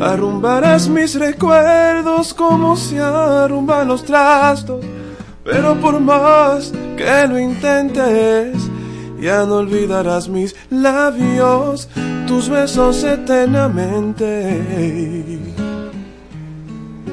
[0.00, 4.82] arrumbarás mis recuerdos como se arrumban los trastos,
[5.44, 8.70] pero por más que lo intentes,
[9.24, 11.88] ya no olvidarás mis labios,
[12.26, 14.60] tus besos eternamente.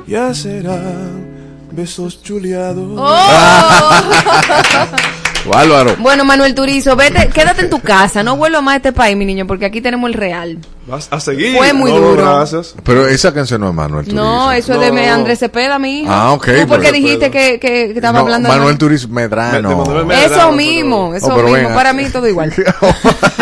[0.08, 3.00] Ya serán besos chuleados.
[5.54, 5.96] Álvaro.
[6.00, 9.26] Bueno, Manuel Turizo, vete, quédate en tu casa, no vuelva más a este país, mi
[9.26, 10.58] niño, porque aquí tenemos el real.
[10.88, 11.56] Vas a seguir.
[11.58, 12.22] Fue muy No, duro.
[12.24, 12.76] gracias.
[12.84, 14.22] Pero esa canción no es Manuel Turizo.
[14.24, 16.12] No, eso es de Andrés Cepeda, mi hijo.
[16.12, 18.78] Ah, ok, ¿Tú por qué pero- dijiste que, que, que estaba No, hablando de Manuel
[18.78, 19.70] Turizo Medrano.
[19.70, 21.58] Me- de Manuel Eso mismo, eso Oh, pero mismo.
[21.58, 21.76] venga.
[21.76, 22.54] Para mí todo igual.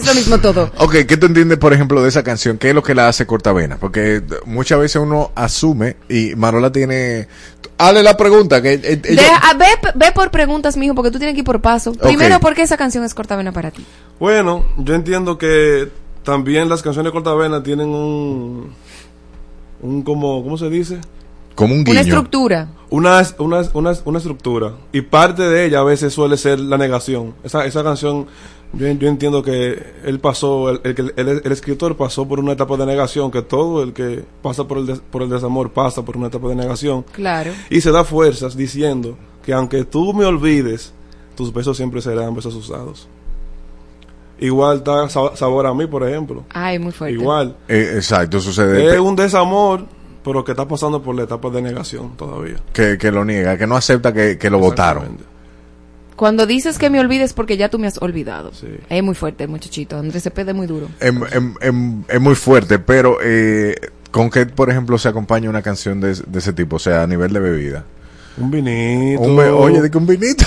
[0.00, 0.70] eso mismo todo.
[0.78, 2.58] Ok, ¿qué tú entiendes, por ejemplo, de esa canción?
[2.58, 3.76] ¿Qué es lo que la hace cortavena?
[3.78, 7.28] Porque muchas veces uno asume y Marola tiene...
[7.78, 11.18] Hazle la pregunta, que eh, ella- Deja- ah, ve, ve por preguntas, mijo, porque tú
[11.18, 11.92] tienes que ir por paso.
[11.92, 13.84] Primero, ¿por qué esa canción es cortavena para ti?
[14.18, 15.88] Bueno, yo entiendo que
[16.22, 18.74] también las canciones de cortavena tienen un.
[19.80, 20.42] un como.
[20.42, 20.98] ¿Cómo se dice?
[21.54, 22.00] como un Una guiño.
[22.02, 22.68] estructura.
[22.90, 24.72] Una, una, una, una estructura.
[24.92, 27.34] Y parte de ella a veces suele ser la negación.
[27.44, 28.26] Esa, esa canción,
[28.72, 32.52] yo, yo entiendo que él pasó, el, el, que- el- el escritor pasó por una
[32.52, 36.04] etapa de negación, que todo el que pasa por el, des- por el desamor pasa
[36.04, 37.04] por una etapa de negación.
[37.12, 37.50] Claro.
[37.68, 40.92] Y se da fuerzas diciendo que aunque tú me olvides,
[41.36, 43.08] tus besos siempre serán besos usados.
[44.38, 46.44] Igual está Sa- Sabor a mí, por ejemplo.
[46.50, 47.14] Ay, muy fuerte.
[47.14, 47.56] Igual.
[47.68, 49.84] Eh, exacto, sucede Es un desamor,
[50.24, 52.56] pero que está pasando por la etapa de negación todavía.
[52.72, 55.18] que, que lo niega, que no acepta que, que lo votaron.
[56.20, 58.52] Cuando dices que me olvides porque ya tú me has olvidado.
[58.90, 59.98] Es muy fuerte, muchachito.
[59.98, 60.86] Andrés Cepeda es muy duro.
[61.00, 63.74] Em- es muy fuerte, pero eh,
[64.10, 66.76] ¿con qué, por ejemplo, se acompaña una canción de, de ese tipo?
[66.76, 67.84] O sea, a nivel de bebida.
[68.36, 69.22] Un vinito.
[69.22, 70.44] Un oye, de que un vinito.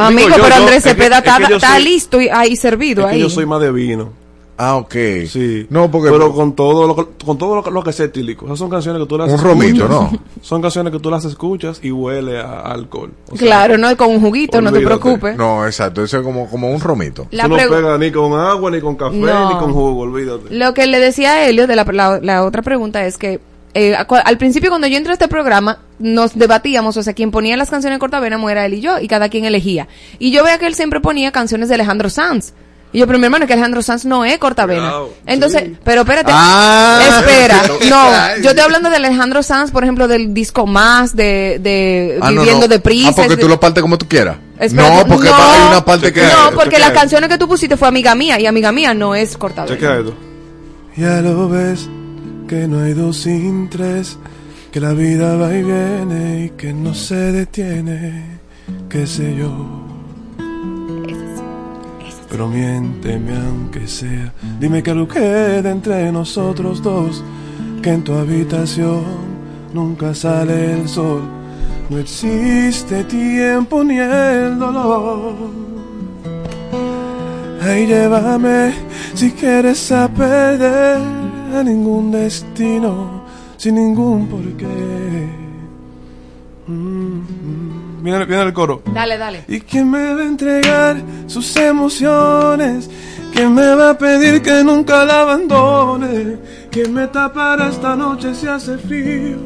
[0.00, 3.20] Amigo, pero Andrés Cepeda está, está listo y ahí servido Es que ahí.
[3.22, 4.12] yo soy más de vino.
[4.62, 4.94] Ah, ok.
[5.26, 5.66] Sí.
[5.70, 6.10] No, porque...
[6.10, 8.44] Pero con todo lo, que- con todo lo, que- lo que sea etílico.
[8.44, 9.54] Esas son canciones que tú las Un escuchas.
[9.56, 10.10] romito, ¿no?
[10.42, 13.10] Son canciones que tú las escuchas y huele a, a alcohol.
[13.30, 15.34] O sea, Claro, no con un juguito, no te preocupes.
[15.36, 17.26] No, exacto, eso es como, como un romito.
[17.30, 19.48] La Eso no pega ni con agua, ni con café, No.
[19.50, 20.54] ni con jugo, olvídate.
[20.54, 23.40] Lo que le decía a Helio de la, la- la otra pregunta es que
[23.72, 27.56] eh, al principio cuando yo entré a este programa nos debatíamos, o sea, quien ponía
[27.56, 29.88] las canciones de Cortavena era él y yo, y cada quien elegía.
[30.18, 32.52] Y yo veía que él siempre ponía canciones de Alejandro Sanz.
[32.92, 34.92] Y yo, pero mi hermano, es que Alejandro Sanz no es cortavena.
[35.24, 35.76] Entonces, sí.
[35.84, 36.32] pero espérate.
[36.34, 37.00] Ah.
[37.20, 37.62] espera.
[37.88, 42.30] No, yo estoy hablando de Alejandro Sanz, por ejemplo, del disco más, de, de Ah,
[42.30, 42.68] no, Viviendo no.
[42.68, 43.10] de Prisa.
[43.10, 44.36] Ah, porque tú lo partes como tú quieras.
[44.58, 45.34] Espérate, no, porque no.
[45.36, 46.22] hay una parte que...
[46.22, 49.36] No, porque las canciones que tú pusiste fue Amiga Mía, y Amiga Mía no es
[49.36, 49.74] cortavena.
[49.74, 50.14] Chequea esto.
[50.96, 51.88] Ya lo ves,
[52.48, 54.18] que no hay dos sin tres,
[54.70, 58.40] que la vida va y viene y que no se detiene,
[58.88, 59.89] qué sé yo.
[62.30, 67.24] Pero miénteme aunque sea, dime que lo queda entre nosotros dos,
[67.82, 69.02] que en tu habitación
[69.74, 71.22] nunca sale el sol,
[71.88, 75.34] no existe tiempo ni el dolor.
[77.62, 78.72] Ay, llévame
[79.14, 80.98] si quieres a perder
[81.54, 83.24] a ningún destino,
[83.56, 85.28] sin ningún porqué.
[86.68, 87.79] Mm, mm.
[88.00, 88.82] Viene, viene el coro.
[88.92, 89.44] Dale, dale.
[89.48, 90.96] ¿Y quién me va a entregar
[91.26, 92.88] sus emociones?
[93.32, 96.38] ¿Quién me va a pedir que nunca la abandone?
[96.70, 99.38] ¿Quién me tapará esta noche si hace frío?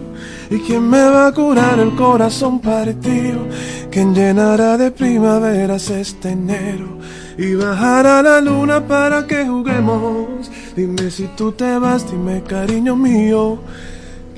[0.50, 3.46] ¿Y quién me va a curar el corazón partido?
[3.90, 6.98] ¿Quién llenará de primaveras este enero?
[7.36, 10.50] Y bajará la luna para que juguemos.
[10.76, 13.58] Dime si tú te vas, dime cariño mío.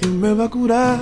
[0.00, 0.98] ¿Quién me va a curar?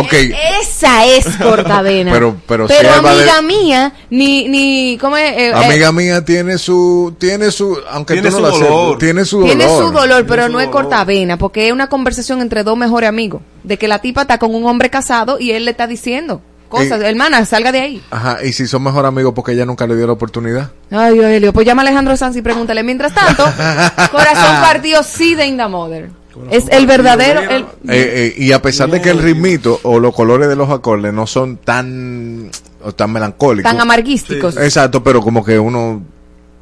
[0.00, 0.12] Ok.
[0.60, 2.12] Esa es cortavena.
[2.12, 5.32] Pero- pero pero de- amiga mía, ni, ni, ¿cómo es?
[5.32, 8.68] Eh, eh, Amiga mía tiene su, tiene su, aunque Tiene tú no su lo aceptes,
[8.70, 8.98] dolor.
[8.98, 9.56] tiene su dolor.
[9.56, 13.08] Tiene su dolor, pero su no es cortavena, porque es una conversación entre dos mejores
[13.08, 13.42] amigos.
[13.62, 17.00] De que la tipa está con un hombre casado y él le está diciendo cosas.
[17.00, 18.02] Y- Hermana, salga de ahí.
[18.10, 20.70] Ajá, y si son mejor amigos porque ella nunca le dio la oportunidad.
[20.90, 22.82] Ay, Elio, pues llama a Alejandro Sanz y pregúntale.
[22.82, 23.44] Mientras tanto,
[24.12, 26.10] Corazón Partido sí de In the Mother.
[26.50, 27.40] Es el verdadero.
[27.40, 30.70] el- Eh, eh, y a pesar de que el ritmito o los colores de los
[30.70, 32.50] acordes no son tan,
[32.82, 33.70] o tan melancólicos.
[33.70, 34.56] tan amarguísticos.
[34.56, 36.02] Exacto, pero como que uno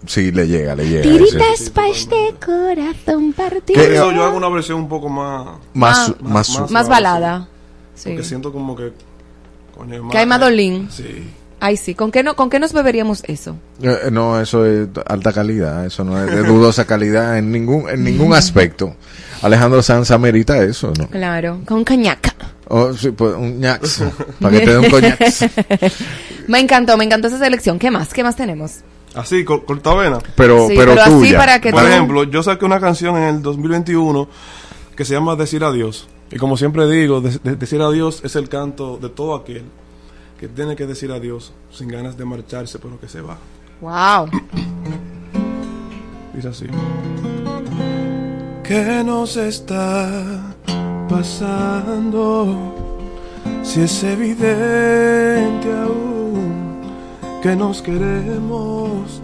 [0.07, 1.03] sí le llega, le llega.
[1.03, 3.81] Tiritas pa' este corazón partido.
[3.83, 5.47] Eso yo hago una versión un poco más.
[5.75, 6.15] Más, Ah.
[6.21, 7.49] más, más- Más balada.
[7.95, 8.11] Sí.
[8.11, 8.93] Porque siento como que.
[9.77, 10.89] coño, Que hay Madolín.
[10.91, 11.25] Sí.
[11.67, 11.95] Ay, sí.
[11.95, 13.57] ¿Con qué, no, ¿Con qué nos beberíamos eso?
[13.81, 18.05] Eh, No, eso es alta calidad, eso no es de dudosa calidad en ningún, en
[18.05, 18.95] ningún aspecto.
[19.41, 21.09] Alejandro Sanz amerita eso, ¿no?
[21.09, 22.35] Claro, con cañaca.
[22.69, 24.03] Oh, sí, pues, un ñax,
[24.41, 25.45] para que te dé un coñax.
[26.49, 27.79] me encantó, me encantó esa selección.
[27.79, 28.13] ¿Qué más?
[28.13, 28.81] ¿Qué más tenemos?
[29.15, 30.19] Así, cor- cortavena.
[30.37, 31.39] Pero, Sí, pero, pero así tuya.
[31.39, 34.29] para que Por tú- ejemplo, yo saqué una canción en el 2021
[34.97, 36.09] que se llama Decir Adiós.
[36.31, 39.65] Y como siempre digo, de- de- decir adiós es el canto de todo aquel
[40.45, 43.39] que tiene que decir adiós sin ganas de marcharse, pero que se va.
[43.81, 44.27] Wow.
[46.35, 46.67] Dice así.
[48.63, 50.55] ¿Qué nos está
[51.09, 52.75] pasando?
[53.63, 56.83] Si es evidente aún
[57.43, 59.23] que nos queremos.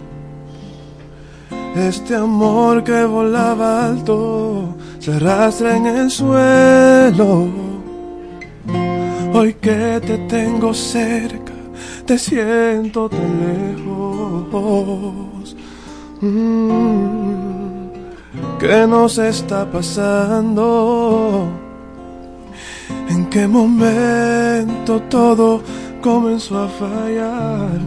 [1.75, 7.70] Este amor que volaba alto se arrastra en el suelo.
[9.33, 11.53] Hoy que te tengo cerca,
[12.05, 15.55] te siento tan lejos.
[16.19, 17.87] Mm,
[18.59, 21.47] ¿Qué nos está pasando?
[23.07, 25.61] ¿En qué momento todo
[26.01, 27.79] comenzó a fallar?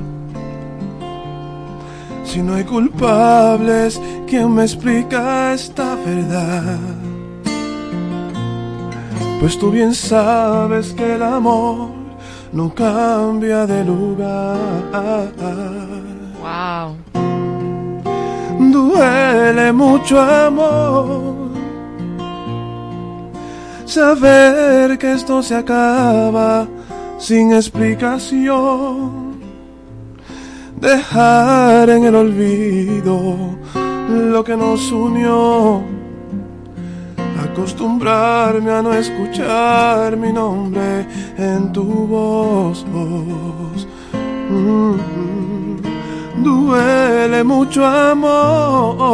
[2.24, 7.03] Si no hay culpables, ¿quién me explica esta verdad?
[9.44, 11.90] Pues tú bien sabes que el amor
[12.50, 14.56] no cambia de lugar.
[16.40, 16.96] Wow.
[18.72, 21.50] Duele mucho amor
[23.84, 26.66] saber que esto se acaba
[27.18, 29.34] sin explicación.
[30.80, 33.58] Dejar en el olvido
[34.08, 36.03] lo que nos unió.
[37.54, 41.06] Acostumbrarme a no escuchar mi nombre
[41.38, 42.84] en tu voz.
[44.50, 44.96] Mm,
[46.42, 49.04] duele mucho amor.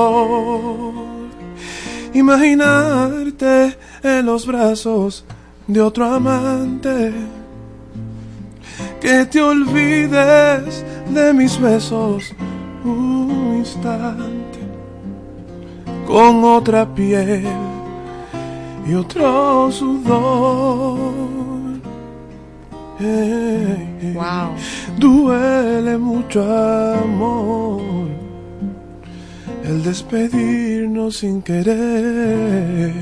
[2.15, 5.23] Imaginarte en los brazos
[5.67, 7.13] de otro amante.
[9.03, 12.33] Que te olvides de mis besos
[12.87, 14.61] un instante.
[16.07, 17.47] Con otra piel
[18.87, 20.99] y otro sudor.
[22.99, 24.13] Hey, hey.
[24.15, 24.55] Wow.
[24.99, 27.81] Duele mucho amor
[29.65, 32.93] el despedirnos sin querer,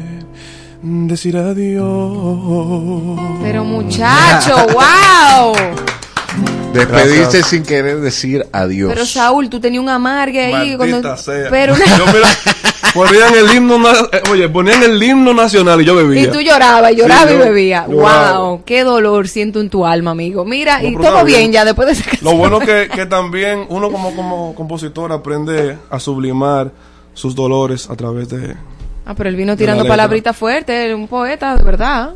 [0.82, 3.18] decir adiós.
[3.42, 5.54] Pero muchacho, wow.
[6.74, 7.46] Despedirse Gracias.
[7.46, 8.92] sin querer decir adiós.
[8.92, 10.76] Pero Saúl, tú tenías un amargue ahí.
[10.76, 11.16] Maldita Cuando...
[11.16, 11.48] sea.
[11.50, 12.28] Pero una- Yo, mira,
[12.94, 13.76] ponían el himno,
[14.12, 16.22] eh, oye, ponían el himno nacional y yo bebía.
[16.22, 17.88] Y tú llorabas, llorabas Sí, y yo bebías.
[17.88, 18.38] lloraba.
[18.38, 20.44] Wow, qué dolor siento en tu alma, amigo.
[20.44, 21.40] Mira, No, y todo bien.
[21.40, 21.52] bien.
[21.52, 22.32] ya después de esa canción.
[22.32, 26.70] Lo bueno que, que también uno como, como compositor aprende a sublimar
[27.14, 28.54] sus dolores a través de...
[29.06, 32.10] Ah, pero él vino tirando palabritas fuertes, un poeta, de verdad.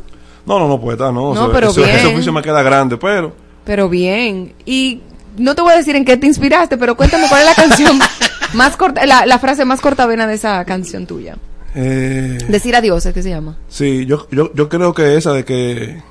[0.45, 1.11] No, no, no, poeta, no.
[1.11, 1.95] No, o sea, pero eso- bien.
[1.95, 3.33] Ese oficio me queda grande, pero...
[3.65, 4.53] Pero bien.
[4.65, 5.01] Y
[5.37, 7.99] no te voy a decir en qué te inspiraste, pero cuéntame cuál es la canción
[8.53, 11.35] más corta, la, la frase más cortavena de esa canción tuya.
[11.75, 13.57] Eh, Decir adiós, es que se llama.
[13.67, 16.01] Sí, yo, yo, yo creo que esa de que,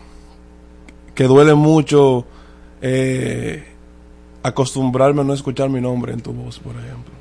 [1.15, 2.27] que duele mucho
[2.81, 3.65] eh,
[4.43, 7.15] acostumbrarme a no escuchar mi nombre en tu voz, por ejemplo.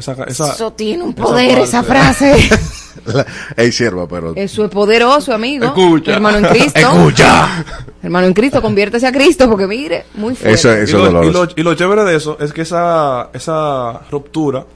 [0.00, 2.48] Esa, esa, Eso tiene un poder, esa frase.
[3.06, 3.24] La-
[3.56, 4.32] Ey, sierva, pero.
[4.34, 5.66] Eso es poderoso, amigo.
[5.66, 6.12] Escucha.
[6.14, 6.78] Hermano en Cristo.
[6.80, 7.64] Escucha.
[8.02, 10.54] Hermano en Cristo, conviértese a Cristo, porque mire, muy fuerte.
[10.54, 14.00] Eso es- y, lo, y, lo, y lo chévere de eso es que esa, esa
[14.10, 14.66] ruptura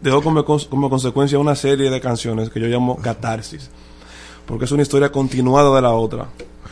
[0.00, 3.70] dejó como, como consecuencia una serie de canciones que yo llamo catarsis.
[4.46, 6.26] Porque es una historia continuada de la otra.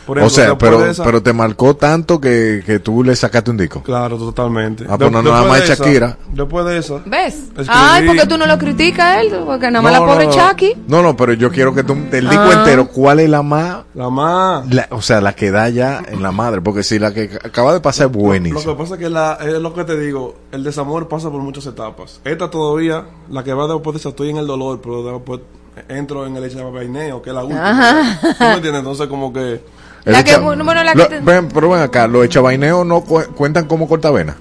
[0.06, 3.50] Por o sea, pero, de esa- pero te marcó tanto que, que tú le sacaste
[3.52, 3.82] un disco.
[3.82, 4.84] Claro, totalmente.
[4.88, 6.18] Ah, pues no, De- nada después más de de esa- Shakira.
[6.32, 7.02] Después de eso.
[7.06, 7.34] ¿Ves?
[7.56, 10.32] Escribí- Ay, porque tú no lo criticas él, porque nada más No, la pobre no.
[10.32, 10.74] Chucky.
[10.88, 12.52] No, no, pero yo quiero que tú, del disco Ah.
[12.58, 13.78] entero, ¿cuál es la más?
[13.94, 14.64] La más.
[14.90, 16.60] o sea, la que da ya en la madre.
[16.60, 18.60] Porque si la que acaba de pasar es Lo buenísima.
[18.60, 21.66] que pasa es que la, es lo que te digo, el desamor pasa por muchas
[21.66, 22.20] etapas.
[22.24, 25.40] Esta todavía, la que va después de esa, estoy en el dolor, pero después
[25.88, 27.70] entro en el echabaineo, que es la última.
[27.70, 28.18] Ajá.
[28.20, 28.80] ¿Tú me entiendes?
[28.80, 29.60] Entonces como que...
[30.04, 32.84] El La que- echa- bueno, la que Lo- te- ven, pero ven acá, los echabaineos
[32.84, 34.36] no cu- cuentan como cortavena.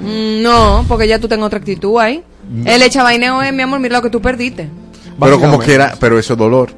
[0.00, 2.22] Mm, No, porque ya tú tengo otra actitud ahí.
[2.64, 4.68] El echabaineo es, mi amor, mira lo que tú perdiste.
[5.20, 6.70] Pero como quiera, pero eso es dolor.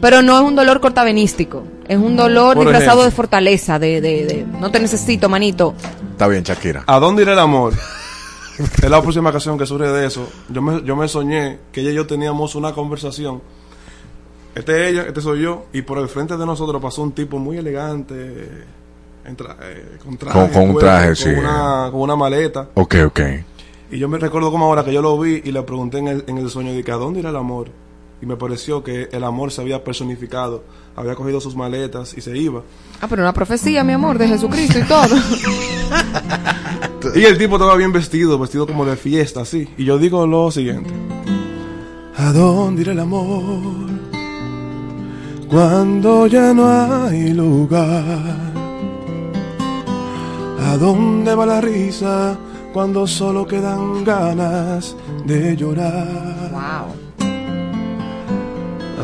[0.00, 1.64] Pero no es un dolor cortavenístico.
[1.88, 3.04] Es un dolor Por disfrazado ejemplo.
[3.04, 5.74] de fortaleza, de, de, de no te necesito, manito.
[6.12, 6.84] Está bien, Shakira.
[6.86, 7.74] ¿A dónde irá el amor?
[8.58, 10.28] es la próxima canción que surge de eso.
[10.48, 13.42] Yo me, yo me soñé que ella y yo teníamos una conversación.
[14.54, 17.38] Este es ella, este soy yo, y por el frente de nosotros pasó un tipo
[17.38, 18.64] muy elegante,
[19.36, 21.28] tra- eh, con traje, Con- con un traje, con sí.
[21.30, 22.68] Una, con una maleta.
[22.74, 23.20] Ok, ok.
[23.92, 26.24] Y yo me recuerdo como ahora que yo lo vi y le pregunté en el,
[26.26, 27.68] en el sueño, dije, ¿a dónde irá el amor?
[28.22, 30.62] Y me pareció que el amor se había personificado,
[30.94, 32.62] había cogido sus maletas y se iba.
[33.00, 35.16] Ah, pero una profecía, mi amor, de Jesucristo y todo.
[37.14, 39.66] Y el tipo estaba bien vestido, vestido como de fiesta, así.
[39.78, 40.90] Y yo digo lo siguiente.
[42.18, 43.89] ¿A dónde irá el amor?
[45.50, 48.38] Cuando ya no hay lugar.
[50.64, 52.38] ¿A dónde va la risa
[52.72, 54.94] cuando solo quedan ganas
[55.26, 56.52] de llorar?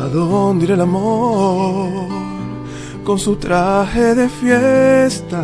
[0.01, 2.07] ¿A dónde irá el amor
[3.03, 5.43] con su traje de fiesta?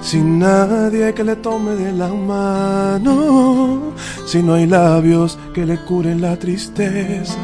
[0.00, 3.92] Sin nadie que le tome de la mano,
[4.24, 7.36] si no hay labios que le curen la tristeza.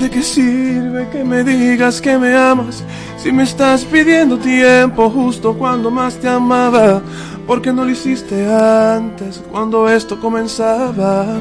[0.00, 2.84] ¿De qué sirve que me digas que me amas
[3.16, 7.02] si me estás pidiendo tiempo justo cuando más te amaba?
[7.46, 11.40] Porque no lo hiciste antes cuando esto comenzaba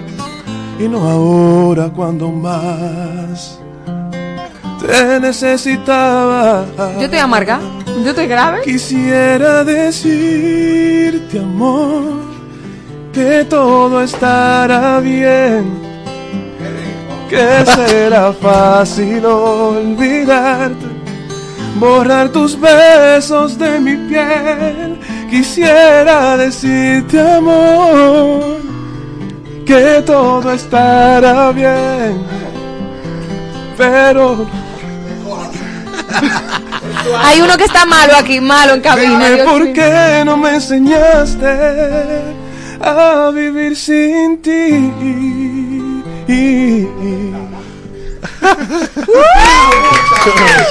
[0.79, 3.59] y no ahora cuando más
[4.79, 6.65] te necesitaba.
[6.95, 7.59] Yo estoy amarga.
[8.03, 8.61] Yo estoy grave.
[8.63, 12.21] Quisiera decirte, amor,
[13.13, 15.86] que todo estará bien.
[17.29, 20.85] Que será fácil olvidarte,
[21.75, 24.99] borrar tus besos de mi piel.
[25.29, 28.61] Quisiera decirte, amor,
[29.65, 32.25] que todo estará bien.
[33.77, 34.47] Pero
[37.19, 39.29] Hay uno que está malo aquí, malo en cabina.
[39.29, 41.57] Dime por qué no me enseñaste
[42.81, 45.46] a vivir sin ti.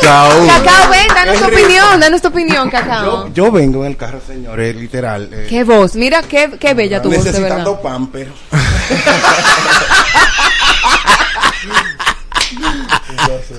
[0.03, 0.47] Saúl.
[0.47, 3.29] Cacao, ven, danos tu opinión, danos tu opinión, Cacao.
[3.33, 5.29] Yo vengo en el carro, señores, literal.
[5.33, 7.59] eh, Qué voz, mira qué, qué bella tu voz, de verdad.
[7.59, 8.29] necesitando pamper.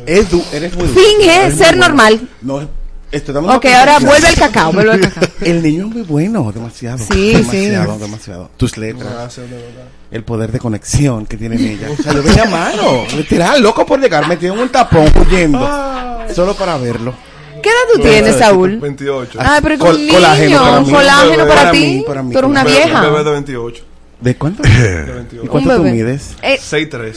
[0.06, 2.22] es du- eres muy Finge ser normal.
[2.42, 2.68] No,
[3.12, 5.24] dando Ok, ahora vuelve el cacao, vuelve el cacao.
[5.42, 6.98] El niño es muy bueno, demasiado.
[6.98, 8.02] Sí, demasiado, sí.
[8.02, 8.52] demasiado.
[8.58, 9.12] Tus letras.
[9.14, 9.84] Gracias, de verdad.
[10.12, 11.92] El poder de conexión que tienen ellas.
[12.00, 15.60] O sea, yo venía malo, literal, loco por llegar, metido en un tapón huyendo.
[16.34, 17.14] Solo para verlo.
[17.64, 18.78] ¿Qué edad tú tienes, Saúl?
[18.80, 19.40] 28.
[19.42, 20.92] Ay, pero Col- un niño, colágeno para mí.
[20.92, 21.78] colágeno para, ti.
[21.80, 23.02] Para mí, para mí, Tú eres una Un bebé- vieja.
[23.02, 23.84] Un bebé de 28.
[24.20, 24.64] ¿De cuánto?
[24.64, 25.52] De ¿Y 28.
[25.52, 26.36] cuánto Un tú mides?
[26.42, 27.16] Eh, 6'3.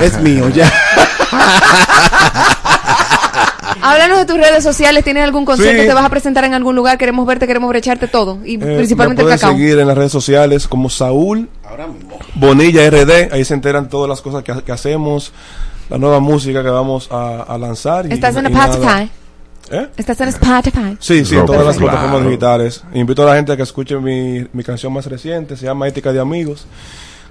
[0.02, 0.72] Es mío ya.
[3.92, 5.04] Háblanos de tus redes sociales.
[5.04, 5.82] ¿Tienes algún concierto?
[5.82, 5.88] Sí.
[5.88, 6.98] ¿Te vas a presentar en algún lugar?
[6.98, 8.38] Queremos verte, queremos brecharte todo.
[8.44, 9.52] Y Eh, principalmente me el pueden cacao.
[9.56, 11.48] seguir en las redes sociales como Saúl
[12.34, 13.32] Bonilla RD.
[13.32, 15.32] Ahí se enteran todas las cosas que, que hacemos,
[15.88, 18.06] la nueva música que vamos a, a lanzar.
[18.06, 18.46] y- ¿Estás en.
[18.46, 19.10] Spotify?
[19.70, 19.88] ¿Eh?
[19.96, 20.96] ¿Estás en Spotify?
[21.00, 21.92] Sí, sí, Rock, todas las claro.
[21.92, 22.84] plataformas digitales.
[22.94, 26.12] Invito a la gente a que escuche mi, mi canción más reciente, se llama Ética
[26.12, 26.66] de Amigos,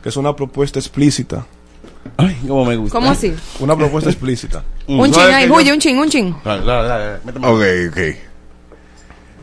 [0.03, 1.45] que es una propuesta explícita.
[2.17, 2.97] Ay, cómo me gusta.
[2.97, 3.33] ¿Cómo así?
[3.59, 4.63] Una propuesta explícita.
[4.87, 6.35] Un chin ahí, huye, un chin, un chin.
[6.43, 7.97] Ok, ok.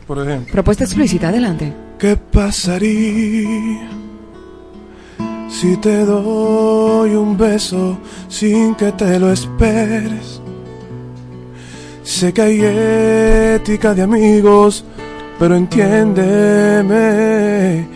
[0.07, 0.51] Por ejemplo.
[0.51, 1.71] Propuesta explícita, adelante.
[1.99, 3.87] ¿Qué pasaría
[5.49, 10.41] si te doy un beso sin que te lo esperes?
[12.03, 14.83] Sé que hay ética de amigos,
[15.39, 17.87] pero entiéndeme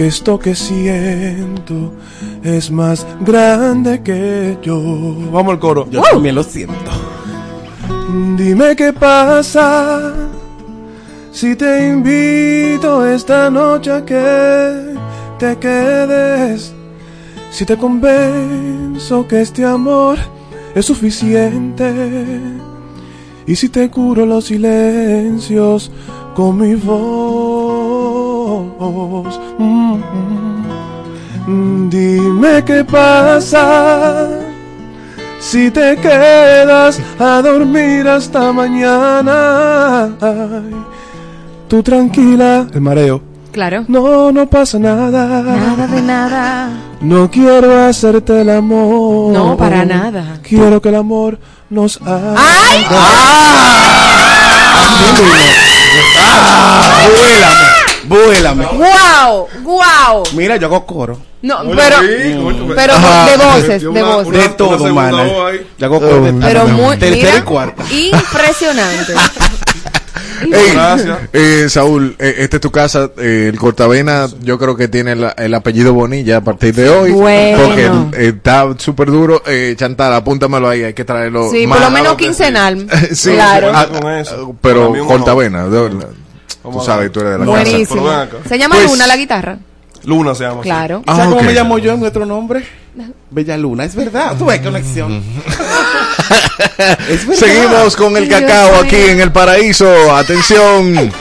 [0.00, 1.92] que esto que siento
[2.42, 4.80] es más grande que yo.
[5.30, 5.86] Vamos al coro.
[5.90, 6.90] Yo también lo siento.
[8.34, 10.14] Dime qué pasa
[11.32, 14.94] si te invito esta noche a que
[15.38, 16.72] te quedes.
[17.50, 20.16] Si te convenzo que este amor
[20.74, 21.92] es suficiente.
[23.46, 25.92] Y si te curo los silencios
[26.34, 27.79] con mi voz.
[28.80, 30.00] Mm,
[31.46, 31.90] mm.
[31.90, 34.28] Dime qué pasa
[35.38, 40.04] si te quedas a dormir hasta mañana.
[40.20, 40.74] Ay,
[41.68, 43.22] tú tranquila, el mareo.
[43.52, 43.84] Claro.
[43.88, 45.42] No, no pasa nada.
[45.42, 46.70] Nada de nada.
[47.02, 49.34] No quiero hacerte el amor.
[49.34, 50.38] No, para nada.
[50.42, 51.38] Quiero que el amor
[51.68, 52.34] nos haga.
[52.36, 52.84] ¡Ay!
[57.06, 57.79] Vuélame,
[58.10, 58.66] vuélame.
[58.66, 59.48] ¡Guau!
[59.62, 60.22] ¡Guau!
[60.34, 61.18] Mira, yo hago coro.
[61.42, 62.76] No, Hola, pero, sí, ¿cómo tú ves?
[62.76, 63.30] pero Ajá.
[63.30, 64.32] de voces, de una- voces.
[64.32, 65.24] De todo, mana.
[65.78, 67.82] Yo hago coro de Pero muy, tercera y cuarta.
[67.90, 69.14] impresionante.
[70.42, 71.18] Ey, Gracias.
[71.34, 73.10] eh, Saúl, eh, esta es tu casa.
[73.18, 77.10] eh, el Cortavena, yo creo que tiene la- el apellido Bonilla a partir de hoy.
[77.12, 77.58] Bueno.
[77.62, 77.84] Porque
[78.24, 79.42] eh, está súper duro.
[79.46, 81.50] Eh, Chantal, apúntamelo ahí, hay que traerlo.
[81.50, 81.78] Sí, más.
[81.78, 82.86] por lo menos quincenal.
[83.14, 83.70] Sí, claro.
[83.74, 84.54] ah, con eso.
[84.62, 86.08] pero Cortavena, de verdad.
[86.62, 88.10] Tú sabes, tú eres de la Buenísimo.
[88.48, 89.58] Se llama Pues- Luna la guitarra.
[90.04, 90.60] Luna se llama.
[90.60, 90.68] así.
[90.68, 91.02] Claro.
[91.06, 91.42] ¿Sabes Ah, cómo ok.
[91.44, 92.66] me llamo yo en nuestro nombre?
[93.30, 94.34] Bella Luna, es verdad.
[94.38, 95.22] Tú ves conexión.
[97.08, 97.34] es verdad.
[97.46, 100.14] Seguimos con el cacao aquí en el paraíso.
[100.16, 101.12] Atención.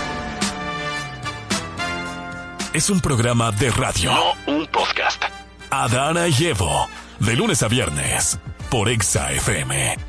[2.73, 4.11] Es un programa de radio.
[4.13, 5.21] No un podcast.
[5.69, 6.87] Adana y Evo.
[7.19, 8.37] De lunes a viernes.
[8.69, 10.08] Por Exa FM.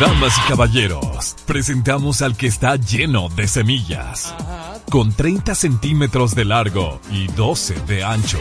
[0.00, 4.34] Damas y caballeros, presentamos al que está lleno de semillas.
[4.90, 8.40] Con 30 centímetros de largo y 12 de ancho.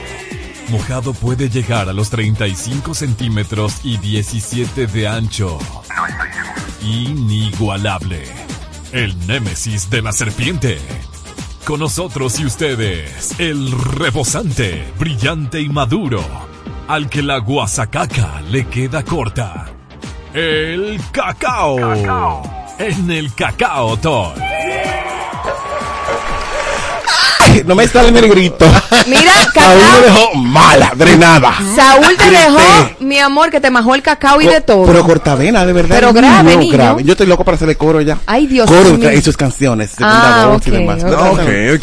[0.70, 5.60] Mojado puede llegar a los 35 centímetros y 17 de ancho.
[6.82, 8.24] Inigualable.
[8.92, 10.80] El némesis de la serpiente.
[11.66, 16.24] Con nosotros y ustedes, el rebosante, brillante y maduro.
[16.88, 19.74] Al que la guasacaca le queda corta.
[20.34, 21.78] El cacao.
[22.80, 24.36] En el cacao talk.
[27.66, 28.66] No me sale el grito.
[29.08, 30.02] Mira, Saúl me cacao.
[30.04, 31.54] dejó mala, drenada.
[31.76, 32.60] Saúl te dejó,
[33.00, 34.86] mi amor, que te majó el cacao y de todo.
[34.86, 35.96] Pero cortavena, de verdad.
[36.00, 36.74] Pero grave, niño.
[36.74, 37.04] grave.
[37.04, 38.18] Yo estoy loco para hacerle coro ya.
[38.26, 39.12] Ay, Dios coro mío.
[39.12, 39.92] y sus canciones.
[39.92, 41.04] segunda Ah, voz y ok, demás.
[41.04, 41.14] ok.
[41.14, 41.40] Ok,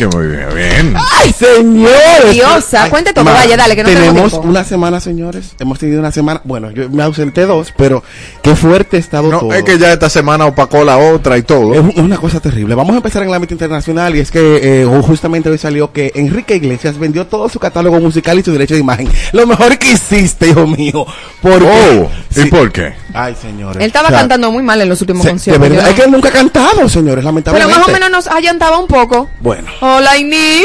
[0.06, 0.46] ok, muy bien.
[0.54, 0.94] bien.
[1.18, 2.32] ¡Ay, señores!
[2.32, 4.48] Diosa, cuente todo, vaya, dale, que no tenemos Tenemos tiempo.
[4.48, 5.54] una semana, señores.
[5.58, 6.40] Hemos tenido una semana.
[6.44, 8.02] Bueno, yo me ausenté dos, pero
[8.42, 9.52] qué fuerte ha estado No, todo.
[9.52, 11.74] es que ya esta semana opacó la otra y todo.
[11.74, 12.74] Es una cosa terrible.
[12.74, 16.12] Vamos a empezar en el ámbito internacional y es que eh, justamente hoy salió que
[16.14, 19.08] Enrique Iglesias vendió todo su catálogo musical y su derecho de imagen.
[19.32, 21.06] Lo mejor que hiciste, hijo mío.
[21.42, 22.48] Porque, Oh, ¿y Sí.
[22.48, 22.94] por qué?
[23.14, 23.76] Ay, señores.
[23.80, 25.68] Él estaba O sea, cantando muy mal en los últimos se- de conciertos.
[25.68, 27.78] verdad, yo es que él nunca ha cantado, señores, Pero lamentablemente.
[27.78, 29.28] más o menos nos allantaba un poco.
[29.40, 29.66] Bueno.
[29.80, 30.64] All I need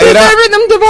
[0.00, 0.30] Era, era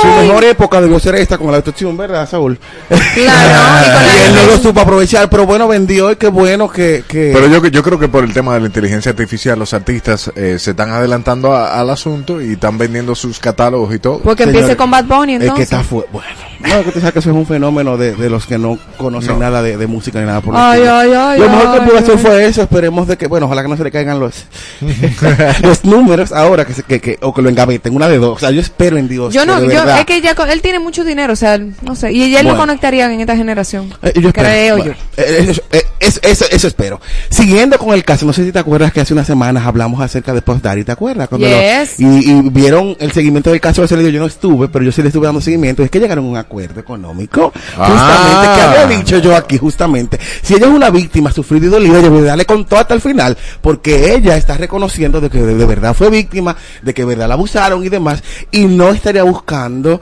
[0.03, 2.59] su mejor época debió ser esta con la autotune, ¿verdad, Saúl?
[2.89, 7.05] Claro, y él no lo supo aprovechar, pero bueno, vendió y qué bueno que...
[7.09, 10.31] que Pero yo, yo creo que por el tema de la inteligencia artificial, los artistas
[10.37, 14.19] eh, se están adelantando a- al asunto y están vendiendo sus catálogos y todo.
[14.21, 15.73] Porque Señores, empiece con Bad Bunny Es que entonces.
[15.73, 15.83] está
[16.13, 16.29] bueno.
[16.61, 19.35] No, que tú sabes que eso es un fenómeno de, de los que no conocen
[19.35, 19.39] No.
[19.41, 21.87] nada de, de música ni nada por el Ay, ay, ay, Lo mejor ay, que
[21.87, 22.63] pudo hacer fue eso.
[22.63, 24.45] Esperemos de que, bueno, ojalá que no se le caigan los,
[25.63, 27.95] los números ahora que, se, que, que, o que lo engaveten.
[27.95, 28.37] Una de dos.
[28.37, 29.33] O sea, yo espero en Dios.
[29.35, 31.37] Yo que no, de yo, verdad- es que ya con- él tiene mucho dinero, o
[31.37, 32.53] sea, no sé, y ya Bueno.
[32.53, 33.93] lo conectaría en esta generación.
[34.03, 34.33] Eh, yo.
[34.33, 35.23] Creo Bueno, yo.
[35.23, 37.01] eh, eso, eh, eso, eso- eso espero.
[37.31, 40.33] Siguiendo con el caso, no sé si te acuerdas que hace unas semanas hablamos acerca
[40.33, 41.29] de Puff Daddy, ¿te acuerdas?
[41.29, 44.85] Cuando lo- y, y vieron el seguimiento del caso de lío, yo no estuve, pero
[44.85, 45.83] yo sí le estuve dando seguimiento.
[45.83, 48.55] Es que llegaron a un acuerdo económico, justamente, Ah.
[48.57, 50.19] que había dicho yo aquí, justamente.
[50.43, 52.95] Si ella es una víctima, sufrida y dolida, yo voy a darle con todo hasta
[52.95, 57.03] el final, porque ella está reconociendo de que de, de verdad fue víctima, de que
[57.03, 60.01] de verdad la abusaron y demás, y no estaría buscando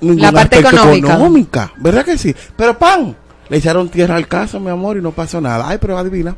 [0.00, 2.34] La parte económica, ¿verdad que sí?
[2.56, 3.16] Pero pan,
[3.48, 5.66] le echaron tierra al caso, mi amor, y no pasó nada.
[5.68, 6.34] Ay, pero adivina.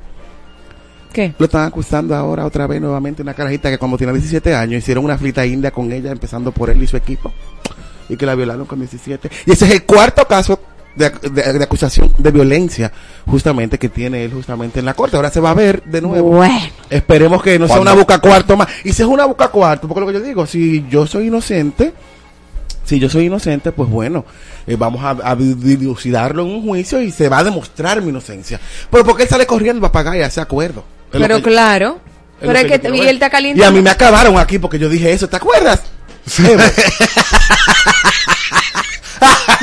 [1.12, 1.32] ¿Qué?
[1.38, 5.04] Lo están acusando ahora otra vez nuevamente una carajita que cuando tiene 17 años hicieron
[5.04, 7.32] una flita india con ella, empezando por él y su equipo,
[8.08, 9.30] y que la violaron con 17.
[9.46, 10.60] Y ese es el cuarto caso
[10.96, 12.92] de, de- de acusación de violencia,
[13.26, 15.16] justamente, que tiene él justamente en la corte.
[15.16, 16.30] Ahora se va a ver de nuevo.
[16.30, 16.54] Bueno.
[16.90, 18.68] Esperemos que no sea una boca cuarto más.
[18.84, 21.92] Y si es una boca cuarto, porque lo que yo digo, si yo soy inocente,
[22.84, 24.24] si yo soy inocente, pues bueno,
[24.66, 28.10] eh, vamos a, a di- dilucidarlo en un juicio y se va a demostrar mi
[28.10, 28.60] inocencia.
[28.90, 30.84] Pero porque él sale corriendo para pagar y hace acuerdo.
[31.12, 31.98] Es Pero que- claro,
[32.40, 33.60] es pero es que que, y él está caliente.
[33.60, 35.82] Y a mí me acabaron aquí porque yo dije eso, ¿te acuerdas?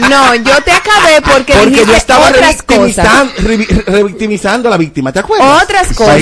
[0.09, 3.05] No, yo te acabé porque, Porque dijiste yo estaba otras cosas.
[3.05, 5.63] revictimizan- revi- revictimizando a la víctima, ¿te acuerdas?
[5.63, 6.17] Otras cosas.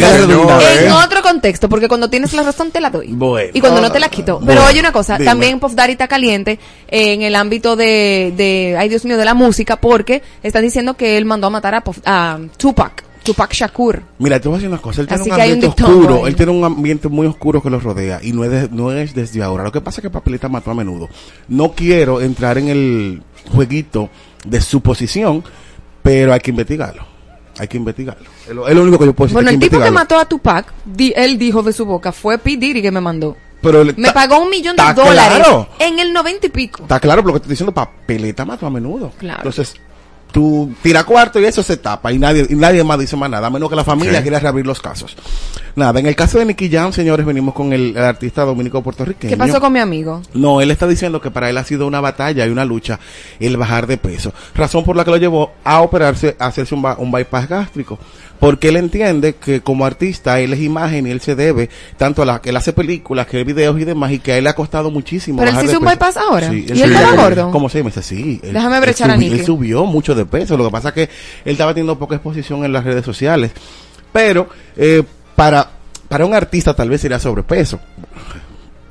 [0.81, 3.07] En otro contexto, porque cuando tienes la razón te la doy.
[3.13, 3.51] Bueno.
[3.53, 4.41] Y cuando no te la quito.
[4.45, 5.25] Pero oye una cosa, dime.
[5.25, 6.59] también Puff Daddy está caliente
[6.89, 11.17] en el ámbito de, de, ay Dios mío, de la música, porque están diciendo que
[11.17, 14.01] él mandó a matar a, Puff- a Tupac, Tupac Shakur.
[14.17, 15.01] Mira, te voy a decir una cosa.
[15.01, 16.15] Él tiene Así un ambiente oscuro.
[16.23, 16.29] ahí.
[16.29, 18.19] Él tiene un ambiente muy oscuro que lo rodea.
[18.23, 19.63] Y no es, de- no es desde ahora.
[19.63, 21.09] Lo que pasa es que Papeleta mató a menudo.
[21.47, 23.21] No quiero entrar en el
[23.51, 24.09] jueguito
[24.45, 25.43] de suposición,
[26.01, 27.05] pero hay que investigarlo.
[27.59, 28.23] Hay que investigarlo.
[28.47, 29.33] Es lo, es lo único que yo puedo decir.
[29.35, 32.55] Bueno, el tipo que mató a Tupac, di- él dijo de su boca, fue P.
[32.57, 33.35] Diddy que me mandó.
[33.61, 35.67] Pero le- Me pagó un millón de dólares claro.
[35.79, 36.83] en el noventa y pico.
[36.83, 39.11] Está claro, pero lo que estoy diciendo, Papeleta mató a menudo.
[39.17, 39.39] Claro.
[39.39, 39.75] Entonces,
[40.31, 43.47] tú tira cuarto y eso se tapa y nadie y nadie más dice más nada,
[43.47, 45.15] a menos que la familia quiera reabrir los casos.
[45.75, 49.29] Nada, en el caso de Nicky Jam, señores, venimos con el, el artista dominico puertorriqueño.
[49.31, 50.21] ¿Qué pasó con mi amigo?
[50.33, 52.99] No, él está diciendo que para él ha sido una batalla y una lucha
[53.39, 54.33] el bajar de peso.
[54.55, 57.97] Razón por la que lo llevó a operarse, a hacerse un, bypass gástrico.
[58.39, 62.25] Porque él entiende que como artista él es imagen y él se debe tanto a
[62.25, 64.55] la que él hace películas, que videos y demás, y que a él le ha
[64.55, 65.39] costado muchísimo.
[65.39, 65.91] Pero él se hizo un peso.
[65.91, 66.49] bypass ahora.
[66.49, 67.51] Sí, ¿Y él sí, estaba gordo?
[67.51, 68.39] Como seis meses, sí.
[68.41, 69.39] Él- Déjame él brechar a Nicky.
[69.39, 70.57] Él subió mucho de peso.
[70.57, 73.51] Lo que pasa es que él estaba teniendo poca exposición en las redes sociales.
[74.11, 75.03] Pero eh,
[75.35, 75.69] para,
[76.07, 77.79] para un artista tal vez sería sobrepeso.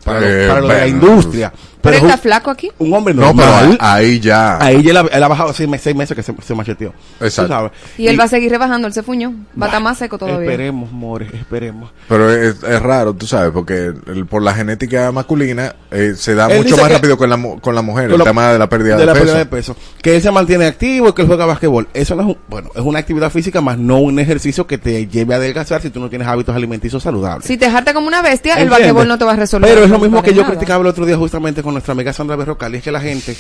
[0.05, 1.53] Para, lo- Eh, para lo de la industria.
[1.81, 2.71] ¿Pero está flaco aquí?
[2.79, 3.79] un hombre No, pero normal.
[3.81, 4.59] ahí, ahí ya.
[4.61, 6.93] Ahí ya él ha, él ha bajado seis, meses- seis meses que se, se macheteó.
[7.21, 7.71] Exacto.
[7.97, 9.33] Y él va a seguir rebajando, él se fuñó.
[9.61, 10.41] Va a estar más seco todavía.
[10.51, 11.91] Esperemos, more, esperemos.
[12.09, 16.47] Pero es, es raro, tú sabes, porque el- por la genética masculina eh, se da
[16.49, 18.59] Él mucho más que- rápido con la, con la mujer, Con el lo- tema de
[18.59, 19.25] la pérdida de, la peso.
[19.25, 19.77] pérdida de peso.
[20.03, 21.89] Que él se mantiene activo y que él juega basquetbol.
[21.95, 25.07] Eso no es un, bueno, es una actividad física más no un ejercicio que te
[25.07, 27.47] lleve a adelgazar si tú no tienes hábitos alimenticios saludables.
[27.47, 29.71] Si te dejaste como una bestia, el basquetbol no te va a resolver.
[29.71, 30.55] Pero es lo mismo que yo nada.
[30.55, 33.37] criticaba el otro día justamente con nuestra amiga Sandra Berrocal, y es que la gente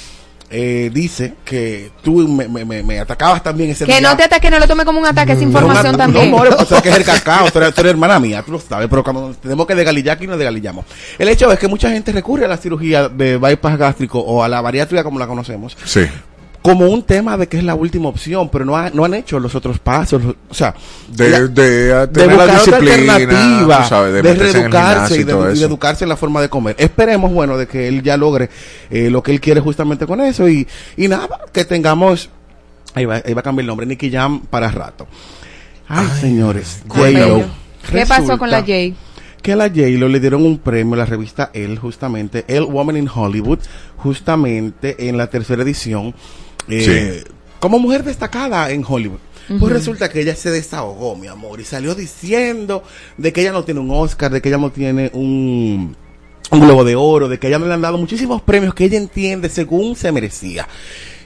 [0.50, 4.00] eh, dice que tú me, me, me, atacabas también ese Que día.
[4.00, 6.30] no te ataque, no lo tome como un ataque, es información no, también.
[6.30, 8.52] No, more, o sea, que es el cacao, tú eres, tú eres hermana mía, tú
[8.52, 10.86] lo sabes, pero cuando tenemos que desgalillar aquí, nos desgalillamos.
[11.18, 14.48] El hecho es que mucha gente recurre a la cirugía de bypass gástrico o a
[14.48, 16.06] la bariátrica como la conocemos, Sí.
[16.70, 19.38] Como un tema de que es la última opción, pero no, ha- no han hecho
[19.40, 20.74] los otros pasos, los- o sea,
[21.08, 25.24] De, la- de, de la buscar otra disciplina, alternativa, sabes, de, de, reeducarse y y
[25.24, 26.76] de, y educarse en la forma de comer.
[26.78, 28.50] Esperemos, bueno, de que él ya logre
[28.90, 30.66] eh, lo que él quiere justamente con eso y,
[30.96, 32.28] y nada, que tengamos,
[32.94, 35.06] ahí va, ahí va a cambiar el nombre, Nicky Jam para rato.
[35.88, 37.44] Ay, señores, Ay, J-Lo.
[37.90, 38.94] ¿Qué pasó con la Jay?
[39.40, 42.96] Que a la J-Lo le dieron un premio a la revista Elle, justamente, Elle Woman
[42.98, 43.60] in Hollywood,
[43.96, 46.14] justamente en la tercera edición,
[46.68, 47.24] eh,
[47.60, 49.20] como mujer destacada en Hollywood.
[49.58, 52.82] Pues resulta que ella se desahogó, mi amor, y salió diciendo
[53.16, 55.96] de que ella no tiene un Oscar, de que ella no tiene un,
[56.50, 58.98] un Globo de Oro, de que ella no le han dado muchísimos premios que ella
[58.98, 60.68] entiende según se merecía.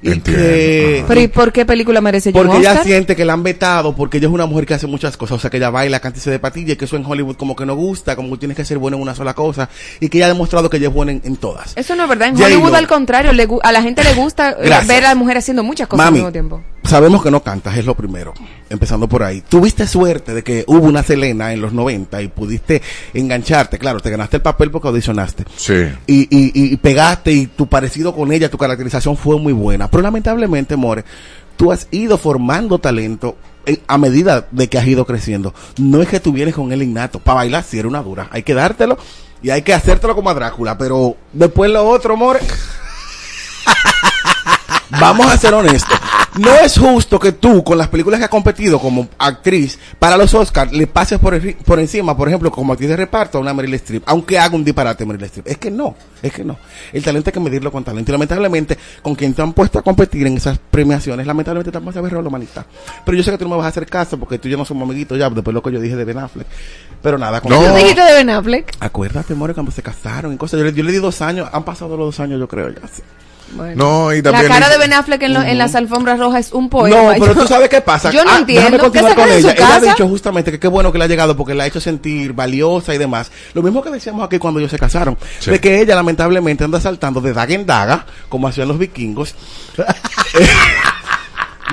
[0.05, 2.85] Y que, Pero ¿y por qué película merece porque ella Oscar?
[2.85, 5.41] siente que la han vetado, porque ella es una mujer que hace muchas cosas, o
[5.41, 7.55] sea, que ella baila, canta y se de patilla, y que eso en Hollywood como
[7.55, 9.69] que no gusta, como que tienes que ser buena en una sola cosa,
[10.01, 11.73] y que ella ha demostrado que ella es buena en, en todas.
[11.77, 12.29] Eso no es verdad.
[12.29, 12.43] En.
[12.43, 14.89] Hollywood, al contrario, le a la gente le gusta Gracias.
[14.89, 16.63] ver a la mujer haciendo muchas cosas Mami, al mismo tiempo.
[16.93, 18.35] Sabemos que no cantas, es lo primero.
[18.69, 19.43] Empezando por ahí.
[19.49, 22.83] Tuviste suerte de que hubo una Selena en los 90 y pudiste
[23.15, 23.79] engancharte.
[23.79, 25.45] Claro, te ganaste el papel porque audicionaste.
[25.57, 25.89] Sí.
[26.07, 29.89] Y, y, y pegaste y tu parecido con ella, tu caracterización fue muy buena.
[29.91, 31.05] Pero lamentablemente, More,
[31.57, 33.37] tú has ido formando talento
[33.67, 35.55] en- a medida de que has ido creciendo.
[35.79, 37.19] No es que tú vienes con el innato.
[37.19, 38.29] Para bailar si era una dura.
[38.31, 38.99] Hay que dártelo
[39.43, 40.77] y hay que hacértelo como a Drácula.
[40.79, 42.41] Pero después lo otro, More.
[45.01, 45.99] Vamos a ser honestos.
[46.39, 50.33] No es justo que tú, con las películas que has competido como actriz para los
[50.33, 53.53] Oscars, le pases por, el- por encima, por ejemplo, como actriz de reparto a una
[53.53, 55.47] Meryl Streep, aunque haga un disparate Meryl Streep.
[55.49, 56.57] Es que no, es que no.
[56.91, 58.11] El talento hay que medirlo con talento.
[58.11, 61.97] Y lamentablemente, con quien te han puesto a competir en esas premiaciones, lamentablemente te vas
[61.99, 62.65] a ver la manita.
[63.05, 64.57] Pero yo sé que tú no me vas a hacer caso porque tú y yo
[64.57, 66.47] no somos amiguitos ya, después de lo que yo dije de Ben Affleck.
[67.03, 68.75] Pero nada, con ¿Tú dijiste de Ben Affleck?
[68.81, 70.61] Acuérdate, More, cuando se casaron y cosas.
[70.61, 72.89] Yo le, yo le di dos años, han pasado los dos años, yo creo ya.
[72.89, 73.03] sí.
[73.75, 76.47] No, y La también cara dice- de Ben Affleck en, lo- en las alfombras rojas
[76.47, 76.97] es un poema.
[76.97, 78.11] No, pero Yo- tú sabes qué pasa.
[78.11, 78.63] Yo no Ah, entiendo.
[78.71, 79.53] Déjame ¿Qué continuar con ella.
[79.53, 81.81] Ella ha dicho justamente que qué bueno que le ha llegado porque la ha hecho
[81.81, 83.31] sentir valiosa y demás.
[83.55, 85.19] Lo mismo que decíamos aquí cuando ellos se casaron.
[85.39, 85.51] Sí.
[85.51, 89.35] De que ella lamentablemente anda saltando de daga en daga, como hacían los vikingos.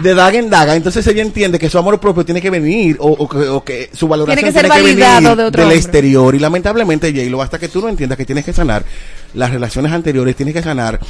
[0.03, 3.07] de daga en daga, entonces ella entiende que su amor propio tiene que venir o,
[3.09, 5.77] o que, o que su valoración Tiene que ser venir validado de otro del hombre.
[5.77, 8.85] exterior y lamentablemente J-Lo hasta que tú no entiendas que tienes que sanar
[9.33, 11.01] las relaciones anteriores, tienes que sanar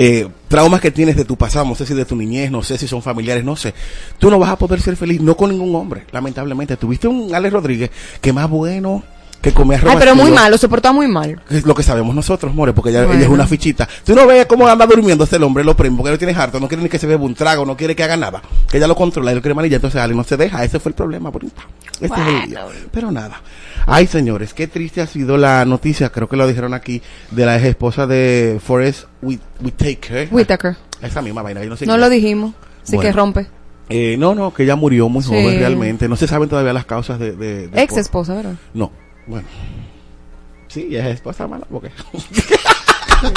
[0.00, 2.78] eh, traumas que tienes de tu pasado, no sé si de tu niñez, no sé
[2.78, 3.74] si son familiares, no sé.
[4.18, 6.76] Tú no vas a poder ser feliz, no con ningún hombre, lamentablemente.
[6.76, 9.02] Tuviste un Alex Rodríguez que más bueno
[9.48, 11.40] que comía Ay, pero muy mal, lo soportó muy mal.
[11.50, 13.88] Es lo que sabemos nosotros, More, porque ella, ella es una fichita.
[14.04, 16.68] Tú no ves cómo anda durmiendo este hombre, lo primo, porque lo tienes harto, no
[16.68, 18.42] quiere ni que se beba un trago, no quiere que haga nada.
[18.70, 20.62] Que ella lo controla, él lo quiere manillar, entonces Ale no se deja.
[20.64, 22.12] Ese fue el problema, por Este es
[22.44, 22.66] el día.
[22.92, 23.40] Pero nada.
[23.86, 27.00] Ay, señores, qué triste ha sido la noticia, creo que lo dijeron aquí,
[27.30, 30.28] de la ex esposa de Forrest Whit- Whitaker.
[30.30, 30.76] Whitaker.
[31.00, 32.08] Esa misma vaina, yo no sé No inglés.
[32.08, 32.54] lo dijimos.
[32.82, 33.10] Así Bueno.
[33.10, 33.46] que rompe.
[33.90, 35.28] Eh, no, no, que ella murió muy Sí.
[35.30, 36.08] joven realmente.
[36.08, 37.32] No se saben todavía las causas de...
[37.32, 38.54] de- de Ex esposa, ¿verdad?
[38.74, 38.92] No,
[39.28, 39.46] bueno.
[40.68, 41.90] Sí, ella es esposa mala, porque...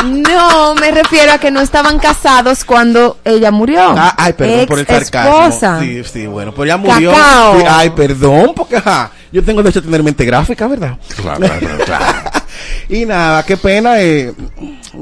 [0.05, 3.95] No, me refiero a que no estaban casados cuando ella murió.
[3.97, 5.79] Ah, ay, perdón por el sarcasmo.
[5.79, 7.11] Sí, sí, bueno, pues ya murió.
[7.11, 7.59] Cacao.
[7.59, 10.97] Sí, Ay, perdón, porque ajá, yo tengo derecho a tener mente gráfica, ¿verdad?
[11.15, 12.29] Claro, claro, claro.
[12.89, 13.99] y nada, qué pena.
[13.99, 14.33] Eh,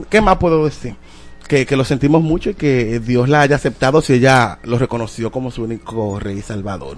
[0.09, 0.95] ¿Qué más puedo decir?
[1.49, 5.31] Que, que lo sentimos mucho y que Dios la haya aceptado si ella lo reconoció
[5.31, 6.97] como su único rey salvador.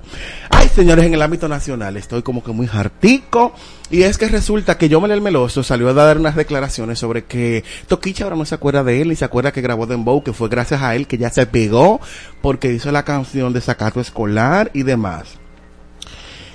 [0.49, 3.53] Ay, señores, en el ámbito nacional estoy como que muy hartico.
[3.89, 7.63] Y es que resulta que Yomel el Meloso salió a dar unas declaraciones sobre que
[7.87, 10.49] Toquicha ahora no se acuerda de él y se acuerda que grabó Dembow, que fue
[10.49, 11.99] gracias a él que ya se pegó
[12.41, 15.40] porque hizo la canción de Sacato Escolar y demás.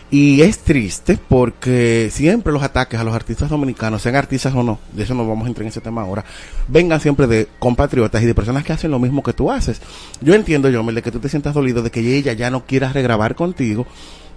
[0.09, 4.79] Y es triste porque siempre los ataques a los artistas dominicanos, sean artistas o no,
[4.93, 6.25] de eso no vamos a entrar en ese tema ahora,
[6.69, 9.81] vengan siempre de compatriotas y de personas que hacen lo mismo que tú haces.
[10.21, 12.93] Yo entiendo, Yomel, de que tú te sientas dolido de que ella ya no quiera
[12.93, 13.85] regrabar contigo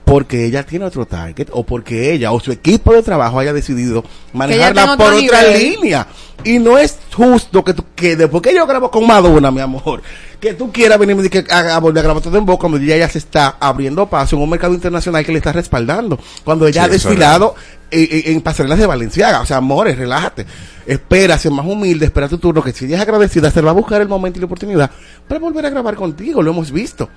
[0.10, 4.03] porque ella tiene otro target o porque ella o su equipo de trabajo haya decidido
[4.34, 5.60] manejarla por otra nivel.
[5.76, 6.07] línea.
[6.44, 10.02] Y no es justo que tú, que después que yo grabo con Madonna, mi amor,
[10.40, 12.77] que tú quieras venirme y que a, a volver a grabar todo en voz cuando
[12.77, 16.18] ella ya se está abriendo paso en un mercado internacional que le está respaldando.
[16.45, 17.56] Cuando ella Sí, ha desfilado
[17.91, 19.41] en, en- en pasarelas de Valenciaga.
[19.41, 20.45] O sea, amores, relájate.
[20.88, 23.73] Espera, sé más humilde, espera tu turno, que si ella es agradecida, se va a
[23.73, 24.90] buscar el momento y la oportunidad
[25.27, 26.41] para volver a grabar contigo.
[26.41, 27.10] Lo hemos visto.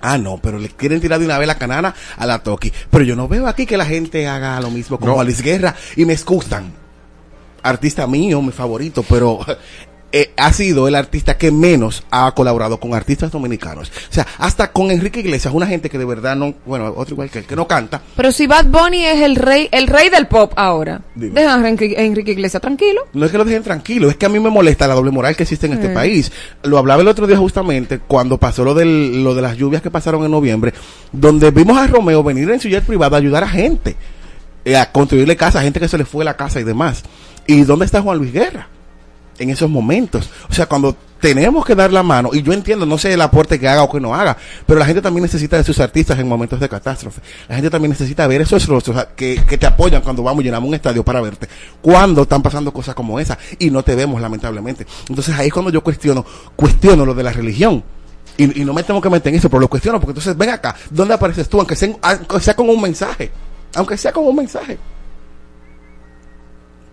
[0.00, 2.72] Ah, no, pero le quieren tirar de una vez la canana a la Toki.
[2.90, 5.20] Pero yo no veo aquí que la gente haga lo mismo como No.
[5.20, 6.72] Alice Guerra y me excusan.
[7.62, 9.44] Artista mío, mi favorito, pero
[10.12, 13.92] eh, ha sido el artista que menos ha colaborado con artistas dominicanos.
[14.10, 17.30] O sea, hasta con Enrique Iglesias, una gente que de verdad no, bueno, otro igual
[17.30, 18.02] que él, que no canta.
[18.16, 22.32] Pero si Bad Bunny es el rey, el rey del pop ahora, dejan a Enrique,
[22.32, 23.02] Iglesias tranquilo.
[23.12, 25.36] No es que lo dejen tranquilo, es que a mí me molesta la doble moral
[25.36, 25.94] que existe en este Sí.
[25.94, 26.32] país.
[26.62, 29.90] Lo hablaba el otro día justamente cuando pasó lo, del, lo de las lluvias que
[29.90, 30.74] pasaron en noviembre,
[31.12, 33.96] donde vimos a Romeo venir en su jet privado a ayudar a gente,
[34.64, 37.02] eh, a construirle casa, a gente que se le fue la casa y demás.
[37.46, 38.68] ¿Y dónde está Juan Luis Guerra?
[39.40, 40.30] En esos momentos.
[40.48, 43.58] O sea, cuando tenemos que dar la mano, y yo entiendo, no sé el aporte
[43.58, 44.36] que haga o que no haga,
[44.66, 47.20] pero la gente también necesita de sus artistas en momentos de catástrofe.
[47.48, 50.74] La gente también necesita ver esos rostros que, que te apoyan cuando vamos llenamos un
[50.74, 51.48] estadio para verte.
[51.80, 54.86] Cuando están pasando cosas como esa y no te vemos, lamentablemente.
[55.08, 56.24] Entonces ahí es cuando yo cuestiono,
[56.56, 57.82] cuestiono lo de la religión.
[58.36, 60.74] Y, no me tengo que meter en eso, pero lo cuestiono porque entonces ven acá,
[60.88, 61.58] ¿dónde apareces tú?
[61.58, 63.30] Aunque sea, aunque sea con un mensaje.
[63.74, 64.78] Aunque sea con un mensaje.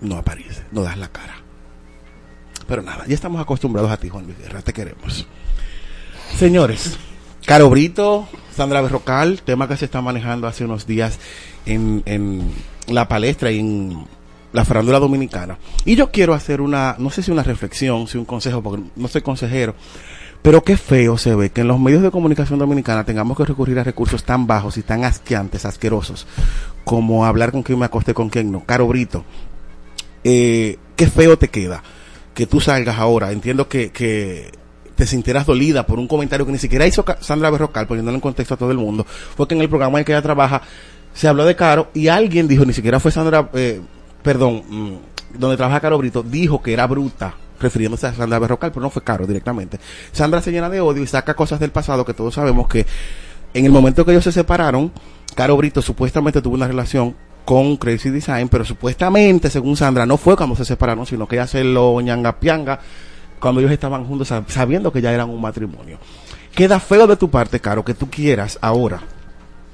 [0.01, 1.46] No apareces, no das la cara.
[2.67, 5.25] Pero nada, ya estamos acostumbrados a ti, Juan Luis Guerra, te queremos.
[6.37, 6.97] Señores,
[7.45, 11.17] Caro Brito, Sandra Berrocal, tema que se está manejando hace unos días
[11.65, 12.51] en, en
[12.87, 14.05] la palestra y en
[14.51, 15.57] la farándula dominicana.
[15.85, 19.07] Y yo quiero hacer una, no sé si una reflexión, si un consejo, porque no
[19.07, 19.75] soy consejero,
[20.41, 23.79] Pero qué feo se ve que en los medios de comunicación dominicana tengamos que recurrir
[23.79, 26.27] a recursos tan bajos y tan asqueantes, asquerosos,
[26.83, 28.65] como hablar con quién me acosté, con quién no.
[28.65, 29.23] Caro Brito,
[30.23, 31.81] eh, qué feo te queda
[32.37, 33.31] que tú salgas ahora.
[33.31, 34.51] Entiendo que, que
[34.95, 38.53] te sintieras dolida por un comentario que ni siquiera hizo Sandra Berrocal, poniéndolo en contexto
[38.53, 39.07] a todo el mundo.
[39.07, 40.61] Fue que en el programa en que ella trabaja
[41.15, 43.81] se habló de Caro y alguien dijo, ni siquiera fue Sandra, eh,
[44.21, 48.83] perdón, mm, donde trabaja Caro Brito, dijo que era bruta, refiriéndose a Sandra Berrocal, pero
[48.83, 49.79] no fue Caro directamente.
[50.11, 52.85] Sandra se llena de odio y saca cosas del pasado que todos sabemos que
[53.55, 54.91] en el momento que ellos se separaron,
[55.33, 57.15] Caro Brito supuestamente tuvo una relación
[57.47, 61.47] con Crazy Design, pero supuestamente, según Sandra, no fue cuando se separaron, sino que ella
[61.47, 62.81] se lo ñanga pianga
[63.39, 65.97] cuando ellos estaban juntos, sab- sabiendo que ya eran un matrimonio.
[66.53, 68.99] Queda feo de tu parte, Caro, que tú quieras ahora,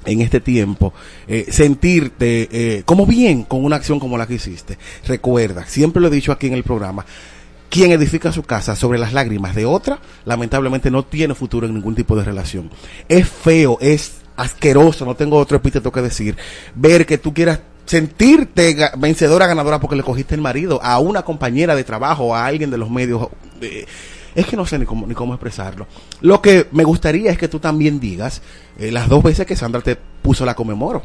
[0.06, 0.94] en este tiempo,
[1.28, 4.78] eh, sentirte eh, como bien con una acción como la que hiciste.
[5.08, 7.04] Recuerda, siempre lo he dicho aquí en el programa,
[7.70, 11.95] quien edifica su casa sobre las lágrimas de otra, lamentablemente no tiene futuro en ningún
[11.95, 12.70] tipo de relación.
[13.10, 16.38] Es feo, es asqueroso, no tengo otro epíteto que decir,
[16.76, 21.76] ver que tú quieras sentirte vencedora, ganadora porque le cogiste el marido a una compañera
[21.76, 23.27] de trabajo, a alguien de los medios.
[23.61, 23.85] eh,
[24.35, 25.85] es que no sé ni cómo, ni cómo expresarlo.
[26.22, 28.41] Lo que me gustaría es que tú también digas
[28.80, 31.03] eh, las dos veces que Sandra te puso la conmemoro.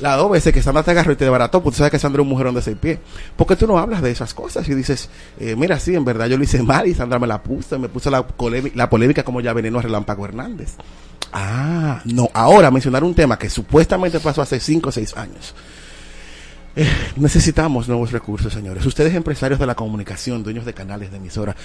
[0.00, 2.20] Las dos veces que Sandra te agarró y te desbarató, porque tú sabes que Sandra
[2.20, 3.00] es un mujerón de seis pies.
[3.34, 5.10] Porque tú no hablas de esas cosas y dices,
[5.40, 7.88] eh, mira, sí, en verdad yo lo hice mal y Sandra me la puso, me
[7.88, 8.24] puso la,
[8.74, 10.76] la polémica como ya veneno a Relámpago Hernández.
[11.32, 15.54] Ah, no, ahora mencionar un tema que supuestamente pasó hace cinco o seis años.
[16.76, 18.84] Eh, necesitamos nuevos recursos, señores.
[18.86, 21.56] Ustedes, empresarios de la comunicación, dueños de canales de emisora,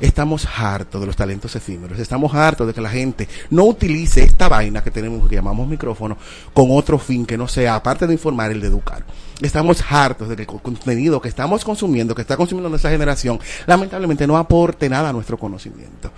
[0.00, 1.98] estamos hartos de los talentos efímeros.
[1.98, 6.16] Estamos hartos de que la gente no utilice esta vaina que tenemos, que llamamos micrófono,
[6.54, 9.04] con otro fin que no sea, aparte de informar, el de educar.
[9.40, 13.40] Estamos hartos de que el co- contenido que estamos consumiendo, que está consumiendo nuestra generación,
[13.66, 16.12] lamentablemente no aporte nada a nuestro conocimiento.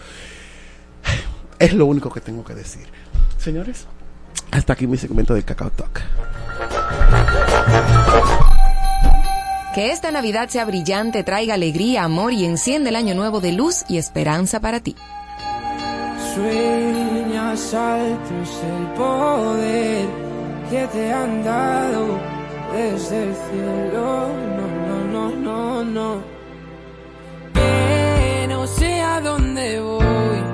[1.65, 2.87] Es lo único que tengo que decir.
[3.39, 3.87] Señores,
[4.51, 6.03] hasta aquí mi segmento del Cacao Talk.
[9.75, 13.87] Que esta Navidad sea brillante, traiga alegría, amor y enciende el año nuevo de luz
[13.89, 14.95] y esperanza para ti.
[16.35, 20.07] Sueñas alto es el poder
[20.69, 22.21] que te han dado
[22.75, 24.29] desde el cielo.
[24.59, 24.67] No,
[25.13, 26.23] no, no, no, no.
[27.55, 30.54] Que no sé a dónde voy,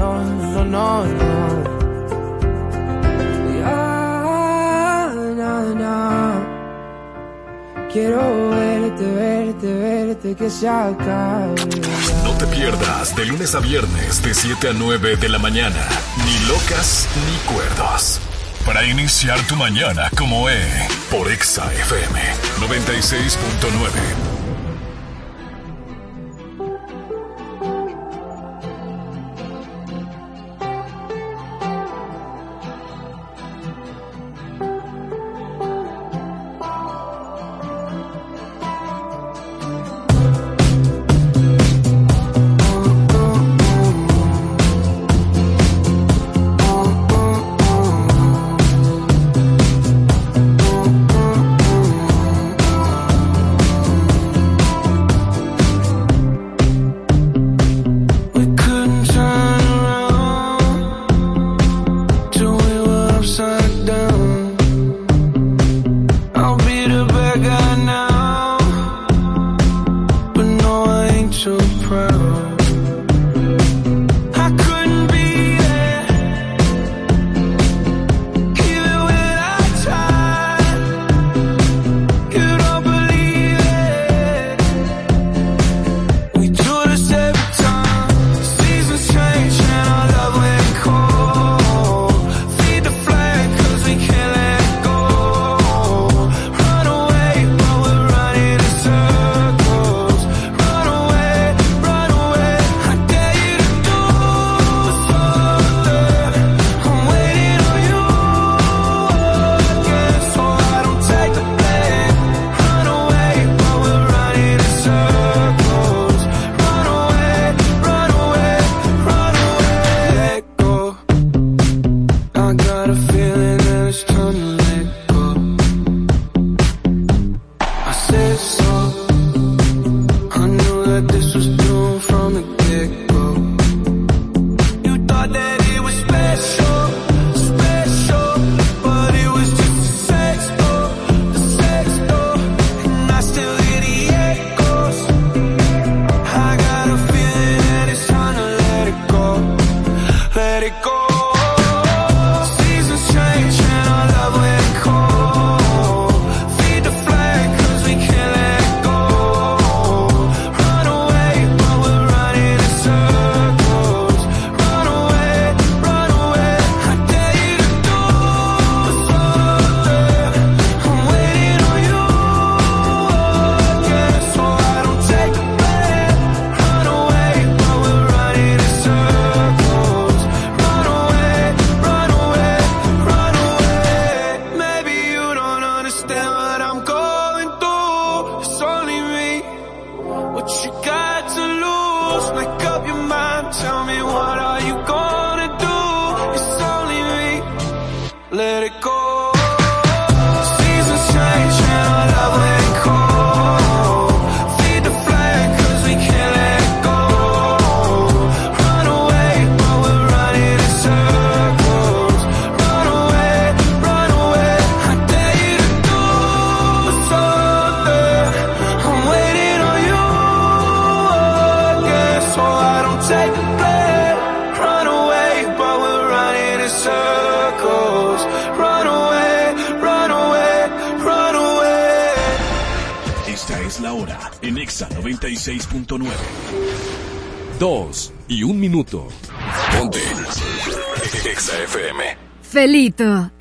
[0.00, 1.64] no, no, no, no.
[3.60, 6.00] Ya, no, no.
[7.92, 11.54] Quiero verte, verte, verte, que se acabe.
[12.24, 15.86] No te pierdas de lunes a viernes de 7 a 9 de la mañana.
[16.24, 18.20] Ni locas ni cuerdos.
[18.64, 20.62] Para iniciar tu mañana como E,
[21.10, 22.20] por Exa FM
[22.60, 24.29] 96.9.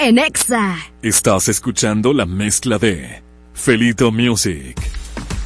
[0.09, 0.75] en Exa.
[1.03, 3.21] Estás escuchando la mezcla de
[3.53, 4.75] Felito Music.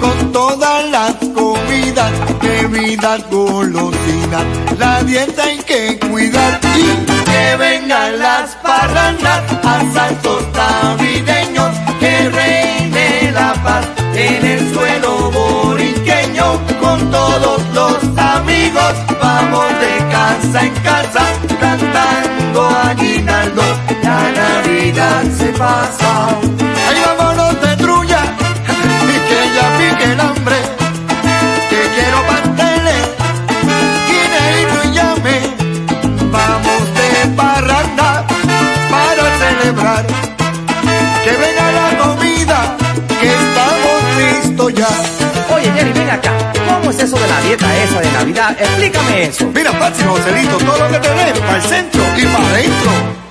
[0.00, 4.44] Con todas las comidas, bebidas, golosinas,
[4.78, 13.52] la dieta hay que cuidar y que vengan las parrandas, asaltos navideños, que reine la
[13.62, 18.94] paz en el suelo boriqueño con todos los amigos.
[19.20, 21.39] Vamos de casa en casa
[46.18, 48.56] ¿cómo es eso de la dieta esa de Navidad?
[48.58, 49.50] Explícame eso.
[49.54, 53.29] Mira, Patsy, Joselito, todo lo que tenemos para el centro y para adentro.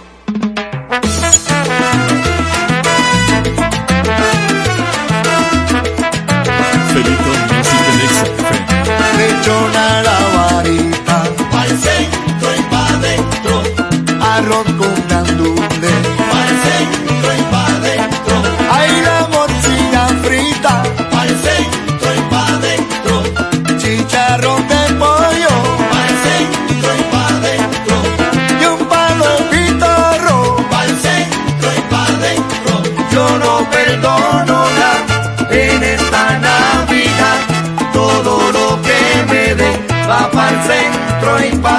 [41.40, 41.79] Bye.